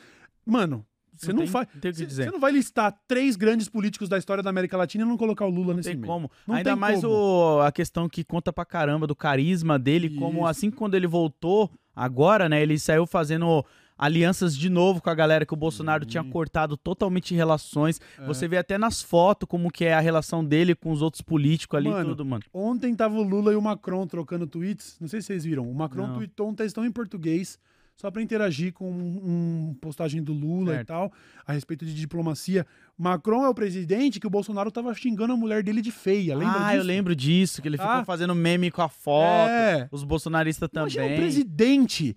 Mano... 0.46 0.86
Você 1.18 1.32
não, 1.34 1.40
tem- 1.40 1.48
faz. 1.48 1.68
não 1.74 1.82
tem 1.82 1.92
que 1.94 2.06
Você 2.06 2.26
não 2.32 2.40
vai 2.40 2.52
listar 2.52 2.98
três 3.08 3.36
grandes 3.36 3.68
políticos 3.68 4.08
da 4.08 4.18
história 4.18 4.42
da 4.44 4.50
América 4.50 4.78
Latina 4.78 5.04
e 5.04 5.08
não 5.08 5.18
colocar 5.18 5.46
o 5.46 5.50
Lula 5.50 5.68
Não 5.70 5.76
nesse 5.78 5.90
tem 5.90 5.98
meio. 5.98 6.08
como. 6.08 6.32
Não 6.48 6.56
Ainda 6.56 6.70
tem 6.72 6.80
mais 6.80 7.02
como. 7.02 7.14
O, 7.14 7.62
a 7.62 7.72
questão 7.72 8.08
que 8.08 8.24
conta 8.24 8.52
pra 8.54 8.64
caramba 8.66 9.06
do 9.08 9.16
carisma 9.16 9.78
dele, 9.80 10.10
como 10.12 10.40
Isso. 10.40 10.48
assim 10.48 10.72
quando 10.72 10.96
ele 10.96 11.08
voltou, 11.08 11.70
agora, 11.96 12.48
né? 12.48 12.62
Ele 12.62 12.78
saiu 12.80 13.06
fazendo 13.06 13.66
alianças 13.98 14.56
de 14.56 14.70
novo 14.70 15.02
com 15.02 15.10
a 15.10 15.16
galera 15.16 15.44
que 15.44 15.54
o 15.54 15.58
Bolsonaro 15.58 16.06
tinha 16.06 16.24
cortado 16.24 16.78
totalmente 16.78 17.34
relações. 17.34 18.00
É. 18.20 18.26
Você 18.28 18.48
vê 18.48 18.58
até 18.58 18.78
nas 18.78 19.02
fotos 19.02 19.50
como 19.50 19.72
que 19.72 19.86
é 19.86 19.94
a 19.96 20.00
relação 20.00 20.46
dele 20.46 20.76
com 20.76 20.92
os 20.92 21.02
outros 21.02 21.22
políticos 21.24 21.76
ali 21.78 21.88
e 21.88 21.92
Mano, 21.92 22.10
tudo, 22.10 22.24
mano. 22.24 22.44
Ontem 22.54 22.94
tava 22.94 23.16
o 23.16 23.24
Lula 23.24 23.52
e 23.54 23.56
o 23.56 23.62
Macron 23.62 24.06
trocando 24.06 24.46
tweets. 24.46 24.98
Não 25.02 25.08
sei 25.08 25.20
se 25.22 25.28
vocês 25.28 25.44
viram. 25.46 25.68
O 25.68 25.74
Macron 25.74 26.06
Não. 26.08 26.16
tweetou 26.16 26.48
um 26.50 26.54
textão 26.54 26.86
em 26.86 26.92
português 26.92 27.58
só 27.98 28.12
pra 28.12 28.22
interagir 28.22 28.72
com 28.74 28.90
um, 28.90 29.70
um 29.72 29.76
postagem 29.82 30.22
do 30.22 30.32
Lula 30.32 30.74
e 30.74 30.76
Certo. 30.76 30.88
tal, 30.88 31.12
a 31.46 31.52
respeito 31.52 31.84
de 31.84 31.96
diplomacia. 31.96 32.66
Macron 32.96 33.44
é 33.44 33.50
o 33.50 33.56
presidente 33.56 34.20
que 34.20 34.28
o 34.28 34.30
Bolsonaro 34.30 34.72
tava 34.72 34.94
xingando 34.94 35.34
a 35.34 35.38
mulher 35.38 35.64
dele 35.64 35.82
de 35.82 35.92
feia. 35.92 36.36
Lembra 36.36 36.60
ah, 36.60 36.68
disso? 36.68 36.78
eu 36.78 36.84
lembro 36.84 37.16
disso, 37.16 37.62
que 37.62 37.68
ele 37.68 37.78
ficou 37.78 38.06
fazendo 38.06 38.36
meme 38.36 38.70
com 38.70 38.84
a 38.84 38.88
foto. 38.88 39.50
É. 39.50 39.90
Os 39.92 40.04
bolsonaristas 40.04 40.70
Imagina 40.72 41.04
um 41.04 41.08
também. 41.08 41.20
presidente 41.20 42.16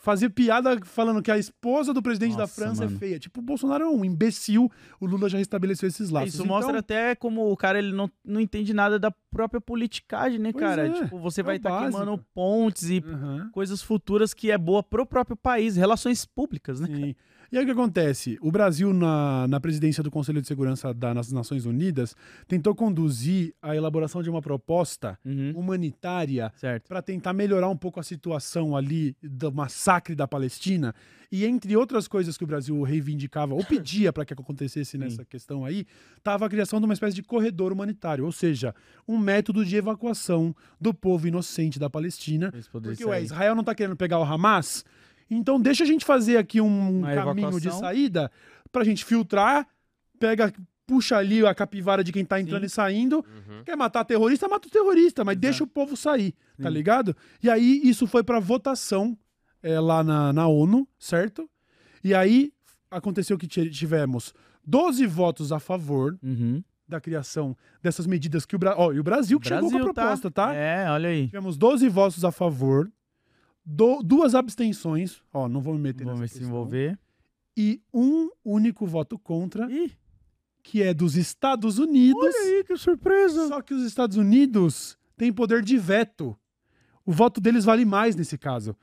fazer 0.00 0.30
piada 0.30 0.78
falando 0.84 1.22
que 1.22 1.30
a 1.30 1.36
esposa 1.38 1.92
do 1.92 2.02
presidente 2.02 2.32
da 2.32 2.44
Nossa, 2.44 2.54
França 2.54 2.84
mano. 2.84 2.96
é 2.96 2.98
feia. 2.98 3.18
Tipo, 3.18 3.40
o 3.40 3.42
Bolsonaro 3.42 3.84
é 3.84 3.86
um 3.86 4.02
imbecil. 4.04 4.70
O 4.98 5.06
Lula 5.06 5.28
já 5.28 5.38
estabeleceu 5.40 5.86
esses 5.86 6.08
laços. 6.10 6.34
Isso 6.34 6.44
mostra 6.46 6.70
Então, 6.72 6.78
até 6.80 7.14
como 7.14 7.52
o 7.52 7.56
cara 7.56 7.78
ele 7.78 7.92
não, 7.92 8.10
não 8.24 8.40
entende 8.40 8.72
nada 8.72 8.98
da 8.98 9.10
própria 9.30 9.60
politicagem, 9.60 10.38
né, 10.38 10.52
Pois 10.52 10.64
cara? 10.64 10.86
é, 10.88 10.90
Tipo, 11.02 11.18
você 11.18 11.42
é 11.42 11.44
vai 11.44 11.56
estar 11.56 11.68
básico. 11.70 11.90
queimando 11.98 12.24
pontes 12.34 12.88
e 12.88 13.04
Aham. 13.06 13.50
coisas 13.52 13.82
futuras 13.82 14.32
que 14.32 14.50
é 14.50 14.56
boa 14.58 14.82
pro 14.82 15.04
próprio 15.04 15.36
país, 15.36 15.76
relações 15.76 16.24
públicas, 16.24 16.80
né? 16.80 16.86
Sim. 16.86 17.14
E 17.52 17.58
aí 17.58 17.64
o 17.64 17.66
que 17.66 17.72
acontece? 17.72 18.38
O 18.40 18.52
Brasil, 18.52 18.92
na, 18.92 19.48
na 19.48 19.58
presidência 19.58 20.04
do 20.04 20.10
Conselho 20.10 20.40
de 20.40 20.46
Segurança 20.46 20.94
das 20.94 21.32
Nações 21.32 21.66
Unidas, 21.66 22.14
tentou 22.46 22.76
conduzir 22.76 23.52
a 23.60 23.74
elaboração 23.74 24.22
de 24.22 24.30
uma 24.30 24.40
proposta 24.40 25.18
Uhum. 25.24 25.52
humanitária 25.56 26.52
para 26.88 27.02
tentar 27.02 27.32
melhorar 27.32 27.68
um 27.68 27.76
pouco 27.76 27.98
a 27.98 28.02
situação 28.02 28.76
ali 28.76 29.16
do 29.22 29.52
massacre 29.52 30.14
da 30.14 30.28
Palestina. 30.28 30.94
E 31.32 31.44
entre 31.44 31.76
outras 31.76 32.08
coisas 32.08 32.36
que 32.36 32.44
o 32.44 32.46
Brasil 32.46 32.80
reivindicava 32.82 33.54
ou 33.54 33.64
pedia 33.64 34.12
para 34.12 34.24
que 34.24 34.32
acontecesse 34.32 34.96
nessa 34.98 35.24
questão 35.24 35.64
aí, 35.64 35.86
estava 36.16 36.46
a 36.46 36.48
criação 36.48 36.80
de 36.80 36.84
uma 36.86 36.94
espécie 36.94 37.14
de 37.14 37.22
corredor 37.22 37.72
humanitário, 37.72 38.24
ou 38.24 38.32
seja, 38.32 38.74
um 39.06 39.18
método 39.18 39.64
de 39.64 39.76
evacuação 39.76 40.54
do 40.80 40.92
povo 40.94 41.28
inocente 41.28 41.78
da 41.78 41.88
Palestina 41.90 42.52
porque 42.72 43.04
ué, 43.04 43.16
sair. 43.16 43.24
Israel 43.24 43.54
não 43.54 43.62
tá 43.64 43.74
querendo 43.74 43.96
pegar 43.96 44.18
o 44.18 44.24
Hamas, 44.24 44.84
então 45.30 45.60
deixa 45.60 45.84
a 45.84 45.86
gente 45.86 46.04
fazer 46.04 46.36
aqui 46.36 46.60
um 46.60 46.98
Uma 47.00 47.14
caminho 47.14 47.50
de 47.50 47.68
evacuação. 47.68 47.78
saída 47.80 48.30
pra 48.72 48.84
gente 48.84 49.04
filtrar, 49.04 49.66
pega, 50.18 50.52
puxa 50.86 51.16
ali 51.16 51.44
a 51.46 51.54
capivara 51.54 52.02
de 52.02 52.10
quem 52.12 52.24
tá 52.24 52.40
entrando 52.40 52.62
Sim. 52.62 52.66
e 52.66 52.70
saindo. 52.70 53.16
Uhum. 53.18 53.62
Quer 53.64 53.76
matar 53.76 54.04
terrorista, 54.04 54.48
mata 54.48 54.66
o 54.66 54.70
terrorista, 54.70 55.24
mas 55.24 55.34
Exato. 55.34 55.40
deixa 55.40 55.64
o 55.64 55.66
povo 55.66 55.96
sair, 55.96 56.32
tá 56.60 56.68
Sim. 56.68 56.74
ligado? 56.74 57.16
E 57.42 57.48
aí 57.48 57.80
isso 57.84 58.06
foi 58.06 58.22
pra 58.24 58.40
votação 58.40 59.16
é, 59.62 59.78
lá 59.78 60.02
na, 60.02 60.32
na 60.32 60.46
ONU, 60.48 60.88
certo? 60.98 61.48
E 62.02 62.14
aí 62.14 62.52
aconteceu 62.90 63.36
que 63.38 63.46
ti- 63.46 63.70
tivemos 63.70 64.32
12 64.66 65.06
votos 65.06 65.52
a 65.52 65.60
favor 65.60 66.18
Uhum. 66.22 66.62
da 66.88 67.00
criação 67.00 67.56
dessas 67.82 68.06
medidas 68.06 68.44
que 68.44 68.56
o 68.56 68.58
Brasil. 68.58 68.80
Ó, 68.80 68.92
e 68.92 68.98
o 68.98 69.02
Brasil 69.04 69.38
que 69.38 69.46
chegou 69.48 69.70
com 69.70 69.76
a 69.76 69.80
proposta, 69.80 70.30
tá? 70.30 70.52
É, 70.54 70.90
olha 70.90 71.08
aí. 71.10 71.26
Tivemos 71.26 71.56
12 71.56 71.88
votos 71.88 72.24
a 72.24 72.32
favor, 72.32 72.90
do- 73.72 74.02
duas 74.02 74.34
abstenções, 74.34 75.22
ó, 75.32 75.48
não 75.48 75.60
vou 75.60 75.74
me 75.74 75.80
meter 75.80 76.04
Vamos 76.04 76.20
nessa 76.20 76.34
se 76.34 76.40
questão, 76.40 76.56
envolver. 76.56 76.98
e 77.56 77.80
um 77.94 78.28
único 78.44 78.86
voto 78.86 79.18
contra, 79.18 79.70
Ih, 79.70 79.92
que 80.62 80.82
é 80.82 80.92
dos 80.92 81.16
Estados 81.16 81.78
Unidos. 81.78 82.20
olha 82.22 82.56
aí, 82.56 82.64
que 82.64 82.76
surpresa. 82.76 83.48
Só 83.48 83.60
que 83.62 83.72
os 83.74 83.82
Estados 83.84 84.16
Unidos 84.16 84.98
têm 85.16 85.32
poder 85.32 85.62
de 85.62 85.76
veto. 85.78 86.36
O 87.06 87.12
voto 87.12 87.40
deles 87.40 87.64
vale 87.64 87.84
mais 87.84 88.14
nesse 88.16 88.36
caso. 88.36 88.76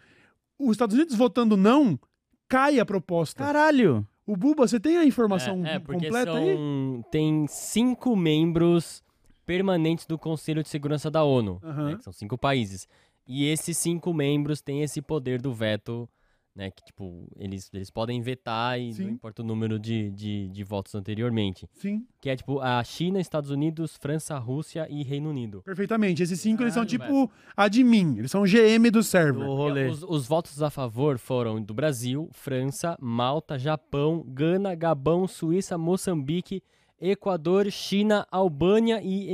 Os 0.57 0.71
Estados 0.71 0.95
Unidos 0.95 1.15
votando 1.15 1.55
não, 1.55 1.99
cai 2.47 2.79
a 2.79 2.85
proposta. 2.85 3.43
Caralho. 3.43 4.07
O 4.25 4.35
Buba, 4.35 4.67
você 4.67 4.79
tem 4.79 4.97
a 4.97 5.05
informação 5.05 5.65
É, 5.65 5.75
é, 5.75 5.79
porque 5.79 6.05
completa 6.07 6.33
aí? 6.37 6.55
são, 6.55 7.05
tem 7.11 7.45
cinco 7.47 8.15
membros 8.15 9.01
permanentes 9.45 10.05
do 10.05 10.17
Conselho 10.17 10.61
de 10.61 10.67
Segurança 10.67 11.09
da 11.09 11.23
ONU, 11.23 11.61
Aham. 11.63 11.85
né, 11.91 11.95
que 11.95 12.03
são 12.03 12.11
cinco 12.11 12.37
países. 12.37 12.87
E 13.27 13.45
esses 13.45 13.77
cinco 13.77 14.13
membros 14.13 14.61
têm 14.61 14.81
esse 14.83 15.01
poder 15.01 15.41
do 15.41 15.53
veto, 15.53 16.07
né? 16.55 16.71
Que, 16.71 16.83
tipo, 16.83 17.27
eles, 17.37 17.69
eles 17.73 17.89
podem 17.91 18.21
vetar 18.21 18.79
e 18.79 18.93
Sim. 18.93 19.03
não 19.03 19.09
importa 19.11 19.41
o 19.41 19.45
número 19.45 19.77
de, 19.77 20.09
de, 20.11 20.47
de 20.49 20.63
votos 20.63 20.95
anteriormente. 20.95 21.69
Sim, 21.73 22.05
Que 22.21 22.29
é, 22.29 22.35
tipo, 22.35 22.59
a 22.59 22.83
China, 22.83 23.19
Estados 23.19 23.51
Unidos, 23.51 23.95
França, 23.97 24.37
Rússia 24.37 24.87
e 24.89 25.03
Reino 25.03 25.29
Unido. 25.29 25.61
perfeitamente. 25.61 26.23
Esses 26.23 26.39
cinco, 26.39 26.63
eles 26.63 26.73
são 26.73 26.85
Caralho, 26.85 27.27
tipo 27.27 27.31
admin, 27.55 28.17
eles 28.17 28.31
são 28.31 28.43
GM 28.43 28.89
do 28.91 29.03
server. 29.03 29.43
Do 29.45 29.53
rolê. 29.55 29.87
Os, 29.87 30.01
os 30.03 30.25
votos 30.27 30.61
a 30.63 30.69
favor 30.69 31.19
foram 31.19 31.61
do 31.61 31.73
Brasil, 31.73 32.29
França, 32.31 32.97
Malta, 32.99 33.59
Japão, 33.59 34.23
Gana, 34.27 34.73
Gabão, 34.73 35.27
Suíça, 35.27 35.77
Moçambique, 35.77 36.63
Equador, 36.99 37.69
China, 37.71 38.25
Albânia 38.31 39.01
e 39.03 39.29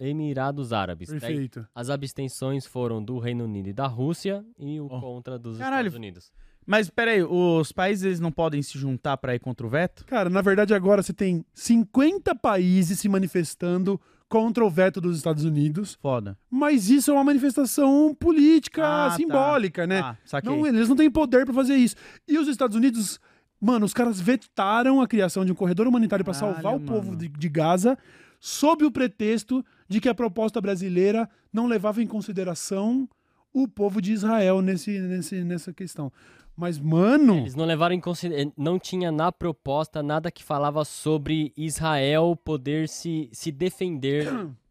Emirados 0.00 0.72
Árabes. 0.72 1.08
Daí, 1.08 1.20
Perfeito. 1.20 1.66
as 1.74 1.90
abstenções 1.90 2.66
foram 2.66 3.02
do 3.02 3.18
Reino 3.18 3.44
Unido 3.44 3.68
e 3.68 3.72
da 3.72 3.86
Rússia 3.86 4.44
e 4.58 4.80
o 4.80 4.86
Oh. 4.90 5.00
contra 5.00 5.38
dos 5.38 5.58
Caralho. 5.58 5.88
Estados 5.88 5.96
Unidos. 5.96 6.32
Mas 6.66 6.90
peraí, 6.90 7.22
os 7.22 7.72
países 7.72 8.04
eles 8.04 8.20
não 8.20 8.30
podem 8.30 8.60
se 8.62 8.78
juntar 8.78 9.16
pra 9.16 9.34
ir 9.34 9.38
contra 9.38 9.66
o 9.66 9.70
veto? 9.70 10.04
Cara, 10.04 10.28
na 10.28 10.42
verdade 10.42 10.74
agora 10.74 11.02
você 11.02 11.14
tem 11.14 11.44
50 11.54 12.34
países 12.34 13.00
se 13.00 13.08
manifestando 13.08 13.98
contra 14.28 14.62
o 14.62 14.68
veto 14.68 15.00
dos 15.00 15.16
Estados 15.16 15.44
Unidos, 15.44 15.94
Foda. 16.02 16.36
mas 16.50 16.90
isso 16.90 17.10
é 17.10 17.14
uma 17.14 17.24
manifestação 17.24 18.14
política 18.14 18.82
Ah, 18.84 19.08
tá. 19.08 19.16
simbólica, 19.16 19.86
né? 19.86 20.00
Ah, 20.00 20.16
saquei. 20.26 20.50
Não, 20.54 20.66
eles 20.66 20.86
não 20.90 20.96
têm 20.96 21.10
poder 21.10 21.46
pra 21.46 21.54
fazer 21.54 21.74
isso. 21.76 21.96
E 22.28 22.36
os 22.38 22.46
Estados 22.46 22.76
Unidos, 22.76 23.18
mano, 23.60 23.84
os 23.86 23.94
caras 23.94 24.20
vetaram 24.20 25.00
a 25.00 25.06
criação 25.08 25.44
de 25.44 25.52
um 25.52 25.54
corredor 25.54 25.86
humanitário 25.86 26.24
pra 26.24 26.34
Caralho, 26.34 26.54
salvar 26.54 26.76
o 26.76 26.80
povo 26.80 27.06
mano. 27.08 27.18
de, 27.18 27.28
de 27.28 27.48
Gaza, 27.48 27.96
sob 28.40 28.84
o 28.84 28.90
pretexto 28.90 29.64
de 29.88 30.00
que 30.00 30.08
a 30.08 30.14
proposta 30.14 30.60
brasileira 30.60 31.28
não 31.52 31.66
levava 31.66 32.02
em 32.02 32.06
consideração 32.06 33.08
o 33.52 33.66
povo 33.66 34.00
de 34.00 34.12
Israel 34.12 34.60
nesse, 34.60 34.98
nesse, 35.00 35.42
nessa 35.42 35.72
questão. 35.72 36.12
Mas, 36.56 36.78
mano, 36.78 37.38
Eles 37.38 37.54
não 37.54 37.64
levaram 37.64 37.94
em 37.94 38.00
consideração. 38.00 38.52
Não 38.56 38.78
tinha 38.80 39.12
na 39.12 39.30
proposta 39.30 40.02
nada 40.02 40.30
que 40.30 40.42
falava 40.42 40.84
sobre 40.84 41.52
Israel 41.56 42.36
poder 42.44 42.88
se, 42.88 43.28
se 43.32 43.52
defender 43.52 44.26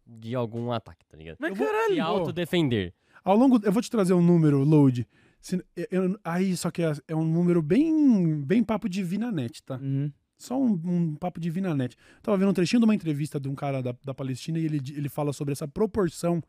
de 0.06 0.36
algum 0.36 0.72
ataque, 0.72 1.06
tá 1.08 1.18
ligado? 1.18 1.38
Mas 1.40 1.58
Eu 1.58 1.66
caralho, 1.66 1.94
Se 1.94 2.00
autodefender. 2.00 2.94
ao 3.24 3.36
longo. 3.38 3.60
Eu 3.64 3.72
vou 3.72 3.82
te 3.82 3.90
trazer 3.90 4.14
um 4.14 4.22
número, 4.22 4.64
Load. 4.64 5.08
Se- 5.48 5.64
eu- 5.90 6.20
aí, 6.26 6.58
só 6.58 6.70
que 6.70 6.82
é, 6.82 6.92
é 7.08 7.16
um 7.16 7.24
número 7.26 7.62
bem, 7.62 8.42
bem 8.42 8.62
papo 8.64 8.90
de 8.90 9.02
Vinanet, 9.02 9.64
tá? 9.64 9.78
Uhum. 9.78 10.12
Só 10.38 10.60
um, 10.62 10.74
um 10.84 11.16
papo 11.16 11.40
de 11.40 11.50
Vinanet. 11.50 11.96
Tava 12.22 12.38
vendo 12.38 12.50
um 12.50 12.54
trechinho 12.54 12.82
de 12.82 12.86
uma 12.86 12.94
entrevista 12.94 13.40
de 13.40 13.48
um 13.48 13.56
cara 13.56 13.82
da, 13.82 13.96
da 14.04 14.14
Palestina 14.14 14.60
e 14.60 14.66
ele, 14.66 14.82
ele 14.94 15.08
fala 15.10 15.32
sobre 15.32 15.54
essa 15.54 15.66
proporção 15.68 16.44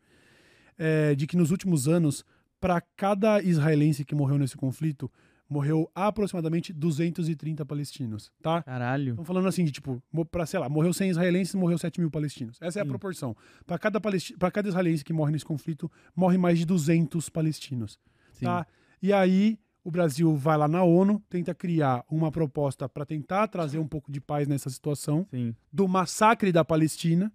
é, 0.77 1.15
de 1.15 1.25
que 1.25 1.37
nos 1.37 1.49
últimos 1.51 1.87
anos, 1.87 2.25
para 2.59 2.81
cada 2.97 3.41
israelense 3.41 4.03
que 4.03 4.13
morreu 4.13 4.37
nesse 4.37 4.57
conflito, 4.57 5.09
morreu 5.49 5.89
aproximadamente 5.95 6.71
230 6.73 7.65
palestinos, 7.65 8.31
tá? 8.41 8.61
Caralho. 8.63 9.11
Estão 9.11 9.25
falando 9.25 9.47
assim 9.47 9.63
de 9.63 9.71
tipo, 9.71 10.03
pra, 10.29 10.45
sei 10.45 10.59
lá, 10.59 10.67
morreu 10.69 10.93
100 10.93 11.09
israelenses, 11.11 11.55
morreu 11.55 11.77
7 11.77 11.99
mil 12.01 12.11
palestinos. 12.11 12.57
Essa 12.61 12.79
é 12.79 12.81
a 12.81 12.85
Sim. 12.85 12.89
proporção. 12.89 13.35
Para 13.65 13.79
cada, 13.79 13.99
palesti- 14.01 14.35
cada 14.51 14.67
israelense 14.67 15.03
que 15.05 15.13
morre 15.13 15.31
nesse 15.31 15.45
conflito, 15.45 15.89
morre 16.15 16.37
mais 16.37 16.59
de 16.59 16.65
200 16.65 17.29
palestinos. 17.29 17.97
Sim. 18.33 18.45
Tá? 18.45 18.67
E 19.01 19.13
aí 19.13 19.57
o 19.83 19.91
Brasil 19.91 20.35
vai 20.35 20.57
lá 20.57 20.67
na 20.67 20.83
ONU, 20.83 21.21
tenta 21.29 21.53
criar 21.53 22.03
uma 22.09 22.31
proposta 22.31 22.87
para 22.87 23.05
tentar 23.05 23.47
trazer 23.47 23.79
um 23.79 23.87
pouco 23.87 24.11
de 24.11 24.19
paz 24.19 24.47
nessa 24.47 24.69
situação 24.69 25.25
Sim. 25.31 25.55
do 25.71 25.87
massacre 25.87 26.51
da 26.51 26.63
Palestina. 26.65 27.31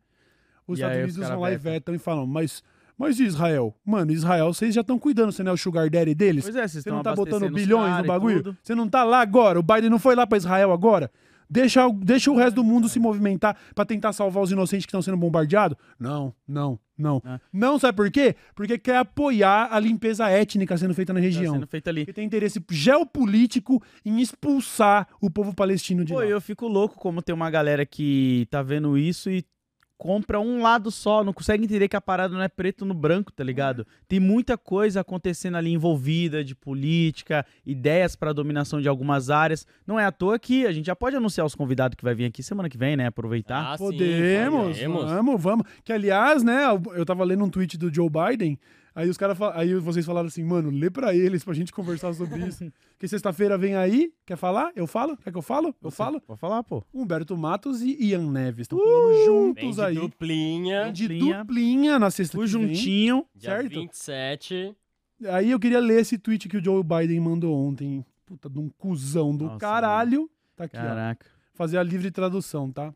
Os 0.66 0.78
E 0.78 0.82
Estados 0.82 0.98
Unidos 0.98 1.28
vão 1.28 1.40
lá 1.40 1.52
e 1.52 1.56
vetam. 1.56 1.94
e 1.94 1.98
falam, 1.98 2.26
mas, 2.26 2.62
mas 2.96 3.18
e 3.18 3.24
Israel? 3.24 3.74
Mano, 3.84 4.12
Israel, 4.12 4.52
vocês 4.52 4.74
já 4.74 4.82
estão 4.82 4.98
cuidando, 4.98 5.32
você 5.32 5.42
não 5.42 5.50
é 5.50 5.54
o 5.54 5.58
sugar 5.58 5.90
daddy 5.90 6.14
deles? 6.14 6.44
Pois 6.44 6.56
é, 6.56 6.60
vocês 6.60 6.72
Você 6.72 6.78
estão 6.80 6.96
não 6.96 7.02
tá 7.02 7.14
botando 7.14 7.50
bilhões 7.50 7.98
no 7.98 8.04
bagulho? 8.04 8.56
Você 8.62 8.74
não 8.74 8.88
tá 8.88 9.04
lá 9.04 9.20
agora? 9.20 9.58
O 9.58 9.62
Biden 9.62 9.90
não 9.90 9.98
foi 9.98 10.14
lá 10.14 10.26
pra 10.26 10.38
Israel 10.38 10.72
agora? 10.72 11.10
Deixa, 11.48 11.86
o- 11.86 11.92
deixa 11.92 12.30
o 12.30 12.36
resto 12.36 12.56
do 12.56 12.64
mundo 12.64 12.88
se 12.88 12.98
movimentar 12.98 13.56
pra 13.74 13.84
tentar 13.84 14.12
salvar 14.12 14.42
os 14.42 14.50
inocentes 14.50 14.86
que 14.86 14.90
estão 14.90 15.02
sendo 15.02 15.16
bombardeados? 15.16 15.76
Não, 15.98 16.34
não, 16.48 16.78
não. 16.96 17.20
Ah. 17.24 17.40
Não, 17.52 17.78
sabe 17.78 17.96
por 17.96 18.10
quê? 18.10 18.34
Porque 18.54 18.78
quer 18.78 18.96
apoiar 18.96 19.68
a 19.70 19.78
limpeza 19.78 20.28
étnica 20.28 20.76
sendo 20.76 20.94
feita 20.94 21.12
na 21.12 21.20
Tá 21.20 21.24
região. 21.24 21.54
sendo 21.54 21.66
feito 21.66 21.88
ali. 21.88 22.00
Porque 22.02 22.12
tem 22.12 22.24
interesse 22.26 22.60
geopolítico 22.70 23.82
em 24.04 24.20
expulsar 24.20 25.06
o 25.20 25.30
povo 25.30 25.54
palestino 25.54 26.04
de 26.04 26.12
Pô, 26.12 26.20
lá. 26.20 26.26
eu 26.26 26.40
fico 26.40 26.66
louco 26.66 26.96
como 26.98 27.22
tem 27.22 27.34
uma 27.34 27.50
galera 27.50 27.84
que 27.86 28.46
tá 28.50 28.62
vendo 28.62 28.96
isso 28.98 29.30
e 29.30 29.44
compra 29.96 30.40
um 30.40 30.60
lado 30.60 30.90
só, 30.90 31.22
não 31.24 31.32
consegue 31.32 31.64
entender 31.64 31.88
que 31.88 31.96
a 31.96 32.00
parada 32.00 32.34
não 32.34 32.42
é 32.42 32.48
preto 32.48 32.84
no 32.84 32.94
branco, 32.94 33.32
tá 33.32 33.44
ligado? 33.44 33.86
Tem 34.08 34.20
muita 34.20 34.58
coisa 34.58 35.00
acontecendo 35.00 35.56
ali 35.56 35.72
envolvida 35.72 36.44
de 36.44 36.54
política, 36.54 37.44
ideias 37.64 38.16
pra 38.16 38.32
dominação 38.32 38.80
de 38.80 38.88
algumas 38.88 39.30
áreas. 39.30 39.66
Não 39.86 39.98
é 39.98 40.04
à 40.04 40.12
toa 40.12 40.38
que 40.38 40.66
a 40.66 40.72
gente 40.72 40.86
já 40.86 40.96
pode 40.96 41.16
anunciar 41.16 41.46
os 41.46 41.54
convidados 41.54 41.96
que 41.96 42.04
vai 42.04 42.14
vir 42.14 42.26
aqui 42.26 42.42
semana 42.42 42.68
que 42.68 42.76
vem, 42.76 42.96
né? 42.96 43.06
Aproveitar. 43.06 43.72
Ah, 43.72 43.78
sim, 43.78 43.84
Podemos, 43.84 44.76
podemos. 44.76 45.04
vamos, 45.04 45.42
vamos. 45.42 45.66
Que 45.84 45.92
aliás, 45.92 46.42
né, 46.42 46.64
eu 46.94 47.04
tava 47.04 47.24
lendo 47.24 47.44
um 47.44 47.50
tweet 47.50 47.78
do 47.78 47.92
Joe 47.92 48.08
Biden, 48.10 48.58
aí 48.94 49.08
os 49.08 49.16
caras, 49.16 49.36
aí 49.54 49.74
vocês 49.76 50.06
falaram 50.06 50.28
assim, 50.28 50.44
mano, 50.44 50.70
lê 50.70 50.88
pra 50.90 51.14
eles 51.14 51.42
pra 51.44 51.52
gente 51.54 51.72
conversar 51.72 52.12
sobre 52.14 52.46
isso. 52.46 52.64
que 52.98 53.08
sexta-feira 53.08 53.58
vem 53.58 53.74
aí, 53.74 54.12
quer 54.24 54.36
falar? 54.36 54.70
Eu 54.76 54.86
falo? 54.86 55.16
Quer 55.16 55.30
que 55.32 55.38
eu 55.38 55.42
falo? 55.42 55.68
Eu 55.82 55.90
Você- 55.90 55.96
falo? 55.96 56.20
Pode 56.20 56.38
falar, 56.40 56.62
pô. 56.62 56.84
Humberto 56.92 57.36
Matos 57.36 57.82
e 57.82 57.96
Ian 58.10 58.30
Neves 58.30 58.62
estão 58.64 58.78
Vem 58.78 59.24
juntos 59.26 59.76
de 59.76 59.82
aí. 59.82 59.94
duplinha. 59.94 60.84
Vem 60.84 60.92
de 60.92 61.08
duplinha. 61.08 61.38
duplinha 61.38 61.98
na 61.98 62.10
sexta 62.10 62.38
vem. 62.38 62.46
juntinho. 62.46 63.26
Dia 63.34 63.50
certo? 63.50 63.68
27. 63.70 64.74
Aí 65.26 65.50
eu 65.50 65.58
queria 65.60 65.80
ler 65.80 66.00
esse 66.00 66.18
tweet 66.18 66.48
que 66.48 66.56
o 66.56 66.64
Joe 66.64 66.82
Biden 66.82 67.20
mandou 67.20 67.56
ontem. 67.56 68.04
Puta, 68.26 68.48
de 68.48 68.58
um 68.58 68.68
cuzão 68.70 69.36
do 69.36 69.44
Nossa, 69.44 69.58
caralho. 69.58 70.30
Tá 70.56 70.64
aqui, 70.64 70.76
ó. 70.76 70.80
Caraca. 70.80 71.26
fazer 71.52 71.78
a 71.78 71.82
livre 71.82 72.10
tradução, 72.10 72.70
tá? 72.72 72.92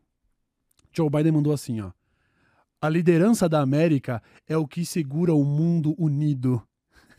Joe 0.91 1.09
Biden 1.09 1.31
mandou 1.33 1.53
assim, 1.53 1.79
ó. 1.81 1.91
A 2.81 2.87
liderança 2.87 3.49
da 3.49 3.61
América 3.61 4.21
é 4.47 4.55
o 4.55 4.67
que 4.67 4.85
segura 4.85 5.33
o 5.33 5.43
mundo 5.43 5.95
unido. 5.97 6.61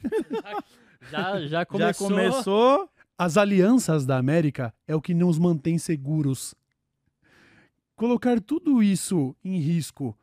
Já, 1.11 1.41
já 1.47 1.65
começou. 1.65 2.09
Já 2.11 2.15
começou. 2.15 2.91
As 3.19 3.37
alianças 3.39 4.05
da 4.05 4.19
América 4.19 4.73
é 4.87 4.95
o 4.95 5.01
que 5.01 5.15
nos 5.15 5.39
mantém 5.39 5.79
seguros. 5.79 6.55
Colocar 7.97 8.39
tudo 8.41 8.83
isso 8.83 9.35
em 9.43 9.59
risco. 9.59 10.17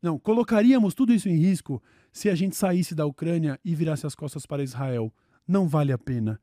Não, 0.00 0.18
colocaríamos 0.18 0.94
tudo 0.94 1.12
isso 1.12 1.28
em 1.28 1.36
risco 1.36 1.82
se 2.12 2.28
a 2.28 2.34
gente 2.34 2.54
saísse 2.54 2.94
da 2.94 3.06
Ucrânia 3.06 3.58
e 3.64 3.74
virasse 3.74 4.06
as 4.06 4.14
costas 4.14 4.46
para 4.46 4.62
Israel. 4.62 5.12
Não 5.48 5.66
vale 5.66 5.92
a 5.92 5.98
pena. 5.98 6.40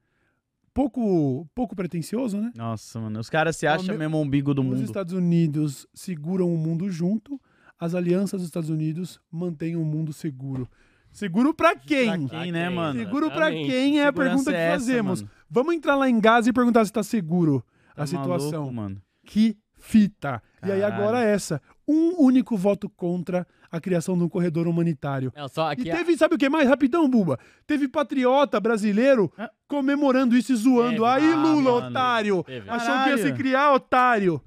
Pouco, 0.73 1.47
pouco 1.55 1.75
pretensioso, 1.75 2.39
né? 2.39 2.51
Nossa, 2.55 2.99
mano. 2.99 3.19
Os 3.19 3.29
caras 3.29 3.57
se 3.57 3.65
acham 3.65 3.97
mesmo 3.97 4.17
o 4.17 4.21
umbigo 4.21 4.53
do 4.53 4.61
Os 4.61 4.67
mundo. 4.67 4.83
Estados 4.83 5.13
Unidos 5.13 5.87
seguram 5.93 6.53
o 6.53 6.57
mundo 6.57 6.89
junto, 6.89 7.39
as 7.79 7.93
alianças 7.95 8.39
dos 8.41 8.47
Estados 8.49 8.69
Unidos 8.69 9.19
mantêm 9.31 9.75
o 9.75 9.83
mundo 9.85 10.11
seguro. 10.13 10.67
Seguro 11.11 11.53
pra 11.53 11.75
quem? 11.75 12.27
Pra 12.27 12.41
quem, 12.41 12.51
né, 12.51 12.69
mano? 12.69 12.99
Seguro 12.99 13.27
pra 13.31 13.47
Exatamente. 13.49 13.69
quem 13.71 13.99
é 13.99 14.07
a 14.07 14.13
pergunta 14.13 14.51
que 14.51 14.57
é 14.57 14.61
essa, 14.67 14.73
fazemos. 14.79 15.21
mano? 15.21 15.33
Vamos 15.49 15.73
entrar 15.75 15.95
lá 15.95 16.09
em 16.09 16.19
Gaza 16.19 16.49
e 16.49 16.53
perguntar 16.53 16.85
se 16.85 16.91
tá 16.93 17.01
seguro 17.01 17.63
Tá 17.95 18.03
a 18.03 18.07
situação. 18.07 18.51
maluco, 18.51 18.73
mano. 18.73 19.01
Que 19.25 19.57
fita. 19.79 20.41
E 20.63 20.71
aí 20.71 20.81
Caralho. 20.81 21.01
agora 21.03 21.21
essa. 21.21 21.61
Um 21.87 22.21
único 22.21 22.57
voto 22.57 22.89
contra 22.89 23.47
a 23.71 23.79
criação 23.79 24.17
de 24.17 24.23
um 24.23 24.29
corredor 24.29 24.67
humanitário. 24.67 25.31
Não, 25.35 25.47
só 25.47 25.71
aqui 25.71 25.83
E 25.83 25.91
a- 25.91 25.95
teve, 25.95 26.17
sabe 26.17 26.35
o 26.35 26.37
que 26.37 26.49
mais? 26.49 26.67
Rapidão, 26.67 27.09
Buba. 27.09 27.39
Teve 27.65 27.87
patriota 27.87 28.59
brasileiro 28.59 29.31
Ah. 29.37 29.49
comemorando 29.67 30.35
isso 30.35 30.51
e 30.51 30.55
zoando. 30.55 31.03
Teve. 31.03 31.05
Aí, 31.05 31.31
Ah, 31.31 31.35
Lula, 31.35 31.71
mano. 31.81 31.87
otário. 31.89 32.43
Teve. 32.43 32.69
Achou 32.69 32.93
que 33.03 33.09
ia 33.09 33.17
se 33.17 33.23
Caralho. 33.23 33.35
criar, 33.37 33.73
otário. 33.73 34.41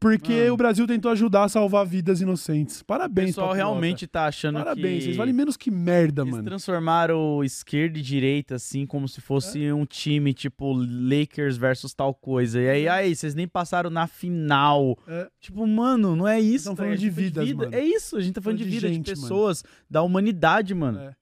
Porque 0.00 0.32
Mano. 0.44 0.54
o 0.54 0.56
Brasil 0.56 0.86
tentou 0.86 1.10
ajudar 1.12 1.44
a 1.44 1.48
salvar 1.50 1.84
vidas 1.84 2.22
inocentes. 2.22 2.80
O 2.80 2.84
Parabéns, 2.86 3.28
pessoal 3.28 3.48
patriota. 3.48 3.68
realmente 3.70 4.06
tá 4.06 4.24
achando 4.24 4.58
Parabéns, 4.58 5.00
que... 5.00 5.04
vocês 5.04 5.16
valem 5.18 5.34
menos 5.34 5.58
que 5.58 5.70
merda, 5.70 6.22
Eles 6.22 6.32
mano. 6.32 6.44
transformaram 6.44 7.44
esquerda 7.44 7.98
e 7.98 8.02
direita, 8.02 8.54
assim, 8.54 8.86
como 8.86 9.06
se 9.06 9.20
fosse 9.20 9.70
um 9.70 9.84
time, 9.84 10.32
tipo, 10.32 10.72
Lakers 10.72 11.58
versus 11.58 11.92
tal 11.92 12.14
coisa. 12.14 12.58
E 12.58 12.68
aí, 12.70 12.88
aí, 12.88 13.14
vocês 13.14 13.34
nem 13.34 13.46
passaram 13.46 13.90
na 13.90 14.06
final. 14.06 14.96
É. 15.06 15.28
Tipo, 15.38 15.66
mano, 15.66 16.16
não 16.16 16.26
é 16.26 16.40
isso. 16.40 16.64
Tão 16.64 16.74
tá 16.74 16.82
falando 16.82 16.98
de 16.98 17.04
Tipo, 17.10 17.20
vidas, 17.20 17.52
mano. 17.52 17.74
É 17.74 17.84
isso, 17.84 18.16
a 18.16 18.20
gente 18.22 18.32
tá 18.34 18.40
falando 18.40 18.56
de, 18.58 18.64
de 18.64 18.70
vida, 18.70 18.88
de 18.88 18.94
gente, 18.94 19.08
mano. 19.10 19.20
pessoas, 19.20 19.62
da 19.88 20.00
humanidade, 20.02 20.74
mano. 20.74 20.98
É. 20.98 21.14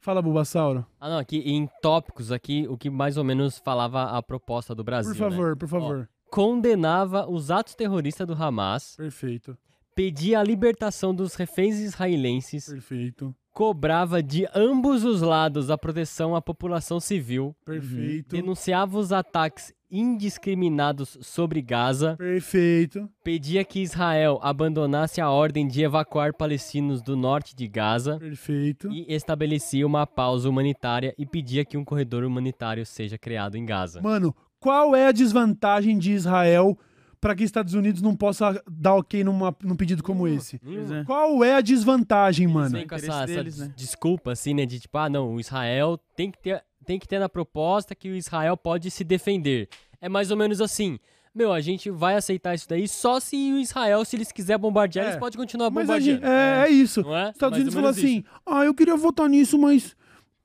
Fala, 0.00 0.20
Bulbasauro. 0.20 0.86
Ah, 1.00 1.08
não, 1.08 1.18
aqui 1.18 1.38
em 1.38 1.66
tópicos 1.80 2.30
aqui, 2.30 2.66
o 2.68 2.76
que 2.76 2.90
mais 2.90 3.16
ou 3.16 3.24
menos 3.24 3.58
falava 3.58 4.04
a 4.16 4.22
proposta 4.22 4.74
do 4.74 4.84
Brasil, 4.84 5.14
Por 5.14 5.18
né? 5.22 5.30
favor, 5.30 5.56
por 5.56 5.68
favor. 5.68 6.08
Condenava 6.30 7.28
os 7.28 7.50
atos 7.50 7.74
terroristas 7.74 8.26
do 8.26 8.34
Hamas, 8.34 8.94
Perfeito, 8.96 9.56
pedia 9.94 10.40
a 10.40 10.44
libertação 10.44 11.14
dos 11.14 11.34
reféns 11.34 11.76
israelenses, 11.78 12.66
perfeito, 12.66 13.34
cobrava 13.52 14.22
de 14.22 14.46
ambos 14.54 15.04
os 15.04 15.20
lados 15.20 15.70
a 15.70 15.76
proteção 15.76 16.36
à 16.36 16.40
população 16.40 17.00
civil, 17.00 17.56
perfeito, 17.64 18.36
denunciava 18.36 18.96
os 18.98 19.10
ataques 19.10 19.72
indiscriminados 19.90 21.16
sobre 21.22 21.62
Gaza, 21.62 22.14
perfeito. 22.16 23.08
pedia 23.24 23.64
que 23.64 23.80
Israel 23.80 24.38
abandonasse 24.42 25.20
a 25.20 25.30
ordem 25.30 25.66
de 25.66 25.82
evacuar 25.82 26.34
palestinos 26.34 27.00
do 27.02 27.16
norte 27.16 27.56
de 27.56 27.66
Gaza 27.66 28.18
Perfeito. 28.18 28.92
e 28.92 29.06
estabelecia 29.12 29.86
uma 29.86 30.06
pausa 30.06 30.48
humanitária 30.48 31.14
e 31.16 31.24
pedia 31.24 31.64
que 31.64 31.76
um 31.78 31.84
corredor 31.84 32.22
humanitário 32.22 32.84
seja 32.84 33.16
criado 33.16 33.56
em 33.56 33.64
Gaza. 33.64 34.02
Mano, 34.02 34.34
qual 34.60 34.94
é 34.96 35.06
a 35.06 35.12
desvantagem 35.12 35.98
de 35.98 36.12
Israel 36.12 36.78
para 37.20 37.34
que 37.34 37.42
Estados 37.42 37.74
Unidos 37.74 38.00
não 38.00 38.14
possa 38.14 38.62
dar 38.70 38.94
ok 38.94 39.24
numa, 39.24 39.54
num 39.62 39.74
pedido 39.76 40.02
como 40.02 40.28
esse? 40.28 40.56
É. 41.00 41.04
Qual 41.04 41.42
é 41.42 41.54
a 41.54 41.60
desvantagem, 41.60 42.44
Eles 42.44 42.54
mano? 42.54 42.70
vêm 42.70 42.86
com 42.86 42.94
essa, 42.94 43.06
interesse 43.06 43.32
essa 43.32 43.42
deles, 43.42 43.58
né? 43.58 43.72
desculpa, 43.76 44.32
assim, 44.32 44.54
né? 44.54 44.64
De 44.66 44.78
tipo, 44.78 44.96
ah, 44.98 45.08
não, 45.08 45.34
o 45.34 45.40
Israel 45.40 45.98
tem 46.14 46.30
que 46.30 46.38
ter, 46.38 46.62
tem 46.84 46.98
que 46.98 47.08
ter 47.08 47.18
na 47.18 47.28
proposta 47.28 47.94
que 47.94 48.08
o 48.08 48.14
Israel 48.14 48.56
pode 48.56 48.90
se 48.90 49.02
defender. 49.04 49.68
É 50.00 50.08
mais 50.08 50.30
ou 50.30 50.36
menos 50.36 50.60
assim. 50.60 50.98
Meu, 51.34 51.52
a 51.52 51.60
gente 51.60 51.90
vai 51.90 52.14
aceitar 52.16 52.54
isso 52.54 52.68
daí 52.68 52.88
só 52.88 53.20
se 53.20 53.36
o 53.52 53.58
Israel, 53.58 54.04
se 54.04 54.16
eles 54.16 54.32
quiserem 54.32 54.60
bombardear, 54.60 55.04
É. 55.06 55.08
eles 55.10 55.20
podem 55.20 55.38
continuar 55.38 55.70
Mas 55.70 55.88
a 55.90 55.98
gente, 56.00 56.20
bombardeando. 56.20 56.62
é, 56.64 56.68
é 56.68 56.70
isso. 56.70 57.02
Não 57.02 57.16
é? 57.16 57.30
Estados 57.30 57.50
Mais 57.58 57.62
Unidos 57.62 57.74
ou 57.74 57.80
falou 57.82 57.94
menos 57.94 57.98
isso. 57.98 58.06
assim: 58.06 58.24
ah, 58.46 58.64
eu 58.64 58.74
queria 58.74 58.96
votar 58.96 59.28
nisso, 59.28 59.58
mas 59.58 59.94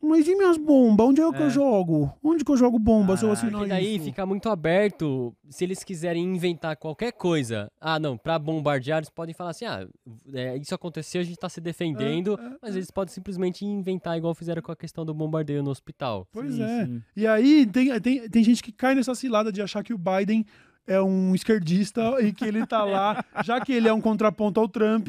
Mas 0.06 0.28
e 0.28 0.36
minhas 0.36 0.58
bombas? 0.58 1.08
Onde 1.08 1.22
é 1.22 1.32
que 1.32 1.42
É. 1.42 1.46
eu 1.46 1.50
jogo? 1.50 2.12
Onde 2.22 2.44
que 2.44 2.52
eu 2.52 2.58
jogo 2.58 2.78
bomba 2.78 3.16
se 3.16 3.24
eu 3.24 3.30
Caraca. 3.30 3.46
assinar 3.48 3.60
Porque 3.62 3.70
daí 3.74 3.96
isso? 3.96 4.06
fica 4.06 4.26
muito 4.26 4.50
aberto. 4.50 5.34
Se 5.50 5.64
eles 5.64 5.84
quiserem 5.84 6.24
inventar 6.24 6.76
qualquer 6.76 7.14
coisa, 7.14 7.72
ah, 7.80 7.98
não, 7.98 8.18
pra 8.18 8.38
bombardear, 8.38 8.98
eles 9.00 9.10
podem 9.10 9.34
falar 9.34 9.52
assim: 9.52 9.66
ah, 9.66 9.88
é, 10.34 10.58
isso 10.58 10.76
aconteceu, 10.76 11.22
a 11.22 11.24
gente 11.24 11.38
tá 11.38 11.48
se 11.48 11.62
defendendo, 11.62 12.38
É, 12.40 12.46
é, 12.46 12.52
mas 12.62 12.76
eles 12.76 12.92
podem 12.92 13.14
simplesmente 13.14 13.66
inventar, 13.66 14.18
igual 14.18 14.36
fizeram 14.36 14.62
com 14.62 14.72
a 14.72 14.76
questão 14.76 15.06
do 15.06 15.14
bombardeio 15.14 15.64
no 15.64 15.72
hospital. 15.72 16.28
Pois 16.34 16.56
Sim, 16.56 16.64
é. 16.64 16.86
sim. 16.86 17.02
E 17.16 17.26
aí 17.26 17.66
tem, 17.66 18.00
tem, 18.02 18.30
tem 18.30 18.44
gente 18.44 18.62
que 18.62 18.72
cai 18.74 18.94
nessa 18.96 19.16
cilada 19.16 19.52
de 19.52 19.62
achar 19.62 19.84
que 19.84 19.94
o 19.94 19.98
Biden 19.98 20.46
é 20.86 21.02
um 21.02 21.34
esquerdista 21.34 22.02
e 22.22 22.34
que 22.34 22.44
ele 22.44 22.66
tá 22.68 22.84
lá, 22.84 23.24
já 23.44 23.62
que 23.62 23.72
ele 23.72 23.88
é 23.88 23.94
um 23.94 24.02
contraponto 24.02 24.60
ao 24.60 24.68
Trump, 24.68 25.08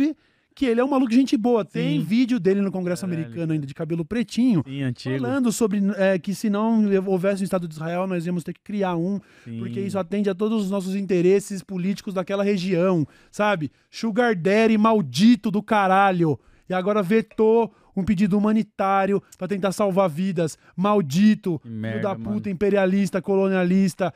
que 0.54 0.64
ele 0.66 0.80
é 0.80 0.84
um 0.84 0.88
maluco 0.88 1.10
de 1.10 1.16
gente 1.16 1.36
boa. 1.36 1.64
Tem 1.64 1.98
Sim. 1.98 2.04
vídeo 2.06 2.38
dele 2.38 2.60
no 2.60 2.70
Congresso 2.70 3.02
Caralho, 3.02 3.22
americano 3.22 3.52
ainda 3.52 3.66
de 3.66 3.74
cabelo 3.74 4.04
pretinho. 4.04 4.62
Sim, 4.66 4.82
antigo. 4.82 5.18
Falando 5.18 5.50
sobre 5.50 5.82
é, 5.96 6.18
que 6.18 6.34
se 6.34 6.48
não 6.48 6.84
houvesse 7.06 7.42
um 7.42 7.44
Estado 7.44 7.66
de 7.66 7.74
Israel, 7.74 8.06
nós 8.06 8.24
íamos 8.24 8.44
ter 8.44 8.52
que 8.52 8.60
criar 8.60 8.94
um, 8.96 9.20
Sim. 9.44 9.58
porque 9.58 9.80
isso 9.80 9.98
atende 9.98 10.30
a 10.30 10.34
todos 10.34 10.64
os 10.64 10.70
nossos 10.70 10.94
interesses 10.94 11.62
políticos 11.62 12.14
daquela 12.14 12.44
região, 12.44 13.06
sabe? 13.30 13.72
Sugar 13.90 14.36
Daddy 14.36 14.78
maldito 14.78 15.50
do 15.50 15.62
caralho. 15.62 16.38
E 16.68 16.72
agora 16.72 17.02
vetou 17.02 17.74
um 17.96 18.04
pedido 18.04 18.38
humanitário 18.38 19.22
pra 19.36 19.46
tentar 19.48 19.72
salvar 19.72 20.08
vidas. 20.08 20.56
Maldito. 20.76 21.58
Que 21.58 21.68
Filho 21.68 21.80
merda, 21.80 22.02
da 22.02 22.14
puta, 22.14 22.30
mano. 22.30 22.48
imperialista, 22.48 23.20
colonialista. 23.20 24.14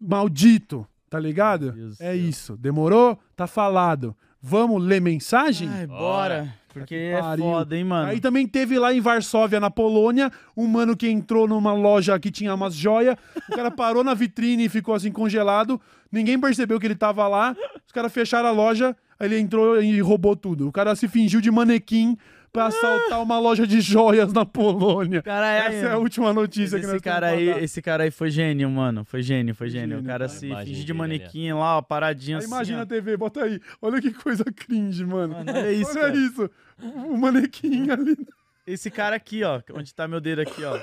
Maldito. 0.00 0.86
Tá 1.08 1.18
ligado? 1.18 1.72
Deus 1.72 2.00
É 2.00 2.14
isso. 2.14 2.56
Demorou? 2.56 3.18
Tá 3.34 3.46
falado. 3.46 4.16
Vamos 4.42 4.82
ler 4.82 5.00
mensagem? 5.00 5.68
Ai, 5.68 5.86
bora. 5.86 6.54
Porque 6.72 6.94
é 6.94 7.20
foda, 7.36 7.76
hein, 7.76 7.84
mano. 7.84 8.10
Aí 8.10 8.20
também 8.20 8.46
teve 8.46 8.78
lá 8.78 8.94
em 8.94 9.00
Varsóvia, 9.00 9.58
na 9.58 9.70
Polônia, 9.70 10.30
um 10.56 10.66
mano 10.66 10.96
que 10.96 11.08
entrou 11.08 11.48
numa 11.48 11.72
loja 11.72 12.18
que 12.18 12.30
tinha 12.30 12.54
umas 12.54 12.74
joias. 12.74 13.16
O 13.48 13.56
cara 13.56 13.70
parou 13.70 14.04
na 14.04 14.14
vitrine 14.14 14.64
e 14.64 14.68
ficou 14.68 14.94
assim 14.94 15.10
congelado. 15.10 15.80
Ninguém 16.12 16.38
percebeu 16.38 16.78
que 16.78 16.86
ele 16.86 16.94
tava 16.94 17.26
lá. 17.26 17.56
Os 17.84 17.92
caras 17.92 18.12
fecharam 18.12 18.48
a 18.48 18.52
loja, 18.52 18.96
aí 19.18 19.26
ele 19.26 19.40
entrou 19.40 19.82
e 19.82 20.00
roubou 20.00 20.36
tudo. 20.36 20.68
O 20.68 20.72
cara 20.72 20.94
se 20.94 21.08
fingiu 21.08 21.40
de 21.40 21.50
manequim 21.50 22.16
pra 22.52 22.66
assaltar 22.66 23.22
uma 23.22 23.38
loja 23.38 23.66
de 23.66 23.80
joias 23.80 24.32
na 24.32 24.44
Polônia. 24.44 25.22
Caralho. 25.22 25.74
Essa 25.76 25.86
é 25.86 25.92
a 25.92 25.98
última 25.98 26.32
notícia 26.32 26.78
que 26.78 26.84
esse 26.84 26.92
nós 26.94 27.02
cara 27.02 27.30
temos 27.36 27.56
aí, 27.56 27.64
esse 27.64 27.80
cara 27.82 28.04
aí 28.04 28.10
foi 28.10 28.30
gênio, 28.30 28.68
mano. 28.70 29.04
Foi 29.04 29.22
gênio, 29.22 29.54
foi 29.54 29.68
gênio. 29.68 29.96
Gênio, 29.96 30.02
o 30.02 30.06
cara 30.06 30.26
cara. 30.26 30.38
se 30.38 30.46
Imagem 30.46 30.66
finge 30.66 30.80
de 30.80 30.86
dele 30.88 30.98
manequim 30.98 31.52
lá, 31.52 31.78
ó, 31.78 31.82
paradinho 31.82 32.38
Aí 32.38 32.44
assim. 32.44 32.52
imagina 32.52 32.78
ó. 32.80 32.82
a 32.82 32.86
TV, 32.86 33.16
bota 33.16 33.44
aí. 33.44 33.60
Olha 33.80 34.00
que 34.00 34.12
coisa 34.12 34.44
cringe, 34.44 35.04
mano. 35.04 35.34
Mano, 35.34 35.52
olha 35.52 35.72
isso, 35.72 35.90
Olha 35.92 36.00
cara. 36.00 36.16
isso. 36.16 36.50
O 37.08 37.16
manequim 37.16 37.90
ali. 37.90 38.16
Esse 38.66 38.90
cara 38.90 39.16
aqui, 39.16 39.42
ó, 39.42 39.60
onde 39.74 39.92
tá 39.94 40.06
meu 40.06 40.20
dedo 40.20 40.40
aqui, 40.42 40.62
ó. 40.64 40.78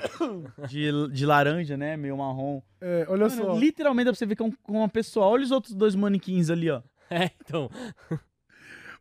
De, 0.66 0.90
de 1.10 1.24
laranja, 1.24 1.76
né? 1.76 1.96
Meio 1.96 2.18
marrom. 2.18 2.60
É, 2.80 3.06
olha 3.08 3.28
Mano, 3.28 3.42
só. 3.44 3.58
literalmente 3.58 4.04
dá 4.06 4.10
pra 4.12 4.18
você 4.18 4.26
ver 4.26 4.36
que 4.36 4.42
é 4.42 4.44
um- 4.44 4.50
com 4.62 4.78
uma 4.78 4.88
pessoa. 4.88 5.26
Olha 5.26 5.42
os 5.44 5.50
outros 5.50 5.74
dois 5.74 5.94
manequins 5.94 6.50
ali, 6.50 6.70
ó. 6.70 6.82
É, 7.10 7.30
então. 7.42 7.70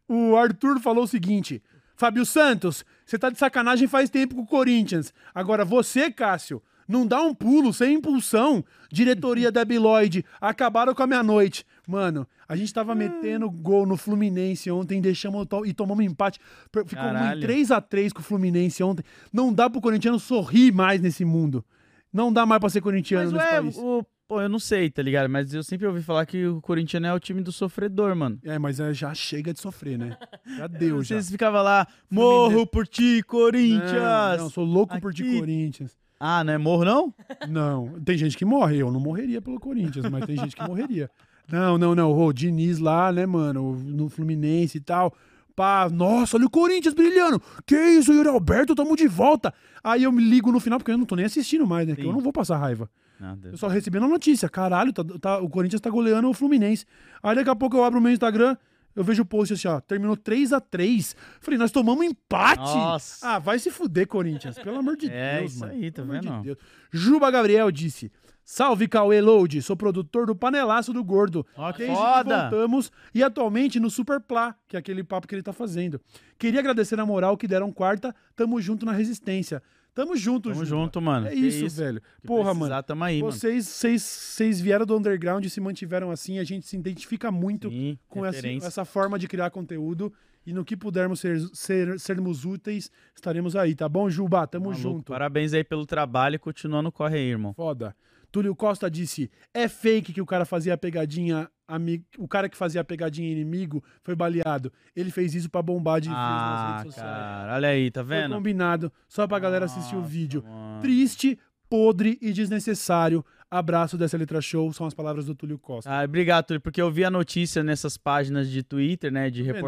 O 0.07 0.35
Arthur 0.37 0.79
falou 0.79 1.03
o 1.03 1.07
seguinte: 1.07 1.61
Fábio 1.97 2.25
Santos, 2.25 2.85
você 3.05 3.17
tá 3.17 3.29
de 3.29 3.37
sacanagem 3.39 3.87
faz 3.87 4.09
tempo 4.09 4.35
com 4.35 4.43
o 4.43 4.47
Corinthians. 4.47 5.11
Agora 5.33 5.65
você, 5.65 6.11
Cássio, 6.11 6.61
não 6.87 7.05
dá 7.05 7.21
um 7.21 7.33
pulo 7.33 7.73
sem 7.73 7.95
impulsão. 7.95 8.63
Diretoria 8.91 9.51
da 9.51 9.65
Biloide, 9.65 10.23
acabaram 10.39 10.93
com 10.95 11.03
a 11.03 11.07
minha 11.07 11.23
noite. 11.23 11.65
Mano, 11.87 12.25
a 12.47 12.55
gente 12.55 12.73
tava 12.73 12.93
metendo 12.95 13.49
gol 13.49 13.85
no 13.85 13.97
Fluminense 13.97 14.69
ontem, 14.71 15.01
deixamos 15.01 15.45
to- 15.47 15.65
e 15.65 15.73
tomamos 15.73 16.05
empate. 16.05 16.39
Ficou 16.71 16.85
Caralho. 17.03 17.41
3x3 17.41 18.13
com 18.13 18.19
o 18.21 18.23
Fluminense 18.23 18.81
ontem. 18.83 19.03
Não 19.33 19.51
dá 19.51 19.69
pro 19.69 19.81
corintiano 19.81 20.19
sorrir 20.19 20.71
mais 20.71 21.01
nesse 21.01 21.25
mundo. 21.25 21.65
Não 22.13 22.31
dá 22.31 22.45
mais 22.45 22.59
pra 22.61 22.69
ser 22.69 22.79
corintiano 22.81 23.31
Mas, 23.31 23.33
nesse 23.33 23.45
ué, 23.53 23.61
país. 23.61 23.77
o, 23.77 24.05
pô, 24.27 24.41
eu 24.41 24.49
não 24.49 24.59
sei, 24.59 24.89
tá 24.89 25.01
ligado? 25.01 25.29
Mas 25.29 25.53
eu 25.53 25.63
sempre 25.63 25.87
ouvi 25.87 26.01
falar 26.01 26.25
que 26.25 26.45
o 26.45 26.61
Corinthians 26.61 27.03
é 27.03 27.13
o 27.13 27.19
time 27.19 27.41
do 27.41 27.51
sofredor, 27.51 28.15
mano. 28.15 28.39
É, 28.43 28.59
mas 28.59 28.79
é, 28.79 28.93
já 28.93 29.13
chega 29.13 29.53
de 29.53 29.59
sofrer, 29.59 29.97
né? 29.97 30.17
Já 30.57 30.67
deu, 30.67 31.01
já. 31.01 31.15
Vocês 31.15 31.31
ficavam 31.31 31.63
lá, 31.63 31.87
morro 32.09 32.67
por 32.67 32.85
ti, 32.85 33.23
Corinthians! 33.23 33.93
Não, 33.93 34.37
não, 34.37 34.49
sou 34.49 34.65
louco 34.65 34.99
por 34.99 35.13
ti, 35.13 35.23
Aqui. 35.23 35.39
Corinthians. 35.39 35.97
Ah, 36.19 36.43
não 36.43 36.53
é 36.53 36.57
morro, 36.57 36.83
não? 36.83 37.13
Não, 37.47 37.99
tem 38.03 38.17
gente 38.17 38.35
que 38.35 38.43
morre. 38.43 38.77
Eu 38.77 38.91
não 38.91 38.99
morreria 38.99 39.39
pelo 39.39 39.59
Corinthians, 39.59 40.09
mas 40.09 40.25
tem 40.25 40.35
gente 40.35 40.55
que 40.55 40.63
morreria. 40.63 41.11
Não, 41.47 41.77
não, 41.77 41.93
não. 41.93 42.11
O 42.11 42.33
Diniz 42.33 42.79
lá, 42.79 43.11
né, 43.11 43.25
mano, 43.25 43.73
no 43.75 44.09
Fluminense 44.09 44.79
e 44.79 44.81
tal. 44.81 45.13
Pá, 45.57 45.89
nossa, 45.91 46.37
olha 46.37 46.45
o 46.45 46.49
Corinthians 46.51 46.93
brilhando. 46.93 47.41
Que 47.65 47.75
isso, 47.75 48.13
Yuri 48.13 48.29
Alberto, 48.29 48.75
tamo 48.75 48.95
de 48.95 49.07
volta. 49.07 49.51
Aí 49.83 50.03
eu 50.03 50.11
me 50.11 50.23
ligo 50.23 50.51
no 50.51 50.59
final, 50.59 50.77
porque 50.77 50.91
eu 50.91 50.97
não 50.99 51.05
tô 51.05 51.15
nem 51.15 51.25
assistindo 51.25 51.65
mais, 51.65 51.87
né? 51.87 51.95
Que 51.95 52.01
Sim. 52.03 52.07
eu 52.09 52.13
não 52.13 52.19
vou 52.21 52.31
passar 52.31 52.57
raiva. 52.57 52.87
Nada. 53.19 53.49
Eu 53.49 53.57
só 53.57 53.67
recebendo 53.67 54.05
a 54.05 54.07
notícia. 54.07 54.47
Caralho, 54.47 54.93
tá- 54.93 55.03
tá- 55.19 55.39
o 55.39 55.49
Corinthians 55.49 55.81
tá 55.81 55.89
goleando 55.89 56.29
o 56.29 56.33
Fluminense. 56.35 56.85
Aí 57.23 57.35
daqui 57.35 57.49
a 57.49 57.55
pouco 57.55 57.75
eu 57.75 57.83
abro 57.83 57.97
o 57.97 58.01
meu 58.03 58.11
Instagram, 58.13 58.55
eu 58.95 59.03
vejo 59.03 59.23
o 59.23 59.25
post 59.25 59.55
assim, 59.55 59.67
ó. 59.67 59.79
Terminou 59.81 60.15
3 60.15 60.53
a 60.53 60.59
3 60.61 61.15
Falei, 61.41 61.57
nós 61.57 61.71
tomamos 61.71 62.05
empate. 62.05 62.61
Nossa. 62.61 63.27
Ah, 63.27 63.39
vai 63.39 63.57
se 63.57 63.71
fuder, 63.71 64.05
Corinthians. 64.07 64.59
Pelo 64.59 64.77
amor 64.77 64.95
de 64.95 65.09
É 65.09 65.39
Deus, 65.39 65.53
isso 65.53 65.59
mano. 65.61 65.73
aí, 65.73 65.89
tá 65.89 66.03
Pelo 66.03 66.13
vendo? 66.13 66.37
de 66.37 66.43
Deus. 66.43 66.57
Juba 66.91 67.31
Gabriel 67.31 67.71
disse. 67.71 68.11
Salve, 68.49 68.87
Cauê 68.87 69.19
Load. 69.19 69.61
Sou 69.61 69.75
produtor 69.75 70.25
do 70.25 70.33
Panelaço 70.33 70.93
do 70.93 71.03
Gordo. 71.03 71.45
Que 71.73 71.79
Desde 71.79 71.93
foda. 71.93 72.23
que 72.23 72.41
voltamos 72.55 72.89
e 73.13 73.21
atualmente 73.21 73.77
no 73.77 73.89
Super 73.89 74.21
Plá, 74.21 74.55
que 74.69 74.77
é 74.77 74.79
aquele 74.79 75.03
papo 75.03 75.27
que 75.27 75.35
ele 75.35 75.43
tá 75.43 75.51
fazendo. 75.51 75.99
Queria 76.39 76.61
agradecer 76.61 76.97
a 76.97 77.05
moral 77.05 77.35
que 77.35 77.45
deram 77.45 77.73
quarta. 77.73 78.15
Tamo 78.37 78.61
junto 78.61 78.85
na 78.85 78.93
resistência. 78.93 79.61
Tamo 79.93 80.15
junto, 80.15 80.49
Tamo 80.49 80.63
Juba. 80.63 80.81
junto, 80.81 81.01
mano. 81.01 81.27
É 81.27 81.31
Que 81.31 81.35
isso, 81.35 81.75
velho. 81.75 82.01
Porra, 82.25 82.51
precisar, 82.51 82.69
mano. 82.69 82.83
Tamo 82.83 83.03
aí, 83.03 83.19
Vocês, 83.19 83.67
vocês, 83.67 84.01
vocês 84.01 84.61
vieram 84.61 84.85
do 84.85 84.95
underground 84.95 85.43
e 85.43 85.49
se 85.49 85.59
mantiveram 85.59 86.09
assim. 86.09 86.39
A 86.39 86.43
gente 86.45 86.65
se 86.67 86.77
identifica 86.77 87.29
muito 87.29 87.67
mano. 87.69 87.77
Sim, 87.81 87.99
com 88.07 88.25
essa, 88.25 88.47
essa 88.47 88.85
forma 88.85 89.19
de 89.19 89.27
criar 89.27 89.49
conteúdo. 89.49 90.13
E 90.45 90.53
no 90.53 90.63
que 90.63 90.77
pudermos 90.77 91.19
ser, 91.19 91.41
ser- 91.51 91.99
sermos 91.99 92.45
úteis, 92.45 92.89
estaremos 93.13 93.57
aí, 93.57 93.75
tá 93.75 93.89
bom, 93.89 94.09
Juba? 94.09 94.47
Tamo 94.47 94.67
Maluco, 94.69 94.81
junto. 94.81 95.11
Parabéns 95.11 95.51
aí 95.53 95.65
pelo 95.65 95.85
trabalho 95.85 96.35
e 96.35 96.39
continuando 96.39 96.89
corre 96.93 97.17
aí, 97.17 97.29
irmão. 97.29 97.53
Foda. 97.53 97.93
Túlio 98.31 98.55
Costa 98.55 98.89
disse: 98.89 99.29
é 99.53 99.67
fake 99.67 100.13
que 100.13 100.21
o 100.21 100.25
cara 100.25 100.45
fazia 100.45 100.73
a 100.73 100.77
pegadinha. 100.77 101.49
Amigo, 101.69 102.05
o 102.17 102.27
cara 102.29 102.47
que 102.47 102.55
fazia 102.55 102.79
a 102.79 102.83
pegadinha 102.83 103.29
inimigo 103.29 103.83
foi 104.01 104.15
baleado. 104.15 104.71
Ele 104.95 105.11
fez 105.11 105.35
isso 105.35 105.49
pra 105.49 105.61
bombar 105.61 105.99
de 105.99 106.07
views 106.07 106.17
nas 106.17 106.29
Ah, 106.29 106.77
redes 106.77 106.93
sociais. 106.95 107.11
cara, 107.11 107.55
olha 107.55 107.67
aí, 107.69 107.91
tá 107.91 108.05
Foi 108.05 108.15
vendo? 108.15 108.35
combinado, 108.35 108.91
só 109.07 109.27
pra 109.27 109.37
galera 109.37 109.65
assistir 109.65 109.95
o 109.95 109.99
Nossa, 109.99 110.09
vídeo. 110.09 110.43
mano. 110.43 110.81
Triste, 110.81 111.37
podre 111.69 112.17
e 112.21 112.31
desnecessário. 112.31 113.23
Abraço 113.51 113.97
dessa 113.97 114.17
letra 114.17 114.39
show, 114.41 114.71
são 114.71 114.85
as 114.87 114.93
palavras 114.93 115.25
do 115.25 115.35
Túlio 115.35 115.57
Costa. 115.59 115.89
Ah, 115.91 116.03
obrigado, 116.05 116.45
Túlio, 116.47 116.61
porque 116.61 116.81
eu 116.81 116.89
vi 116.91 117.03
a 117.03 117.09
notícia 117.11 117.61
nessas 117.63 117.97
páginas 117.97 118.49
de 118.49 118.63
Twitter, 118.63 119.11
né, 119.11 119.29
de 119.29 119.43
Tá 119.45 119.51
vendo? 119.53 119.61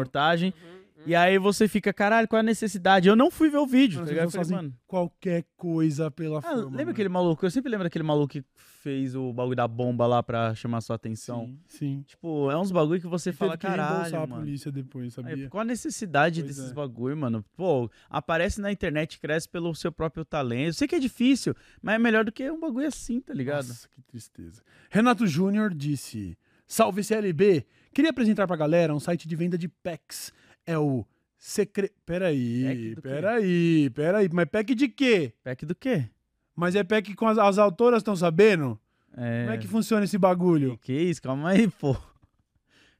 Reportagem, 1.00 1.12
e 1.12 1.14
aí 1.14 1.38
você 1.38 1.66
fica, 1.68 1.92
caralho, 1.92 2.28
qual 2.28 2.38
é 2.38 2.40
a 2.40 2.42
necessidade? 2.42 3.08
Eu 3.08 3.16
não 3.16 3.30
fui 3.30 3.48
ver 3.50 3.58
o 3.58 3.66
vídeo, 3.66 4.00
Mano, 4.00 4.06
tá 4.08 4.12
Eu 4.14 4.30
falei, 4.30 4.30
fazem 4.44 4.56
mano, 4.56 4.74
qualquer 4.86 5.44
coisa 5.56 6.10
pela 6.10 6.38
ah, 6.38 6.42
fama. 6.42 6.56
lembra 6.56 6.76
mano. 6.78 6.90
aquele 6.90 7.08
maluco? 7.08 7.44
Eu 7.46 7.50
sempre 7.50 7.70
lembro 7.70 7.84
daquele 7.84 8.04
maluco 8.04 8.28
que 8.32 8.44
fez 8.54 9.14
o 9.14 9.32
bagulho 9.32 9.56
da 9.56 9.68
bomba 9.68 10.06
lá 10.06 10.22
pra 10.22 10.54
chamar 10.54 10.80
sua 10.80 10.96
atenção. 10.96 11.46
Sim, 11.46 11.60
sim. 11.68 12.04
Tipo, 12.06 12.50
é 12.50 12.58
uns 12.58 12.70
bagulho 12.72 13.00
que 13.00 13.06
você 13.06 13.32
fala, 13.32 13.56
Teve 13.56 13.72
que 13.72 13.78
caralho, 13.78 14.16
a 14.16 14.26
mano. 14.26 14.42
polícia 14.42 14.72
depois, 14.72 15.18
Aí, 15.18 15.24
sabia? 15.24 15.48
qual 15.50 15.60
a 15.60 15.64
necessidade 15.64 16.42
Pois 16.42 16.56
desses 16.56 16.70
é. 16.70 16.74
bagulho, 16.74 17.16
mano? 17.16 17.44
Pô, 17.56 17.90
aparece 18.08 18.60
na 18.60 18.72
internet, 18.72 19.18
cresce 19.20 19.48
pelo 19.48 19.74
seu 19.74 19.92
próprio 19.92 20.24
talento. 20.24 20.68
Eu 20.68 20.72
sei 20.74 20.88
que 20.88 20.94
é 20.94 20.98
difícil, 20.98 21.54
mas 21.82 21.96
é 21.96 21.98
melhor 21.98 22.24
do 22.24 22.32
que 22.32 22.50
um 22.50 22.58
bagulho 22.58 22.86
assim, 22.86 23.20
tá 23.20 23.34
ligado? 23.34 23.68
Nossa, 23.68 23.88
que 23.88 24.00
tristeza. 24.02 24.62
Renato 24.90 25.26
Júnior 25.26 25.74
disse: 25.74 26.36
Salve 26.66 27.02
CLB! 27.04 27.66
Queria 27.92 28.10
apresentar 28.10 28.46
pra 28.46 28.54
galera 28.56 28.94
um 28.94 29.00
site 29.00 29.26
de 29.26 29.34
venda 29.34 29.58
de 29.58 29.68
packs. 29.68 30.32
É 30.66 30.78
o 30.78 31.04
Secre... 31.36 31.90
Peraí, 32.04 32.94
peraí, 33.02 33.90
peraí. 33.90 34.28
Mas 34.32 34.46
pack 34.46 34.74
de 34.74 34.88
quê? 34.88 35.32
Pack 35.42 35.64
do 35.64 35.74
quê? 35.74 36.08
Mas 36.54 36.74
é 36.74 36.84
pack 36.84 37.14
com 37.14 37.26
as, 37.26 37.38
as 37.38 37.58
autoras 37.58 38.00
estão 38.00 38.14
sabendo? 38.14 38.78
É... 39.16 39.44
Como 39.44 39.54
é 39.54 39.58
que 39.58 39.66
funciona 39.66 40.04
esse 40.04 40.18
bagulho? 40.18 40.78
Que 40.78 40.92
isso? 40.92 41.22
Calma 41.22 41.50
aí, 41.50 41.66
pô. 41.68 41.96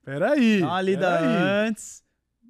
Peraí. 0.02 0.60
Dá 0.60 0.68
uma 0.68 0.82
lida 0.82 1.18
peraí. 1.18 1.68
antes. 1.68 2.02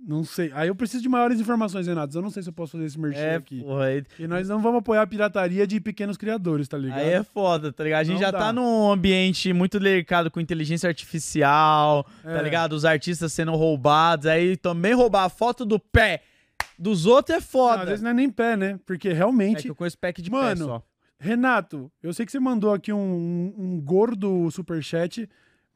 Não 0.03 0.25
sei. 0.25 0.51
Aí 0.55 0.69
eu 0.69 0.75
preciso 0.75 1.03
de 1.03 1.09
maiores 1.11 1.39
informações, 1.39 1.87
Renato. 1.87 2.17
Eu 2.17 2.23
não 2.23 2.31
sei 2.31 2.43
se 2.43 2.49
eu 2.49 2.53
posso 2.55 2.73
fazer 2.73 2.85
esse 2.87 2.99
merchan 2.99 3.21
É, 3.21 3.35
aqui. 3.37 3.61
porra. 3.61 3.87
E 4.19 4.27
nós 4.27 4.49
não 4.49 4.61
vamos 4.61 4.79
apoiar 4.79 5.03
a 5.03 5.07
pirataria 5.07 5.67
de 5.67 5.79
pequenos 5.79 6.17
criadores, 6.17 6.67
tá 6.69 6.79
ligado? 6.79 6.99
aí 7.01 7.11
é 7.11 7.23
foda, 7.23 7.71
tá 7.71 7.85
ligado? 7.85 8.01
A 8.01 8.05
gente 8.05 8.15
Não 8.15 8.21
já 8.23 8.31
dá. 8.31 8.39
tá 8.39 8.53
num 8.53 8.91
ambiente 8.91 9.53
muito 9.53 9.79
delicado 9.79 10.31
com 10.31 10.41
inteligência 10.41 10.89
artificial, 10.89 12.05
tá 12.23 12.39
É. 12.39 12.43
ligado? 12.43 12.73
Os 12.73 12.85
artistas 12.87 13.33
sendo 13.33 13.53
roubados. 13.55 14.27
Aí 14.27 14.57
também 14.57 14.95
roubar 14.95 15.25
a 15.25 15.29
foto 15.29 15.65
do 15.67 15.79
pé 15.79 16.23
dos 16.79 17.05
outros 17.05 17.37
é 17.37 17.41
Não, 17.41 17.47
foda. 17.47 17.83
às 17.83 17.89
vezes 17.89 18.03
não 18.03 18.11
é 18.11 18.15
nem 18.15 18.31
pé, 18.31 18.57
né? 18.57 18.81
Porque 18.87 19.11
é 19.11 19.13
realmente 19.13 19.65
que 19.65 19.71
eu 19.71 19.75
conheço 19.75 19.99
pack 19.99 20.23
de 20.23 20.31
Mano, 20.31 20.65
pé 20.67 20.73
só. 20.73 20.83
Renato, 21.19 21.93
eu 22.03 22.15
sei 22.15 22.25
que 22.25 22.33
você 22.33 22.41
mandou 22.41 22.73
aqui 22.73 22.91
um, 22.91 22.99
um, 22.99 23.55
um 23.59 23.81
gordo 23.81 24.51
superchat, 24.51 25.29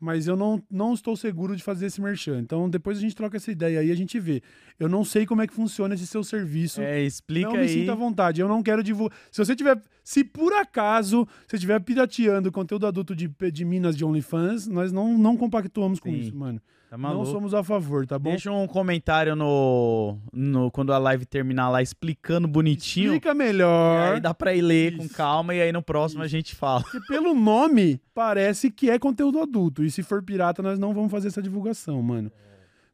mas 0.05 0.27
eu 0.27 0.37
não, 0.37 0.63
não 0.71 0.93
estou 0.93 1.17
seguro 1.17 1.57
de 1.57 1.63
fazer 1.63 1.87
esse 1.87 1.99
merchan. 1.99 2.39
Então 2.41 2.69
depois 2.69 2.99
a 2.99 3.01
gente 3.01 3.17
troca 3.17 3.39
essa 3.39 3.51
ideia 3.51 3.81
aí, 3.81 3.91
a 3.91 3.95
gente 3.95 4.21
vê. 4.21 4.43
Eu 4.79 4.87
não 4.87 5.03
sei 5.03 5.25
como 5.25 5.41
é 5.41 5.47
que 5.47 5.55
funciona 5.55 5.95
esse 5.95 6.07
seu 6.07 6.23
serviço. 6.23 6.83
É, 6.83 7.03
explica 7.03 7.49
não 7.49 7.57
me 7.57 7.63
aí. 7.63 7.69
sinta 7.69 7.93
à 7.93 7.95
vontade. 7.95 8.41
Eu 8.41 8.47
não 8.47 8.63
quero 8.63 8.83
divulgar. 8.83 9.17
Se 9.33 9.43
você 9.43 9.57
tiver. 9.57 9.81
Se 10.03 10.23
por 10.23 10.53
acaso 10.53 11.27
você 11.47 11.57
estiver 11.57 11.81
pirateando 11.81 12.53
conteúdo 12.53 12.87
adulto 12.87 13.17
de, 13.17 13.35
de 13.51 13.65
Minas 13.65 13.97
de 13.97 14.05
OnlyFans, 14.05 14.67
nós 14.67 14.93
não, 14.93 15.17
não 15.17 15.35
compactuamos 15.35 15.99
com 15.99 16.11
Sim. 16.11 16.19
isso, 16.19 16.37
mano. 16.37 16.61
Tá 16.91 16.97
Não 16.99 17.25
somos 17.25 17.53
a 17.55 17.65
favor, 17.65 18.07
tá 18.07 18.19
bom? 18.19 18.31
Deixa 18.31 18.53
um 18.53 18.67
comentário 18.69 19.35
no, 19.35 20.17
no 20.33 20.71
quando 20.71 20.93
a 20.93 20.99
live 20.99 21.27
terminar 21.27 21.69
lá 21.69 21.83
explicando 21.83 22.47
bonitinho. 22.47 23.07
Explica 23.15 23.31
E 23.31 23.35
melhor. 23.35 24.13
aí 24.15 24.21
dá 24.21 24.33
pra 24.33 24.55
ir 24.55 24.63
ler 24.63 24.97
com 24.97 25.05
Isso. 25.05 25.15
calma 25.15 25.55
e 25.55 25.61
aí 25.61 25.73
no 25.73 25.83
próximo 25.83 26.23
a 26.23 26.29
gente 26.29 26.55
fala. 26.55 26.83
Porque 26.83 27.01
pelo 27.09 27.35
nome, 27.35 28.01
parece 28.15 28.71
que 28.71 28.91
é 28.91 28.99
conteúdo 28.99 29.41
adulto. 29.41 29.83
E 29.83 29.91
se 29.91 30.03
for 30.05 30.23
pirata, 30.23 30.63
nós 30.63 30.79
não 30.79 30.95
vamos 30.95 31.11
fazer 31.11 31.29
essa 31.29 31.43
divulgação, 31.43 32.01
mano. 32.01 32.31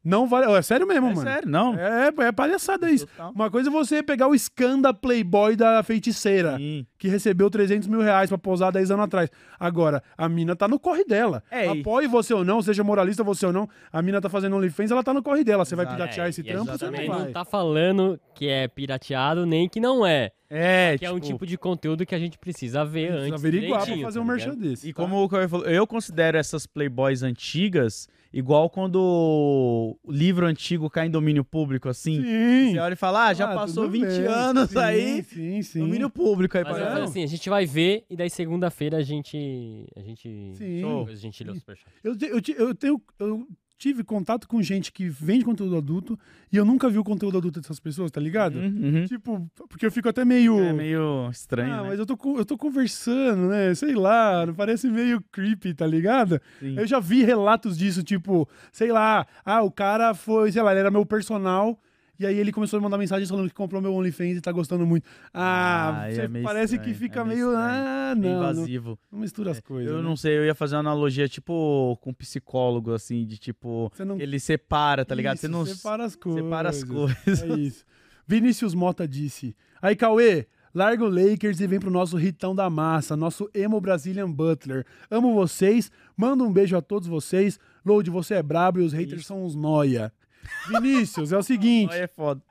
Não 0.03 0.27
vale. 0.27 0.51
É 0.51 0.61
sério 0.61 0.87
mesmo, 0.87 1.07
É 1.07 1.13
mano. 1.13 1.21
sério, 1.21 1.47
não? 1.49 1.75
É, 1.75 2.07
é 2.27 2.31
palhaçada 2.31 2.89
isso. 2.89 3.05
Total. 3.05 3.31
Uma 3.35 3.51
coisa 3.51 3.69
é 3.69 3.71
você 3.71 4.01
pegar 4.01 4.27
o 4.27 4.35
Scanda 4.35 4.91
Playboy 4.93 5.55
da 5.55 5.83
feiticeira, 5.83 6.57
Sim. 6.57 6.85
que 6.97 7.07
recebeu 7.07 7.49
300 7.51 7.87
mil 7.87 8.01
reais 8.01 8.29
pra 8.29 8.37
posar 8.37 8.71
10 8.71 8.89
anos 8.91 9.05
atrás. 9.05 9.29
Agora, 9.59 10.01
a 10.17 10.27
mina 10.27 10.55
tá 10.55 10.67
no 10.67 10.79
corre 10.79 11.03
dela. 11.05 11.43
É, 11.51 11.67
Apoie 11.67 12.07
você 12.07 12.33
ou 12.33 12.43
não, 12.43 12.61
seja 12.61 12.83
moralista 12.83 13.23
você 13.23 13.45
ou 13.45 13.53
não, 13.53 13.69
a 13.93 14.01
mina 14.01 14.19
tá 14.19 14.27
fazendo 14.29 14.55
OnlyFans, 14.55 14.89
ela 14.89 15.03
tá 15.03 15.13
no 15.13 15.21
corre 15.21 15.43
dela. 15.43 15.63
Você 15.65 15.75
vai 15.75 15.85
piratear 15.85 16.27
esse 16.29 16.41
e 16.41 16.49
a 16.49 16.53
trampo, 16.53 16.71
você 16.71 16.85
não 16.85 16.91
também 16.91 17.07
vai. 17.09 17.19
não 17.19 17.31
tá 17.31 17.45
falando 17.45 18.19
que 18.33 18.47
é 18.47 18.67
pirateado 18.67 19.45
nem 19.45 19.69
que 19.69 19.79
não 19.79 20.05
é. 20.05 20.31
É, 20.53 20.97
Que 20.97 21.05
é 21.05 21.11
um 21.11 21.19
tipo 21.19 21.45
de 21.45 21.57
conteúdo 21.57 22.05
que 22.05 22.13
a 22.13 22.19
gente 22.19 22.37
precisa 22.37 22.83
ver 22.83 23.07
Precisa 23.11 23.27
antes. 23.27 23.33
averiguar 23.45 23.85
pra 23.85 23.97
fazer 23.99 24.19
tá 24.19 24.21
um 24.25 24.27
merchan 24.27 24.53
desse. 24.57 24.89
E 24.89 24.93
tá? 24.93 25.01
como 25.01 25.23
o 25.23 25.29
Cauê 25.29 25.47
falou, 25.47 25.65
eu 25.65 25.87
considero 25.87 26.37
essas 26.37 26.65
Playboys 26.65 27.23
antigas 27.23 28.09
igual 28.33 28.69
quando 28.69 28.95
o 30.03 30.11
livro 30.11 30.45
antigo 30.45 30.89
cai 30.89 31.07
em 31.07 31.11
domínio 31.11 31.43
público, 31.43 31.89
assim. 31.89 32.21
Sim. 32.21 32.71
Você 32.71 32.79
olha 32.79 32.93
e 32.93 32.97
fala, 32.97 33.27
ah, 33.27 33.33
já 33.33 33.51
Ah, 33.51 33.55
passou 33.55 33.83
tudo 33.85 33.91
20 33.93 34.03
bem. 34.05 34.27
anos 34.27 34.69
Sim, 34.69 34.77
aí, 34.79 35.23
Sim, 35.23 35.61
sim. 35.61 35.79
domínio 35.79 36.09
público 36.09 36.57
aí 36.57 36.63
Mas 36.63 36.73
pra 36.73 36.81
eu 36.83 36.87
falo 36.87 36.99
Não. 37.03 37.07
assim, 37.09 37.23
a 37.23 37.27
gente 37.27 37.49
vai 37.49 37.65
ver 37.65 38.05
e 38.09 38.15
daí 38.15 38.29
segunda-feira 38.29 38.97
a 38.97 39.01
gente. 39.01 39.85
A 39.95 40.01
gente. 40.01 40.29
Sim. 40.55 40.75
Depois 40.81 41.17
a 41.17 41.21
gente 41.21 41.43
lê 41.43 41.51
o 41.51 41.55
superchat. 41.55 41.91
Eu, 42.03 42.17
te- 42.17 42.25
eu, 42.27 42.41
te- 42.41 42.55
eu 42.57 42.75
tenho. 42.75 43.01
Eu 43.19 43.47
tive 43.81 44.03
contato 44.03 44.47
com 44.47 44.61
gente 44.61 44.91
que 44.91 45.09
vende 45.09 45.43
conteúdo 45.43 45.75
adulto 45.75 46.19
e 46.51 46.57
eu 46.57 46.63
nunca 46.63 46.87
vi 46.87 46.99
o 46.99 47.03
conteúdo 47.03 47.39
adulto 47.39 47.59
dessas 47.59 47.79
pessoas, 47.79 48.11
tá 48.11 48.21
ligado? 48.21 48.59
Uhum, 48.59 48.99
uhum. 48.99 49.05
Tipo, 49.07 49.51
porque 49.67 49.83
eu 49.83 49.91
fico 49.91 50.07
até 50.07 50.23
meio. 50.23 50.59
É 50.59 50.71
meio 50.71 51.27
estranho, 51.31 51.73
ah, 51.73 51.81
né? 51.81 51.87
mas 51.89 51.99
eu 51.99 52.05
tô, 52.05 52.15
eu 52.37 52.45
tô 52.45 52.55
conversando, 52.59 53.47
né? 53.47 53.73
Sei 53.73 53.95
lá, 53.95 54.45
parece 54.55 54.87
meio 54.87 55.19
creepy, 55.31 55.73
tá 55.73 55.87
ligado? 55.87 56.39
Sim. 56.59 56.77
Eu 56.77 56.85
já 56.85 56.99
vi 56.99 57.23
relatos 57.23 57.75
disso, 57.75 58.03
tipo, 58.03 58.47
sei 58.71 58.91
lá, 58.91 59.25
ah, 59.43 59.63
o 59.63 59.71
cara 59.71 60.13
foi, 60.13 60.51
sei 60.51 60.61
lá, 60.61 60.69
ele 60.71 60.81
era 60.81 60.91
meu 60.91 61.03
personal. 61.03 61.79
E 62.21 62.25
aí 62.25 62.37
ele 62.37 62.51
começou 62.51 62.77
a 62.77 62.81
mandar 62.81 62.97
mensagens 62.97 63.29
falando 63.29 63.47
que 63.49 63.55
comprou 63.55 63.81
meu 63.81 63.93
OnlyFans 63.93 64.37
e 64.37 64.41
tá 64.41 64.51
gostando 64.51 64.85
muito. 64.85 65.07
Ah, 65.33 66.01
Ah, 66.03 66.09
é 66.11 66.27
meio 66.27 66.45
parece 66.45 66.75
estranho, 66.75 66.93
que 66.93 66.99
fica 66.99 67.21
é 67.21 67.23
meio 67.23 67.35
meio. 67.47 67.49
estranho, 67.51 67.85
ah, 67.87 68.15
Meio 68.15 68.33
não, 68.35 68.41
não. 68.43 68.51
invasivo. 68.51 68.99
Não 69.11 69.19
mistura 69.19 69.51
as 69.51 69.59
coisas. 69.59 69.91
eu 69.91 69.97
né? 69.97 70.03
não 70.03 70.15
sei, 70.15 70.37
eu 70.37 70.45
ia 70.45 70.53
fazer 70.55 70.75
uma 70.75 70.81
analogia, 70.81 71.27
tipo, 71.27 71.97
com 72.01 72.13
psicólogo, 72.13 72.93
assim, 72.93 73.25
de 73.25 73.37
tipo, 73.37 73.91
não 74.05 74.19
ele 74.19 74.39
separa, 74.39 75.03
tá 75.03 75.15
ligado? 75.15 75.35
Isso, 75.37 75.47
Você 75.47 75.51
não 75.51 75.65
separa 75.65 76.05
as 76.05 76.15
coisas. 76.15 76.43
separa 76.43 76.69
as 76.69 76.83
coisas. 76.83 77.41
É 77.43 77.47
isso. 77.57 77.85
Vinícius 78.27 78.73
Mota 78.73 79.07
disse. 79.07 79.55
Aí, 79.81 79.95
Cauê, 79.95 80.45
larga 80.73 81.03
o 81.03 81.09
Lakers 81.09 81.59
e 81.59 81.67
vem 81.67 81.79
pro 81.79 81.89
nosso 81.89 82.15
Ritão 82.17 82.53
da 82.55 82.69
Massa, 82.69 83.17
nosso 83.17 83.49
emo 83.53 83.81
Brazilian 83.81 84.31
Butler. 84.31 84.85
Amo 85.09 85.33
vocês, 85.33 85.91
mando 86.15 86.43
um 86.45 86.51
beijo 86.53 86.77
a 86.77 86.81
todos 86.81 87.07
vocês. 87.07 87.59
Load, 87.85 88.09
você 88.11 88.35
é 88.35 88.43
brabo 88.43 88.79
e 88.79 88.83
os 88.83 88.93
haters 88.93 89.25
são 89.25 89.43
uns 89.43 89.55
noia. 89.55 90.13
Vinícius, 90.67 91.31
é 91.31 91.37
o 91.37 91.43
seguinte, 91.43 91.93
Aí 91.93 92.01
é 92.01 92.07
foda. 92.07 92.41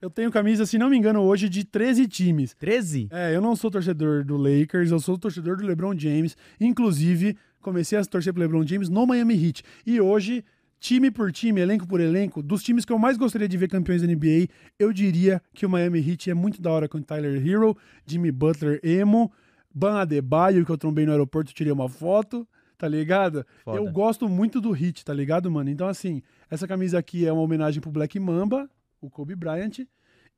eu 0.00 0.10
tenho 0.10 0.30
camisa, 0.30 0.66
se 0.66 0.78
não 0.78 0.90
me 0.90 0.96
engano, 0.96 1.20
hoje 1.20 1.48
de 1.48 1.64
13 1.64 2.06
times. 2.08 2.54
13? 2.54 3.08
É, 3.10 3.34
eu 3.34 3.40
não 3.40 3.54
sou 3.56 3.70
torcedor 3.70 4.24
do 4.24 4.36
Lakers, 4.36 4.90
eu 4.90 4.98
sou 5.00 5.18
torcedor 5.18 5.56
do 5.56 5.66
LeBron 5.66 5.96
James. 5.98 6.36
Inclusive, 6.60 7.36
comecei 7.60 7.98
a 7.98 8.04
torcer 8.04 8.32
pro 8.32 8.42
LeBron 8.42 8.66
James 8.66 8.88
no 8.88 9.06
Miami 9.06 9.34
Heat. 9.34 9.62
E 9.86 10.00
hoje, 10.00 10.44
time 10.78 11.10
por 11.10 11.30
time, 11.30 11.60
elenco 11.60 11.86
por 11.86 12.00
elenco, 12.00 12.42
dos 12.42 12.62
times 12.62 12.84
que 12.84 12.92
eu 12.92 12.98
mais 12.98 13.16
gostaria 13.16 13.48
de 13.48 13.56
ver 13.56 13.68
campeões 13.68 14.02
da 14.02 14.08
NBA, 14.08 14.48
eu 14.78 14.92
diria 14.92 15.42
que 15.52 15.66
o 15.66 15.70
Miami 15.70 15.98
Heat 16.00 16.30
é 16.30 16.34
muito 16.34 16.60
da 16.62 16.70
hora 16.70 16.88
com 16.88 17.00
Tyler 17.02 17.46
Hero, 17.46 17.76
Jimmy 18.06 18.32
Butler, 18.32 18.80
Emo, 18.82 19.30
Ban 19.72 20.00
Adebayo, 20.00 20.64
que 20.64 20.72
eu 20.72 20.78
trombei 20.78 21.04
no 21.04 21.12
aeroporto, 21.12 21.52
tirei 21.52 21.72
uma 21.72 21.88
foto, 21.88 22.48
tá 22.80 22.88
ligado? 22.88 23.44
Foda. 23.62 23.76
Eu 23.76 23.92
gosto 23.92 24.26
muito 24.26 24.58
do 24.58 24.74
Heat, 24.74 25.04
tá 25.04 25.12
ligado, 25.12 25.50
mano? 25.50 25.68
Então, 25.68 25.86
assim, 25.86 26.22
essa 26.50 26.66
camisa 26.66 26.98
aqui 26.98 27.26
é 27.26 27.32
uma 27.32 27.42
homenagem 27.42 27.78
pro 27.78 27.90
Black 27.90 28.18
Mamba, 28.18 28.68
o 29.02 29.10
Kobe 29.10 29.36
Bryant. 29.36 29.80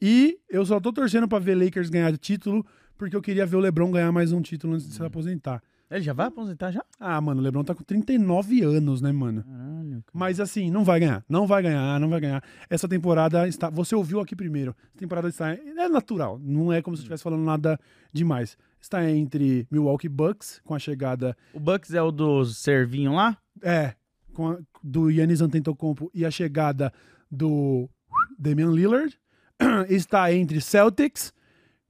E 0.00 0.40
eu 0.50 0.66
só 0.66 0.80
tô 0.80 0.92
torcendo 0.92 1.28
pra 1.28 1.38
ver 1.38 1.54
Lakers 1.54 1.88
ganhar 1.88 2.18
título, 2.18 2.66
porque 2.98 3.14
eu 3.14 3.22
queria 3.22 3.46
ver 3.46 3.54
o 3.54 3.60
LeBron 3.60 3.92
ganhar 3.92 4.10
mais 4.10 4.32
um 4.32 4.42
título 4.42 4.74
antes 4.74 4.88
de 4.88 4.94
se 4.94 5.02
aposentar. 5.04 5.62
Ele 5.88 6.02
já 6.02 6.12
vai 6.12 6.26
aposentar 6.26 6.72
já? 6.72 6.84
Ah, 6.98 7.20
mano, 7.20 7.40
o 7.40 7.44
LeBron 7.44 7.62
tá 7.62 7.74
com 7.76 7.84
39 7.84 8.62
anos, 8.62 9.00
né, 9.00 9.12
mano? 9.12 9.44
Caralho. 9.44 9.90
cara. 9.90 10.04
Mas 10.12 10.40
assim, 10.40 10.68
não 10.68 10.82
vai 10.82 10.98
ganhar. 10.98 11.24
Não 11.28 11.46
vai 11.46 11.62
ganhar, 11.62 12.00
não 12.00 12.08
vai 12.08 12.18
ganhar. 12.18 12.42
Essa 12.68 12.88
temporada 12.88 13.46
está. 13.46 13.70
Você 13.70 13.94
ouviu 13.94 14.18
aqui 14.18 14.34
primeiro. 14.34 14.74
Essa 14.88 14.98
temporada 14.98 15.28
está. 15.28 15.52
É 15.52 15.88
natural. 15.88 16.40
Não 16.42 16.72
é 16.72 16.82
como 16.82 16.96
se 16.96 17.02
eu 17.02 17.04
estivesse 17.04 17.22
falando 17.22 17.44
nada 17.44 17.78
demais. 18.12 18.56
Está 18.82 19.08
entre 19.08 19.64
Milwaukee 19.70 20.08
Bucks, 20.08 20.60
com 20.64 20.74
a 20.74 20.78
chegada. 20.78 21.34
O 21.54 21.60
Bucks 21.60 21.94
é 21.94 22.02
o 22.02 22.10
do 22.10 22.44
Servinho 22.44 23.14
lá? 23.14 23.38
É, 23.62 23.94
com 24.34 24.48
a- 24.48 24.58
do 24.82 25.08
Yannis 25.08 25.40
Antetokounmpo 25.40 26.10
e 26.12 26.26
a 26.26 26.30
chegada 26.32 26.92
do 27.30 27.88
Damian 28.36 28.72
Lillard. 28.72 29.16
Está 29.88 30.32
entre 30.34 30.60
Celtics, 30.60 31.32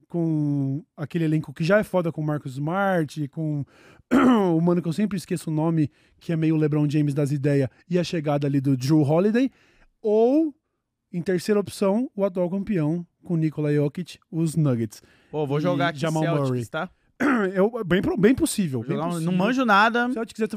com 0.07 0.85
aquele 0.95 1.25
elenco 1.25 1.51
que 1.51 1.63
já 1.63 1.79
é 1.79 1.83
foda 1.83 2.11
com 2.11 2.21
o 2.21 2.23
Marcus 2.23 2.53
Smart, 2.53 3.27
com 3.29 3.65
o 4.55 4.61
mano 4.61 4.79
que 4.81 4.87
eu 4.87 4.93
sempre 4.93 5.17
esqueço 5.17 5.49
o 5.49 5.53
nome, 5.53 5.89
que 6.19 6.31
é 6.31 6.35
meio 6.35 6.55
LeBron 6.55 6.87
James 6.87 7.15
das 7.15 7.31
ideias, 7.31 7.69
e 7.89 7.97
a 7.97 8.03
chegada 8.03 8.45
ali 8.45 8.61
do 8.61 8.77
Drew 8.77 9.01
Holiday. 9.01 9.49
Ou, 10.01 10.53
em 11.11 11.21
terceira 11.23 11.59
opção, 11.59 12.07
o 12.15 12.23
atual 12.23 12.49
campeão, 12.51 13.03
com 13.23 13.35
Nikola 13.35 13.73
Jokic, 13.73 14.19
os 14.29 14.55
Nuggets. 14.55 15.01
Pô, 15.33 15.47
vou 15.47 15.59
jogar 15.59 15.87
aqui 15.87 15.99
Jamal 15.99 16.21
Celtics, 16.21 16.47
Murray. 16.49 16.65
tá? 16.67 16.89
Eu, 17.55 17.83
bem, 17.83 18.01
bem 18.19 18.35
possível. 18.35 18.83
Bem 18.83 18.99
um- 18.99 19.01
possível. 19.01 19.31
não 19.31 19.33
manjo 19.35 19.65
nada. 19.65 20.07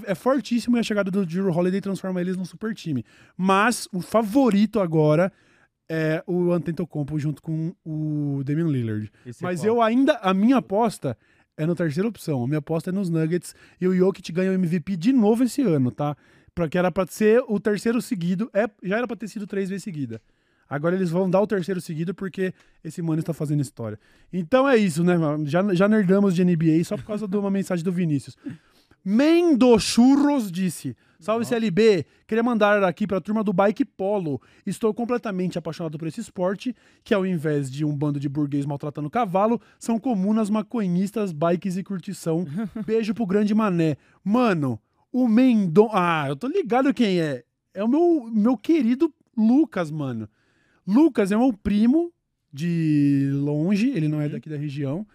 É- 0.06 0.12
é 0.12 0.14
fortíssimo 0.14 0.76
e 0.76 0.80
a 0.80 0.82
chegada 0.82 1.10
do 1.10 1.24
Drew 1.24 1.48
Holiday 1.50 1.80
transforma 1.80 2.20
eles 2.20 2.36
num 2.36 2.44
super 2.44 2.74
time. 2.74 3.02
Mas 3.38 3.88
o 3.90 4.02
favorito 4.02 4.78
agora 4.78 5.32
é 5.90 6.22
o 6.26 6.52
Antetokounmpo 6.52 7.18
junto 7.18 7.40
com 7.40 7.74
o 7.82 8.42
Damian 8.44 8.66
Lillard. 8.68 9.10
Esse 9.24 9.42
é 9.42 9.46
Mas 9.46 9.60
qual? 9.60 9.66
eu 9.66 9.80
ainda, 9.82 10.18
a 10.20 10.34
minha 10.34 10.58
aposta 10.58 11.16
é 11.56 11.64
na 11.64 11.74
terceira 11.74 12.06
opção. 12.06 12.44
A 12.44 12.46
minha 12.46 12.58
aposta 12.58 12.90
é 12.90 12.92
nos 12.92 13.08
Nuggets 13.08 13.54
e 13.80 13.88
o 13.88 13.96
Jokic 13.96 14.30
ganha 14.30 14.50
o 14.50 14.54
MVP 14.54 14.94
de 14.98 15.10
novo 15.10 15.42
esse 15.44 15.62
ano, 15.62 15.90
tá? 15.90 16.14
Pra 16.54 16.68
que 16.68 16.76
era 16.76 16.92
pra 16.92 17.06
ser 17.06 17.42
o 17.48 17.58
terceiro 17.58 18.02
seguido, 18.02 18.50
é, 18.52 18.68
já 18.82 18.98
era 18.98 19.06
pra 19.06 19.16
ter 19.16 19.28
sido 19.28 19.46
três 19.46 19.70
vezes 19.70 19.84
seguida. 19.84 20.20
Agora 20.68 20.94
eles 20.94 21.10
vão 21.10 21.28
dar 21.28 21.40
o 21.40 21.46
terceiro 21.46 21.80
seguido 21.80 22.14
porque 22.14 22.52
esse 22.82 23.00
mano 23.00 23.20
está 23.20 23.32
fazendo 23.32 23.60
história. 23.60 23.98
Então 24.32 24.68
é 24.68 24.76
isso, 24.76 25.04
né? 25.04 25.16
mano? 25.16 25.46
Já, 25.46 25.74
já 25.74 25.88
nerdamos 25.88 26.34
de 26.34 26.44
NBA 26.44 26.84
só 26.84 26.96
por 26.96 27.04
causa 27.04 27.28
de 27.28 27.36
uma 27.36 27.50
mensagem 27.52 27.84
do 27.84 27.92
Vinícius. 27.92 28.36
Mendo 29.04 29.78
Churros 29.78 30.50
disse: 30.50 30.96
Salve 31.20 31.44
CLB, 31.44 32.04
queria 32.26 32.42
mandar 32.42 32.82
aqui 32.82 33.06
pra 33.06 33.20
turma 33.20 33.44
do 33.44 33.52
Bike 33.52 33.84
Polo. 33.84 34.40
Estou 34.66 34.92
completamente 34.92 35.56
apaixonado 35.56 35.96
por 35.96 36.08
esse 36.08 36.20
esporte, 36.20 36.74
que 37.04 37.14
ao 37.14 37.24
invés 37.24 37.70
de 37.70 37.84
um 37.84 37.96
bando 37.96 38.18
de 38.18 38.28
burguês 38.28 38.66
maltratando 38.66 39.08
cavalo, 39.08 39.60
são 39.78 39.98
comunas 39.98 40.50
maconhistas, 40.50 41.32
bikes 41.32 41.76
e 41.76 41.84
curtição. 41.84 42.44
Beijo 42.84 43.14
pro 43.14 43.24
grande 43.24 43.54
mané. 43.54 43.96
Mano, 44.24 44.78
o 45.12 45.28
Mendon. 45.28 45.88
Ah, 45.92 46.26
eu 46.28 46.36
tô 46.36 46.48
ligado 46.48 46.92
quem 46.92 47.20
é. 47.20 47.44
É 47.72 47.84
o 47.84 47.88
meu, 47.88 48.28
meu 48.32 48.56
querido 48.56 49.12
Lucas, 49.36 49.90
mano. 49.90 50.28
Lucas 50.86 51.32
é 51.32 51.36
meu 51.36 51.52
primo 51.52 52.12
de 52.52 53.28
longe, 53.32 53.90
ele 53.90 54.08
não 54.08 54.20
é 54.20 54.28
daqui 54.28 54.48
da 54.48 54.56
região. 54.56 55.06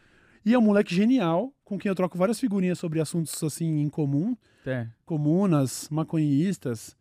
E 0.45 0.53
é 0.53 0.57
um 0.57 0.61
moleque 0.61 0.93
genial, 0.93 1.53
com 1.63 1.77
quem 1.77 1.89
eu 1.89 1.95
troco 1.95 2.17
várias 2.17 2.39
figurinhas 2.39 2.79
sobre 2.79 2.99
assuntos 2.99 3.41
assim 3.43 3.79
em 3.79 3.89
comum. 3.89 4.35
É. 4.65 4.87
Comunas, 5.05 5.87
maconhistas, 5.91 6.95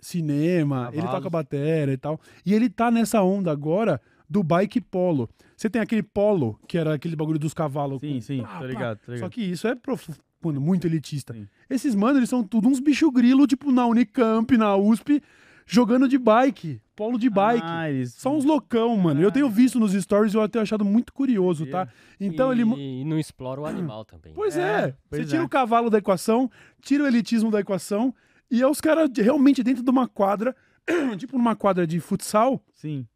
cinema, 0.00 0.88
ele 0.92 1.02
Cavalos. 1.02 1.10
toca 1.18 1.30
bateria 1.30 1.92
e 1.92 1.96
tal. 1.96 2.20
E 2.44 2.54
ele 2.54 2.68
tá 2.68 2.90
nessa 2.90 3.22
onda 3.22 3.50
agora 3.50 4.00
do 4.28 4.42
bike 4.42 4.80
polo. 4.80 5.28
Você 5.56 5.68
tem 5.68 5.80
aquele 5.82 6.02
polo, 6.02 6.58
que 6.68 6.78
era 6.78 6.94
aquele 6.94 7.16
bagulho 7.16 7.38
dos 7.38 7.54
cavalos. 7.54 8.00
Sim, 8.00 8.14
com- 8.14 8.20
sim, 8.20 8.42
pá, 8.42 8.48
tô 8.54 8.60
pá. 8.60 8.66
ligado, 8.66 8.98
tô 9.04 9.12
ligado. 9.12 9.26
Só 9.26 9.30
que 9.30 9.40
isso 9.42 9.66
é 9.66 9.74
profu- 9.74 10.12
mano, 10.42 10.60
muito 10.60 10.86
elitista. 10.86 11.32
Sim. 11.34 11.46
Esses 11.68 11.94
manos, 11.94 12.18
eles 12.18 12.28
são 12.30 12.44
tudo 12.44 12.68
uns 12.68 12.78
bicho 12.80 13.10
grilo, 13.10 13.46
tipo 13.46 13.72
na 13.72 13.86
Unicamp, 13.86 14.56
na 14.56 14.76
USP, 14.76 15.22
jogando 15.68 16.08
de 16.08 16.16
bike, 16.16 16.80
polo 16.96 17.18
de 17.18 17.28
bike. 17.28 17.62
Ah, 17.64 17.90
eles... 17.90 18.14
São 18.14 18.36
uns 18.36 18.44
loucão, 18.44 18.96
mano. 18.96 19.20
Eu 19.20 19.30
tenho 19.30 19.48
visto 19.50 19.78
nos 19.78 19.92
stories 19.92 20.32
e 20.32 20.36
eu 20.36 20.48
tenho 20.48 20.62
achado 20.62 20.84
muito 20.84 21.12
curioso, 21.12 21.66
tá? 21.66 21.86
Então 22.18 22.52
e, 22.52 22.60
ele. 22.60 23.00
E 23.02 23.04
não 23.04 23.18
explora 23.18 23.60
o 23.60 23.66
animal 23.66 24.04
também. 24.04 24.32
Pois 24.34 24.56
É, 24.56 24.60
é. 24.88 24.94
pois 25.10 25.22
Você 25.22 25.28
tira 25.28 25.42
é. 25.42 25.44
o 25.44 25.48
cavalo 25.48 25.90
da 25.90 25.98
equação, 25.98 26.50
tira 26.80 27.04
o 27.04 27.06
elitismo 27.06 27.50
da 27.50 27.60
equação 27.60 28.14
E 28.50 28.62
é 28.62 28.66
os 28.66 28.80
caras 28.80 29.10
de- 29.10 29.20
realmente 29.20 29.62
dentro 29.62 29.82
de 29.84 29.90
uma 29.90 30.08
quadra, 30.08 30.56
tipo 31.18 31.36
numa 31.36 31.54
quadra 31.54 31.86
de 31.86 32.00
futsal, 32.00 32.64
Sim. 32.72 33.06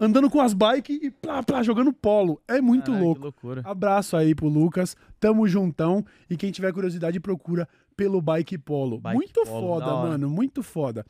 andando 0.00 0.30
com 0.30 0.40
as 0.40 0.54
bikes 0.54 0.98
e 1.02 1.10
plá, 1.10 1.42
plá, 1.42 1.62
jogando 1.62 1.92
polo. 1.92 2.40
É 2.48 2.58
muito 2.58 2.90
louco. 2.90 3.16
Que 3.16 3.24
loucura. 3.24 3.62
Abraço 3.66 4.16
aí 4.16 4.34
pro 4.34 4.48
Lucas, 4.48 4.96
tamo 5.20 5.46
juntão. 5.46 6.02
E 6.30 6.38
quem 6.38 6.50
tiver 6.50 6.72
curiosidade, 6.72 7.20
procura 7.20 7.68
pelo 7.94 8.22
Bike 8.22 8.56
Polo. 8.56 8.98
Bike 8.98 9.14
muito 9.14 9.42
Polo, 9.44 9.60
foda, 9.60 9.86
mano, 9.94 10.30
muito 10.30 10.62
foda. 10.62 11.04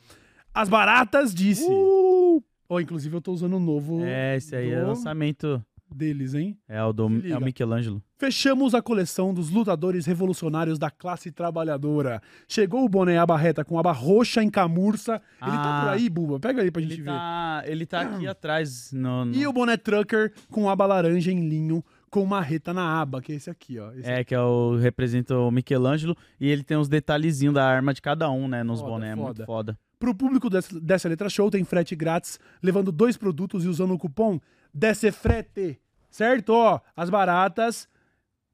As 0.55 0.69
Baratas 0.69 1.35
disse. 1.35 1.67
Uh! 1.69 2.43
Oh, 2.69 2.81
inclusive 2.81 3.15
eu 3.17 3.21
tô 3.21 3.33
usando 3.33 3.55
o 3.57 3.61
novo 3.61 4.03
É, 4.05 4.37
esse 4.37 4.55
aí 4.57 4.71
é 4.71 4.81
do- 4.81 4.89
lançamento. 4.89 5.63
deles, 5.95 6.33
hein? 6.35 6.57
É 6.67 6.83
o 6.83 6.91
do 6.91 7.03
é 7.27 7.37
o 7.37 7.41
Michelangelo. 7.41 8.03
Fechamos 8.19 8.75
a 8.75 8.81
coleção 8.81 9.35
dos 9.35 9.51
lutadores 9.51 10.07
revolucionários 10.07 10.79
da 10.79 10.91
classe 10.91 11.31
trabalhadora. 11.31 12.23
Chegou 12.49 12.83
o 12.83 12.89
boné 12.89 13.19
aba 13.19 13.37
reta 13.37 13.63
com 13.63 13.79
aba 13.79 13.93
roxa 13.93 14.43
em 14.43 14.49
camurça. 14.49 15.21
Ele 15.43 15.51
tá 15.51 15.81
Ah. 15.81 15.83
por 15.85 15.91
aí, 15.91 16.09
Buba. 16.09 16.41
Pega 16.41 16.63
aí 16.63 16.71
pra 16.71 16.81
gente 16.81 16.95
Ele 16.95 17.03
ver. 17.03 17.11
tá, 17.11 17.63
ele 17.67 17.85
tá 17.85 18.01
aqui 18.01 18.27
atrás 18.27 18.91
no, 18.91 19.27
no- 19.27 19.35
E 19.35 19.47
o 19.47 19.53
boné 19.53 19.77
trucker 19.77 20.33
com 20.51 20.71
aba 20.71 20.87
laranja 20.87 21.31
em 21.31 21.47
linho 21.47 21.85
com 22.09 22.25
marreta 22.25 22.73
na 22.73 23.01
aba, 23.01 23.21
que 23.21 23.33
é 23.33 23.35
esse 23.37 23.51
aqui, 23.51 23.79
ó. 23.79 23.93
Esse 23.93 24.09
É, 24.11 24.25
que 24.25 24.35
é 24.35 24.41
o 24.41 24.77
representa 24.77 25.37
o 25.37 25.51
Michelangelo 25.51 26.17
e 26.41 26.49
ele 26.49 26.63
tem 26.63 26.77
os 26.79 26.89
detalhezinhos 26.89 27.55
da 27.55 27.65
arma 27.67 27.93
de 27.93 28.01
cada 28.01 28.31
um, 28.31 28.49
né, 28.49 28.63
nos 28.63 28.81
Foda, 28.81 28.93
bonés, 28.93 29.13
é 29.13 29.17
foda. 29.17 29.25
muito 29.27 29.45
foda. 29.47 29.79
Pro 30.03 30.15
público 30.17 30.51
dessa, 30.51 30.81
dessa 30.81 31.09
letra 31.09 31.31
show 31.31 31.49
tem 31.49 31.63
frete 31.63 31.95
grátis, 31.95 32.41
levando 32.61 32.91
dois 32.91 33.17
produtos 33.17 33.65
e 33.65 33.69
usando 33.69 33.95
o 33.95 33.99
cupom 33.99 34.41
DECEFRETE. 34.75 35.79
Certo? 36.11 36.51
Ó, 36.51 36.81
as 36.97 37.09
baratas, 37.09 37.89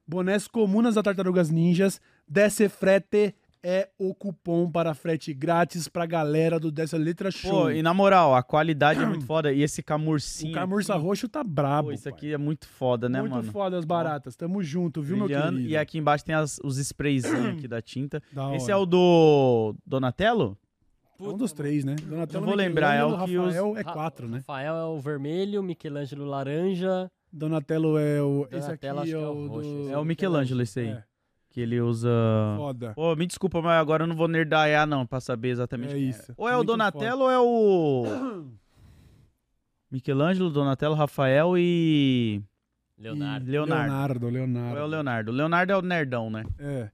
bonés 0.06 0.46
comunas 0.46 0.94
da 0.96 1.02
Tartarugas 1.02 1.48
Ninjas, 1.50 2.00
DECEFRETE 2.28 3.34
é 3.62 3.88
o 3.98 4.14
cupom 4.14 4.70
para 4.70 4.92
frete 4.94 5.32
grátis 5.34 5.88
pra 5.88 6.04
galera 6.06 6.60
do 6.60 6.70
Dessa 6.70 6.96
Letra 6.96 7.30
Show. 7.30 7.50
Pô, 7.62 7.70
e 7.70 7.82
na 7.82 7.92
moral, 7.92 8.34
a 8.34 8.42
qualidade 8.42 9.02
é 9.02 9.06
muito 9.06 9.24
foda 9.26 9.50
e 9.52 9.62
esse 9.62 9.82
camurcinho 9.82 10.52
o 10.52 10.54
camurça 10.54 10.94
aqui, 10.94 11.02
roxo 11.02 11.28
tá 11.28 11.42
brabo. 11.42 11.88
pô, 11.88 11.92
isso 11.94 12.04
pai. 12.04 12.12
aqui 12.12 12.32
é 12.32 12.38
muito 12.38 12.68
foda, 12.68 13.08
né, 13.08 13.20
Muito 13.20 13.32
mano? 13.34 13.50
foda 13.50 13.76
as 13.76 13.84
baratas. 13.86 14.36
Tamo 14.36 14.62
junto, 14.62 15.02
viu, 15.02 15.16
meu 15.16 15.24
Brilhando. 15.26 15.52
querido? 15.56 15.70
E 15.70 15.76
aqui 15.76 15.98
embaixo 15.98 16.24
tem 16.24 16.34
as- 16.36 16.60
os 16.62 16.78
sprayzinhos 16.78 17.46
aqui 17.56 17.66
da 17.66 17.82
tinta. 17.82 18.22
Da 18.32 18.54
Esse 18.54 18.66
hora. 18.66 18.72
é 18.74 18.76
o 18.76 18.86
do 18.86 19.74
Donatello? 19.84 20.56
É 21.20 21.22
um 21.24 21.36
dos 21.36 21.52
três, 21.52 21.84
né? 21.84 21.96
Donatello, 21.96 22.46
vou 22.46 22.54
lembrar, 22.54 22.94
é 22.94 23.04
o 23.04 23.24
que 23.24 23.36
os- 23.38 23.46
Rafael 23.54 23.76
é 23.76 23.80
Ra- 23.82 23.92
quatro, 23.92 24.28
né? 24.28 24.38
Rafael 24.38 24.76
é 24.76 24.84
o 24.84 24.98
vermelho, 25.00 25.62
Michelangelo 25.62 26.24
laranja. 26.24 27.10
Donatello 27.32 27.98
é 27.98 28.22
o... 28.22 28.46
Esse 28.52 28.70
aqui 28.70 28.86
Donatello 28.86 29.00
acho 29.00 29.08
é 29.08 29.18
que 29.18 29.24
é 29.24 29.26
o 29.28 29.32
o 29.32 29.46
roxo, 29.48 29.68
do... 29.68 29.80
esse 29.82 29.92
É 29.92 29.98
o 29.98 30.04
Michelangelo 30.04 30.62
esse 30.62 30.80
aí. 30.80 30.88
É, 30.88 31.04
Que 31.50 31.60
ele 31.60 31.80
usa... 31.80 32.08
foda. 32.56 32.92
Pô, 32.94 33.14
me 33.16 33.26
desculpa, 33.26 33.60
mas 33.60 33.80
agora 33.80 34.04
eu 34.04 34.06
não 34.06 34.14
vou 34.16 34.28
nerdaiar 34.28 34.86
não, 34.86 35.04
pra 35.04 35.20
saber 35.20 35.48
exatamente. 35.48 35.90
É 35.92 35.96
quem 35.96 36.08
isso. 36.08 36.32
Ou 36.36 36.48
é 36.48 36.52
o 36.52 36.58
Muito 36.58 36.68
Donatello 36.68 37.22
ou 37.24 37.30
é 37.30 37.38
o... 37.40 38.46
Michelangelo, 39.90 40.50
Donatello, 40.50 40.94
Rafael 40.94 41.54
e... 41.56 42.42
Leonardo. 42.98 43.46
e 43.46 43.50
Leonardo. 43.50 43.86
Leonardo, 43.88 44.28
Leonardo. 44.28 44.72
Ou 44.72 44.78
é 44.78 44.84
o 44.84 44.86
Leonardo? 44.86 45.30
O 45.30 45.34
Leonardo 45.34 45.72
é 45.72 45.76
o 45.76 45.82
nerdão, 45.82 46.30
né? 46.30 46.44
É. 46.58 46.90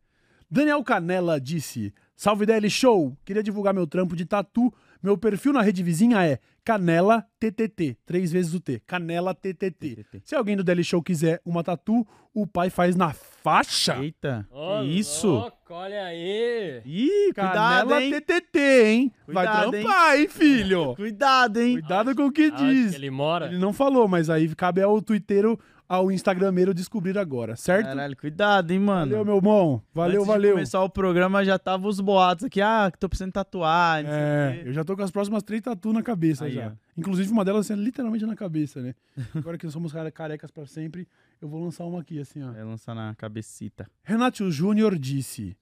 Daniel 0.50 0.82
Canela 0.84 1.40
disse: 1.40 1.92
Salve 2.16 2.46
DL 2.46 2.70
Show! 2.70 3.16
Queria 3.24 3.42
divulgar 3.42 3.74
meu 3.74 3.86
trampo 3.86 4.14
de 4.14 4.24
tatu. 4.24 4.72
Meu 5.02 5.18
perfil 5.18 5.52
na 5.52 5.60
rede 5.62 5.82
vizinha 5.82 6.24
é 6.24 6.38
Canela 6.64 7.26
TTT. 7.40 7.98
Três 8.06 8.30
vezes 8.32 8.54
o 8.54 8.60
T. 8.60 8.80
Canela 8.86 9.34
TTT. 9.34 9.96
TTT. 9.96 10.22
Se 10.24 10.34
alguém 10.34 10.56
do 10.56 10.62
DL 10.64 10.82
Show 10.84 11.02
quiser 11.02 11.40
uma 11.44 11.62
tatu, 11.64 12.06
o 12.32 12.46
pai 12.46 12.70
faz 12.70 12.94
na 12.96 13.12
faixa. 13.12 13.96
Eita, 14.02 14.46
Ô, 14.50 14.80
que 14.80 14.86
isso? 14.98 15.26
louco, 15.28 15.74
olha 15.74 16.04
aí. 16.04 16.80
Ih, 16.86 17.32
cuidado, 17.34 17.88
Canela 17.88 18.02
hein? 18.02 18.12
TTT, 18.12 18.58
hein? 18.86 19.12
Vai 19.26 19.46
Cuidado, 19.46 19.70
trampar, 19.72 20.16
hein, 20.18 20.28
filho? 20.28 20.94
Cuidado, 20.96 21.60
hein? 21.60 21.72
Cuidado 21.80 22.14
com 22.14 22.26
o 22.26 22.32
que 22.32 22.46
Aonde 22.46 22.64
diz. 22.74 22.90
que 22.92 22.96
ele 22.96 23.10
mora? 23.10 23.46
Ele 23.48 23.58
não 23.58 23.72
falou, 23.72 24.06
mas 24.08 24.30
aí 24.30 24.54
cabe 24.54 24.80
ao 24.80 25.02
twitteiro, 25.02 25.58
ao 25.88 26.10
instagrameiro 26.10 26.72
descobrir 26.72 27.16
agora, 27.18 27.56
certo? 27.56 27.86
Caralho, 27.86 28.16
cuidado, 28.16 28.70
hein, 28.70 28.78
mano? 28.78 29.10
Valeu, 29.12 29.24
meu 29.24 29.36
irmão. 29.36 29.82
Valeu, 29.92 30.14
Antes 30.22 30.26
de 30.26 30.32
valeu. 30.32 30.52
começar 30.52 30.82
o 30.82 30.88
programa 30.88 31.44
já 31.44 31.58
tava 31.58 31.86
os 31.86 32.00
boatos 32.00 32.44
aqui. 32.46 32.60
Ah, 32.60 32.90
que 32.90 32.98
tô 32.98 33.08
precisando 33.08 33.32
tatuar. 33.32 34.02
não 34.02 34.10
É, 34.10 34.62
eu 34.64 34.72
já 34.72 34.82
tô 34.84 34.96
com 34.96 35.02
as 35.02 35.10
próximas 35.10 35.42
três 35.42 35.60
tatu 35.62 35.92
na 35.92 36.02
cabeça 36.02 36.46
Aí, 36.46 36.54
já. 36.54 36.68
ó. 36.68 36.72
Inclusive 36.96 37.30
uma 37.30 37.44
delas 37.44 37.70
é 37.70 37.74
literalmente 37.74 38.24
na 38.24 38.34
cabeça, 38.34 38.80
né? 38.80 38.94
Agora 39.34 39.58
que 39.58 39.64
nós 39.64 39.72
somos 39.72 39.92
care- 39.92 40.10
carecas 40.10 40.50
pra 40.50 40.66
sempre, 40.66 41.06
eu 41.40 41.48
vou 41.48 41.62
lançar 41.62 41.84
uma 41.84 42.00
aqui, 42.00 42.18
assim, 42.18 42.42
ó. 42.42 42.52
Vai 42.52 42.64
lançar 42.64 42.94
na 42.94 43.14
cabecita. 43.14 43.86
Renato 44.02 44.50
Júnior 44.50 44.98
disse: 44.98 45.56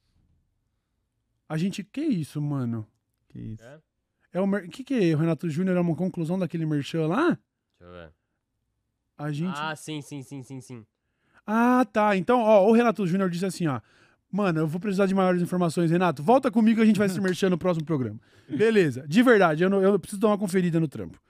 A 1.48 1.56
gente, 1.58 1.82
que 1.82 2.00
isso, 2.00 2.40
mano? 2.40 2.86
Que 3.28 3.38
isso. 3.38 3.64
É? 3.64 3.78
É 4.34 4.40
o 4.40 4.46
mer... 4.46 4.66
que 4.68 4.82
que 4.84 4.94
é? 4.94 5.14
O 5.14 5.18
Renato 5.18 5.48
Júnior 5.50 5.76
é 5.76 5.80
uma 5.80 5.94
conclusão 5.94 6.38
daquele 6.38 6.64
merchan 6.64 7.06
lá? 7.06 7.26
Deixa 7.26 7.38
eu 7.82 7.92
ver. 7.92 8.12
A 9.22 9.32
gente 9.32 9.54
Ah, 9.56 9.74
sim, 9.76 10.00
sim, 10.02 10.22
sim, 10.22 10.42
sim, 10.42 10.60
sim. 10.60 10.84
Ah, 11.46 11.84
tá. 11.92 12.16
Então, 12.16 12.40
ó, 12.40 12.68
o 12.68 12.72
Renato 12.72 13.06
Júnior 13.06 13.30
disse 13.30 13.46
assim, 13.46 13.66
ó. 13.66 13.80
Mano, 14.30 14.60
eu 14.60 14.66
vou 14.66 14.80
precisar 14.80 15.06
de 15.06 15.14
maiores 15.14 15.42
informações, 15.42 15.90
Renato. 15.90 16.22
Volta 16.22 16.50
comigo 16.50 16.76
que 16.78 16.82
a 16.82 16.86
gente 16.86 16.98
vai 16.98 17.08
se 17.08 17.20
mexer 17.20 17.48
no 17.50 17.58
próximo 17.58 17.84
programa. 17.84 18.18
Beleza. 18.48 19.06
De 19.06 19.22
verdade, 19.22 19.62
eu, 19.62 19.70
não- 19.70 19.82
eu 19.82 19.98
preciso 19.98 20.20
dar 20.20 20.28
uma 20.28 20.38
conferida 20.38 20.80
no 20.80 20.88
trampo. 20.88 21.20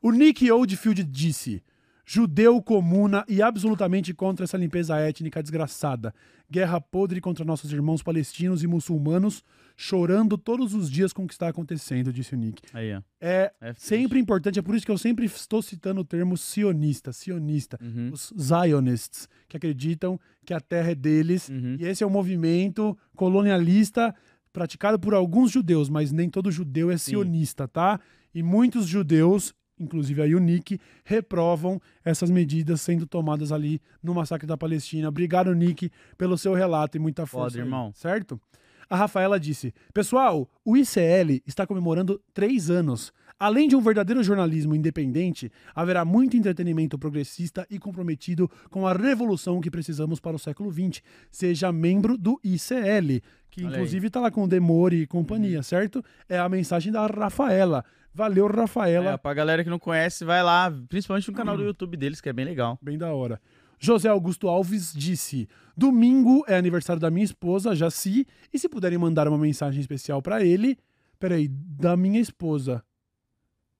O 0.00 0.10
Nick 0.12 0.48
Oldfield 0.50 1.02
disse: 1.04 1.62
judeu, 2.06 2.62
comuna 2.62 3.24
e 3.28 3.42
absolutamente 3.42 4.14
contra 4.14 4.44
essa 4.44 4.56
limpeza 4.56 4.96
étnica 4.96 5.42
desgraçada. 5.42 6.14
Guerra 6.48 6.80
podre 6.80 7.20
contra 7.20 7.44
nossos 7.44 7.72
irmãos 7.72 8.00
palestinos 8.02 8.62
e 8.62 8.68
muçulmanos, 8.68 9.42
chorando 9.76 10.38
todos 10.38 10.72
os 10.72 10.88
dias 10.88 11.12
com 11.12 11.24
o 11.24 11.26
que 11.26 11.34
está 11.34 11.48
acontecendo, 11.48 12.12
disse 12.12 12.34
o 12.34 12.38
Nick. 12.38 12.62
Aí, 12.72 12.94
ó. 12.94 13.02
É 13.20 13.52
É 13.60 13.74
sempre 13.74 14.20
importante, 14.20 14.56
é 14.58 14.62
por 14.62 14.76
isso 14.76 14.86
que 14.86 14.92
eu 14.92 14.98
sempre 14.98 15.26
estou 15.26 15.60
citando 15.60 16.02
o 16.02 16.04
termo 16.04 16.36
sionista, 16.36 17.12
sionista 17.12 17.76
Uhum. 17.82 18.10
os 18.12 18.32
Zionists, 18.38 19.28
que 19.48 19.56
acreditam 19.56 20.18
que 20.44 20.54
a 20.54 20.60
terra 20.60 20.92
é 20.92 20.94
deles. 20.94 21.48
Uhum. 21.48 21.76
E 21.80 21.84
esse 21.84 22.04
é 22.04 22.06
um 22.06 22.10
movimento 22.10 22.96
colonialista 23.16 24.14
praticado 24.52 24.98
por 24.98 25.12
alguns 25.12 25.50
judeus, 25.50 25.88
mas 25.88 26.12
nem 26.12 26.30
todo 26.30 26.52
judeu 26.52 26.90
é 26.90 26.96
Sim. 26.96 27.10
sionista, 27.10 27.66
tá? 27.66 27.98
E 28.32 28.42
muitos 28.42 28.86
judeus, 28.86 29.52
inclusive 29.78 30.22
a 30.22 30.26
Nick, 30.40 30.80
reprovam 31.04 31.80
essas 32.04 32.30
medidas 32.30 32.80
sendo 32.80 33.06
tomadas 33.06 33.52
ali 33.52 33.80
no 34.02 34.14
massacre 34.14 34.46
da 34.46 34.56
Palestina. 34.56 35.08
Obrigado, 35.08 35.54
Nick, 35.54 35.90
pelo 36.16 36.36
seu 36.38 36.54
relato 36.54 36.96
e 36.96 37.00
muita 37.00 37.26
Foda, 37.26 37.44
força. 37.44 37.58
aí, 37.58 37.64
irmão. 37.64 37.92
Certo? 37.94 38.40
A 38.88 38.96
Rafaela 38.96 39.38
disse: 39.38 39.74
Pessoal, 39.92 40.48
o 40.64 40.76
ICL 40.76 41.42
está 41.46 41.66
comemorando 41.66 42.20
três 42.32 42.70
anos. 42.70 43.12
Além 43.38 43.68
de 43.68 43.76
um 43.76 43.80
verdadeiro 43.82 44.22
jornalismo 44.22 44.74
independente, 44.74 45.52
haverá 45.74 46.06
muito 46.06 46.38
entretenimento 46.38 46.98
progressista 46.98 47.66
e 47.70 47.78
comprometido 47.78 48.50
com 48.70 48.86
a 48.86 48.94
revolução 48.94 49.60
que 49.60 49.70
precisamos 49.70 50.18
para 50.18 50.36
o 50.36 50.38
século 50.38 50.72
XX. 50.72 51.02
Seja 51.30 51.70
membro 51.70 52.16
do 52.16 52.40
ICL, 52.42 53.20
que 53.50 53.62
Olha 53.62 53.74
inclusive 53.74 54.06
está 54.06 54.20
lá 54.20 54.30
com 54.30 54.44
o 54.44 54.48
Demore 54.48 55.02
e 55.02 55.06
companhia, 55.06 55.62
certo? 55.62 56.02
É 56.26 56.38
a 56.38 56.48
mensagem 56.48 56.90
da 56.90 57.06
Rafaela. 57.06 57.84
Valeu, 58.14 58.46
Rafaela. 58.46 59.10
É, 59.10 59.16
pra 59.18 59.34
galera 59.34 59.62
que 59.62 59.68
não 59.68 59.78
conhece, 59.78 60.24
vai 60.24 60.42
lá, 60.42 60.72
principalmente 60.88 61.30
no 61.30 61.36
canal 61.36 61.58
do 61.58 61.62
YouTube 61.62 61.98
deles, 61.98 62.22
que 62.22 62.30
é 62.30 62.32
bem 62.32 62.46
legal. 62.46 62.78
Bem 62.80 62.96
da 62.96 63.12
hora. 63.12 63.38
José 63.78 64.08
Augusto 64.08 64.48
Alves 64.48 64.94
disse: 64.94 65.46
Domingo 65.76 66.42
é 66.48 66.56
aniversário 66.56 67.00
da 67.00 67.10
minha 67.10 67.24
esposa, 67.24 67.74
Jaci, 67.74 68.26
e 68.50 68.58
se 68.58 68.66
puderem 68.66 68.96
mandar 68.96 69.28
uma 69.28 69.36
mensagem 69.36 69.78
especial 69.78 70.22
pra 70.22 70.42
ele. 70.42 70.78
Peraí, 71.18 71.48
da 71.48 71.94
minha 71.94 72.18
esposa. 72.18 72.82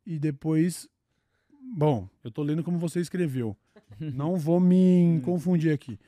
E 0.06 0.18
depois. 0.18 0.88
Bom, 1.76 2.08
eu 2.22 2.30
tô 2.30 2.42
lendo 2.42 2.62
como 2.62 2.78
você 2.78 3.00
escreveu. 3.00 3.56
Não 4.00 4.36
vou 4.36 4.60
me 4.60 5.20
confundir 5.24 5.72
aqui. 5.72 5.98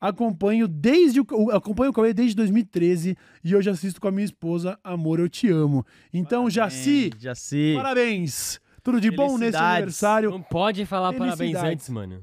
Acompanho 0.00 0.68
desde 0.68 1.20
o, 1.20 1.50
acompanho 1.52 1.90
o 1.90 1.92
Cauê 1.92 2.12
desde 2.12 2.36
2013 2.36 3.16
e 3.42 3.56
hoje 3.56 3.70
assisto 3.70 3.98
com 4.00 4.08
a 4.08 4.12
minha 4.12 4.26
esposa 4.26 4.78
Amor, 4.84 5.18
eu 5.18 5.28
te 5.28 5.48
amo. 5.50 5.84
Então, 6.12 6.50
Jaci, 6.50 7.10
É, 7.16 7.18
Jaci. 7.18 7.72
parabéns! 7.74 8.60
Tudo 8.82 9.00
de 9.00 9.10
bom 9.10 9.24
nesse 9.38 9.38
Felicidades. 9.38 9.76
aniversário. 9.76 10.30
Não 10.30 10.42
pode 10.42 10.84
falar 10.86 11.12
parabéns 11.14 11.56
antes, 11.56 11.88
mano. 11.88 12.22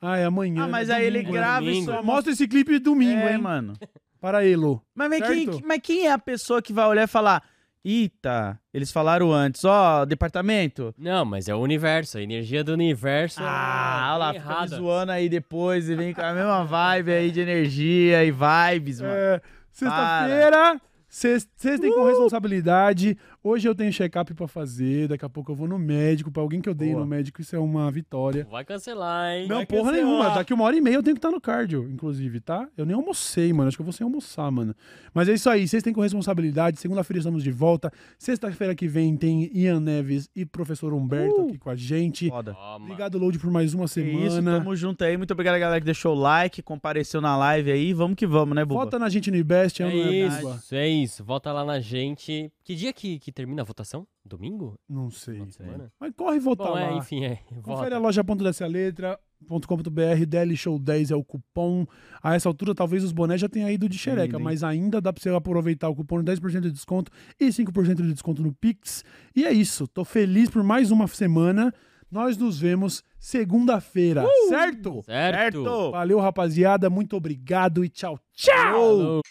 Ah, 0.00 0.16
é 0.16 0.24
amanhã. 0.24 0.64
Ah, 0.64 0.68
mas 0.68 0.88
né? 0.88 0.94
aí 0.94 1.06
ele 1.06 1.18
Domingo, 1.18 1.34
né? 1.34 1.38
grava 1.40 1.64
e 1.64 1.68
domingo. 1.68 1.92
só 1.92 2.02
Mostra 2.02 2.32
esse 2.32 2.46
clipe 2.48 2.78
domingo, 2.78 3.20
é, 3.20 3.32
hein? 3.32 3.38
mano. 3.38 3.74
Para 4.20 4.38
Lu. 4.56 4.80
Mas, 4.94 5.10
mas, 5.10 5.26
quem, 5.26 5.44
Certo? 5.46 5.66
mas 5.66 5.80
quem 5.82 6.06
é 6.06 6.12
a 6.12 6.18
pessoa 6.18 6.62
que 6.62 6.72
vai 6.72 6.86
olhar 6.86 7.02
e 7.02 7.08
falar: 7.08 7.42
Eita, 7.90 8.60
eles 8.74 8.92
falaram 8.92 9.32
antes, 9.32 9.64
ó, 9.64 10.04
departamento. 10.04 10.94
Não, 10.98 11.24
mas 11.24 11.48
é 11.48 11.54
o 11.54 11.58
universo, 11.58 12.18
a 12.18 12.22
energia 12.22 12.62
do 12.62 12.72
universo. 12.74 13.40
Ah, 13.42 14.00
é 14.02 14.08
olha 14.10 14.16
lá, 14.18 14.32
fica 14.34 14.66
zoando 14.76 15.12
aí 15.12 15.26
depois 15.28 15.88
e 15.88 15.94
vem 15.94 16.12
com 16.12 16.20
a 16.20 16.34
mesma 16.34 16.64
vibe 16.64 17.12
aí 17.12 17.30
de 17.30 17.40
energia 17.40 18.22
e 18.24 18.30
vibes, 18.30 19.00
mano. 19.00 19.14
É, 19.14 19.40
Sexta-feira, 19.72 20.80
sex- 21.08 21.48
sextem 21.56 21.90
com 21.94 22.04
responsabilidade. 22.04 23.16
Hoje 23.42 23.68
eu 23.68 23.74
tenho 23.74 23.92
check-up 23.92 24.34
pra 24.34 24.48
fazer, 24.48 25.08
daqui 25.08 25.24
a 25.24 25.28
pouco 25.28 25.52
eu 25.52 25.56
vou 25.56 25.68
no 25.68 25.78
médico, 25.78 26.30
pra 26.30 26.42
alguém 26.42 26.60
que 26.60 26.68
eu 26.68 26.74
dei 26.74 26.90
Boa. 26.90 27.00
no 27.02 27.06
médico, 27.06 27.40
isso 27.40 27.54
é 27.54 27.58
uma 27.58 27.90
vitória. 27.90 28.46
Vai 28.50 28.64
cancelar, 28.64 29.32
hein? 29.36 29.46
Não, 29.46 29.56
Vai 29.58 29.66
porra 29.66 29.90
cancelar. 29.92 30.06
nenhuma. 30.06 30.34
Daqui 30.34 30.52
uma 30.52 30.64
hora 30.64 30.76
e 30.76 30.80
meia 30.80 30.96
eu 30.96 31.02
tenho 31.02 31.14
que 31.14 31.18
estar 31.18 31.30
no 31.30 31.40
cardio, 31.40 31.88
inclusive, 31.88 32.40
tá? 32.40 32.68
Eu 32.76 32.84
nem 32.84 32.96
almocei, 32.96 33.52
mano. 33.52 33.68
Acho 33.68 33.76
que 33.76 33.80
eu 33.80 33.84
vou 33.84 33.92
sem 33.92 34.04
almoçar, 34.04 34.50
mano. 34.50 34.74
Mas 35.14 35.28
é 35.28 35.34
isso 35.34 35.48
aí. 35.48 35.68
Vocês 35.68 35.82
têm 35.82 35.92
com 35.92 36.00
responsabilidade. 36.00 36.80
Segunda-feira 36.80 37.18
estamos 37.18 37.42
de 37.44 37.50
volta. 37.50 37.92
Sexta-feira 38.18 38.74
que 38.74 38.88
vem 38.88 39.16
tem 39.16 39.50
Ian 39.54 39.80
Neves 39.80 40.28
e 40.34 40.44
professor 40.44 40.92
Humberto 40.92 41.42
aqui 41.42 41.58
com 41.58 41.70
a 41.70 41.76
gente. 41.76 42.28
Foda. 42.28 42.56
Obrigado, 42.76 43.18
Load, 43.18 43.38
por 43.38 43.50
mais 43.50 43.72
uma 43.72 43.84
isso, 43.84 43.94
semana. 43.94 44.58
tamo 44.58 44.74
junto 44.74 45.04
aí. 45.04 45.16
Muito 45.16 45.30
obrigado, 45.30 45.58
galera, 45.58 45.80
que 45.80 45.86
deixou 45.86 46.14
o 46.16 46.18
like, 46.18 46.60
compareceu 46.60 47.20
na 47.20 47.36
live 47.36 47.70
aí. 47.70 47.92
Vamos 47.92 48.16
que 48.16 48.26
vamos, 48.26 48.54
né, 48.54 48.64
Buba? 48.64 48.80
Vota 48.84 48.98
na 48.98 49.08
gente 49.08 49.30
no 49.30 49.36
IBEST. 49.36 49.80
É 49.82 49.86
ama 49.86 49.94
a 49.94 50.12
isso, 50.56 50.74
é 50.74 50.88
isso. 50.88 51.24
Volta 51.24 51.52
lá 51.52 51.64
na 51.64 51.78
gente. 51.78 52.52
Que 52.68 52.74
dia 52.74 52.92
que, 52.92 53.18
que 53.18 53.32
termina 53.32 53.62
a 53.62 53.64
votação? 53.64 54.06
Domingo? 54.22 54.78
Não 54.86 55.10
sei. 55.10 55.42
Semana? 55.52 55.90
Mas 55.98 56.12
corre 56.14 56.36
e 56.36 56.38
vota 56.38 56.64
Bom, 56.64 56.72
lá. 56.72 56.82
é, 56.82 56.96
enfim, 56.98 57.24
é. 57.24 57.36
Confere 57.62 57.94
a 57.94 57.98
Volta. 57.98 58.20
loja.dessa 58.22 58.66
letra.com.br, 58.66 60.26
DL 60.28 60.54
Show 60.54 60.78
10 60.78 61.10
é 61.12 61.16
o 61.16 61.24
cupom. 61.24 61.86
A 62.22 62.34
essa 62.34 62.46
altura, 62.46 62.74
talvez 62.74 63.02
os 63.02 63.10
bonés 63.10 63.40
já 63.40 63.48
tenham 63.48 63.70
ido 63.70 63.88
de 63.88 63.96
xereca, 63.96 64.36
Ainda, 64.36 64.38
mas 64.38 64.62
ainda 64.62 65.00
dá 65.00 65.10
pra 65.14 65.22
você 65.22 65.30
aproveitar 65.30 65.88
o 65.88 65.94
cupom 65.96 66.22
de 66.22 66.30
10% 66.30 66.60
de 66.60 66.70
desconto 66.70 67.10
e 67.40 67.46
5% 67.48 68.02
de 68.02 68.12
desconto 68.12 68.42
no 68.42 68.52
Pix. 68.52 69.02
E 69.34 69.46
é 69.46 69.50
isso, 69.50 69.88
tô 69.88 70.04
feliz 70.04 70.50
por 70.50 70.62
mais 70.62 70.90
uma 70.90 71.06
semana. 71.06 71.72
Nós 72.10 72.36
nos 72.36 72.58
vemos 72.60 73.02
segunda-feira, 73.18 74.24
Uh! 74.26 74.48
certo? 74.50 75.02
Certo. 75.06 75.90
Valeu, 75.90 76.18
rapaziada, 76.20 76.90
muito 76.90 77.16
obrigado 77.16 77.82
e 77.82 77.88
tchau, 77.88 78.18
tchau! 78.34 78.54
Falou. 78.54 79.22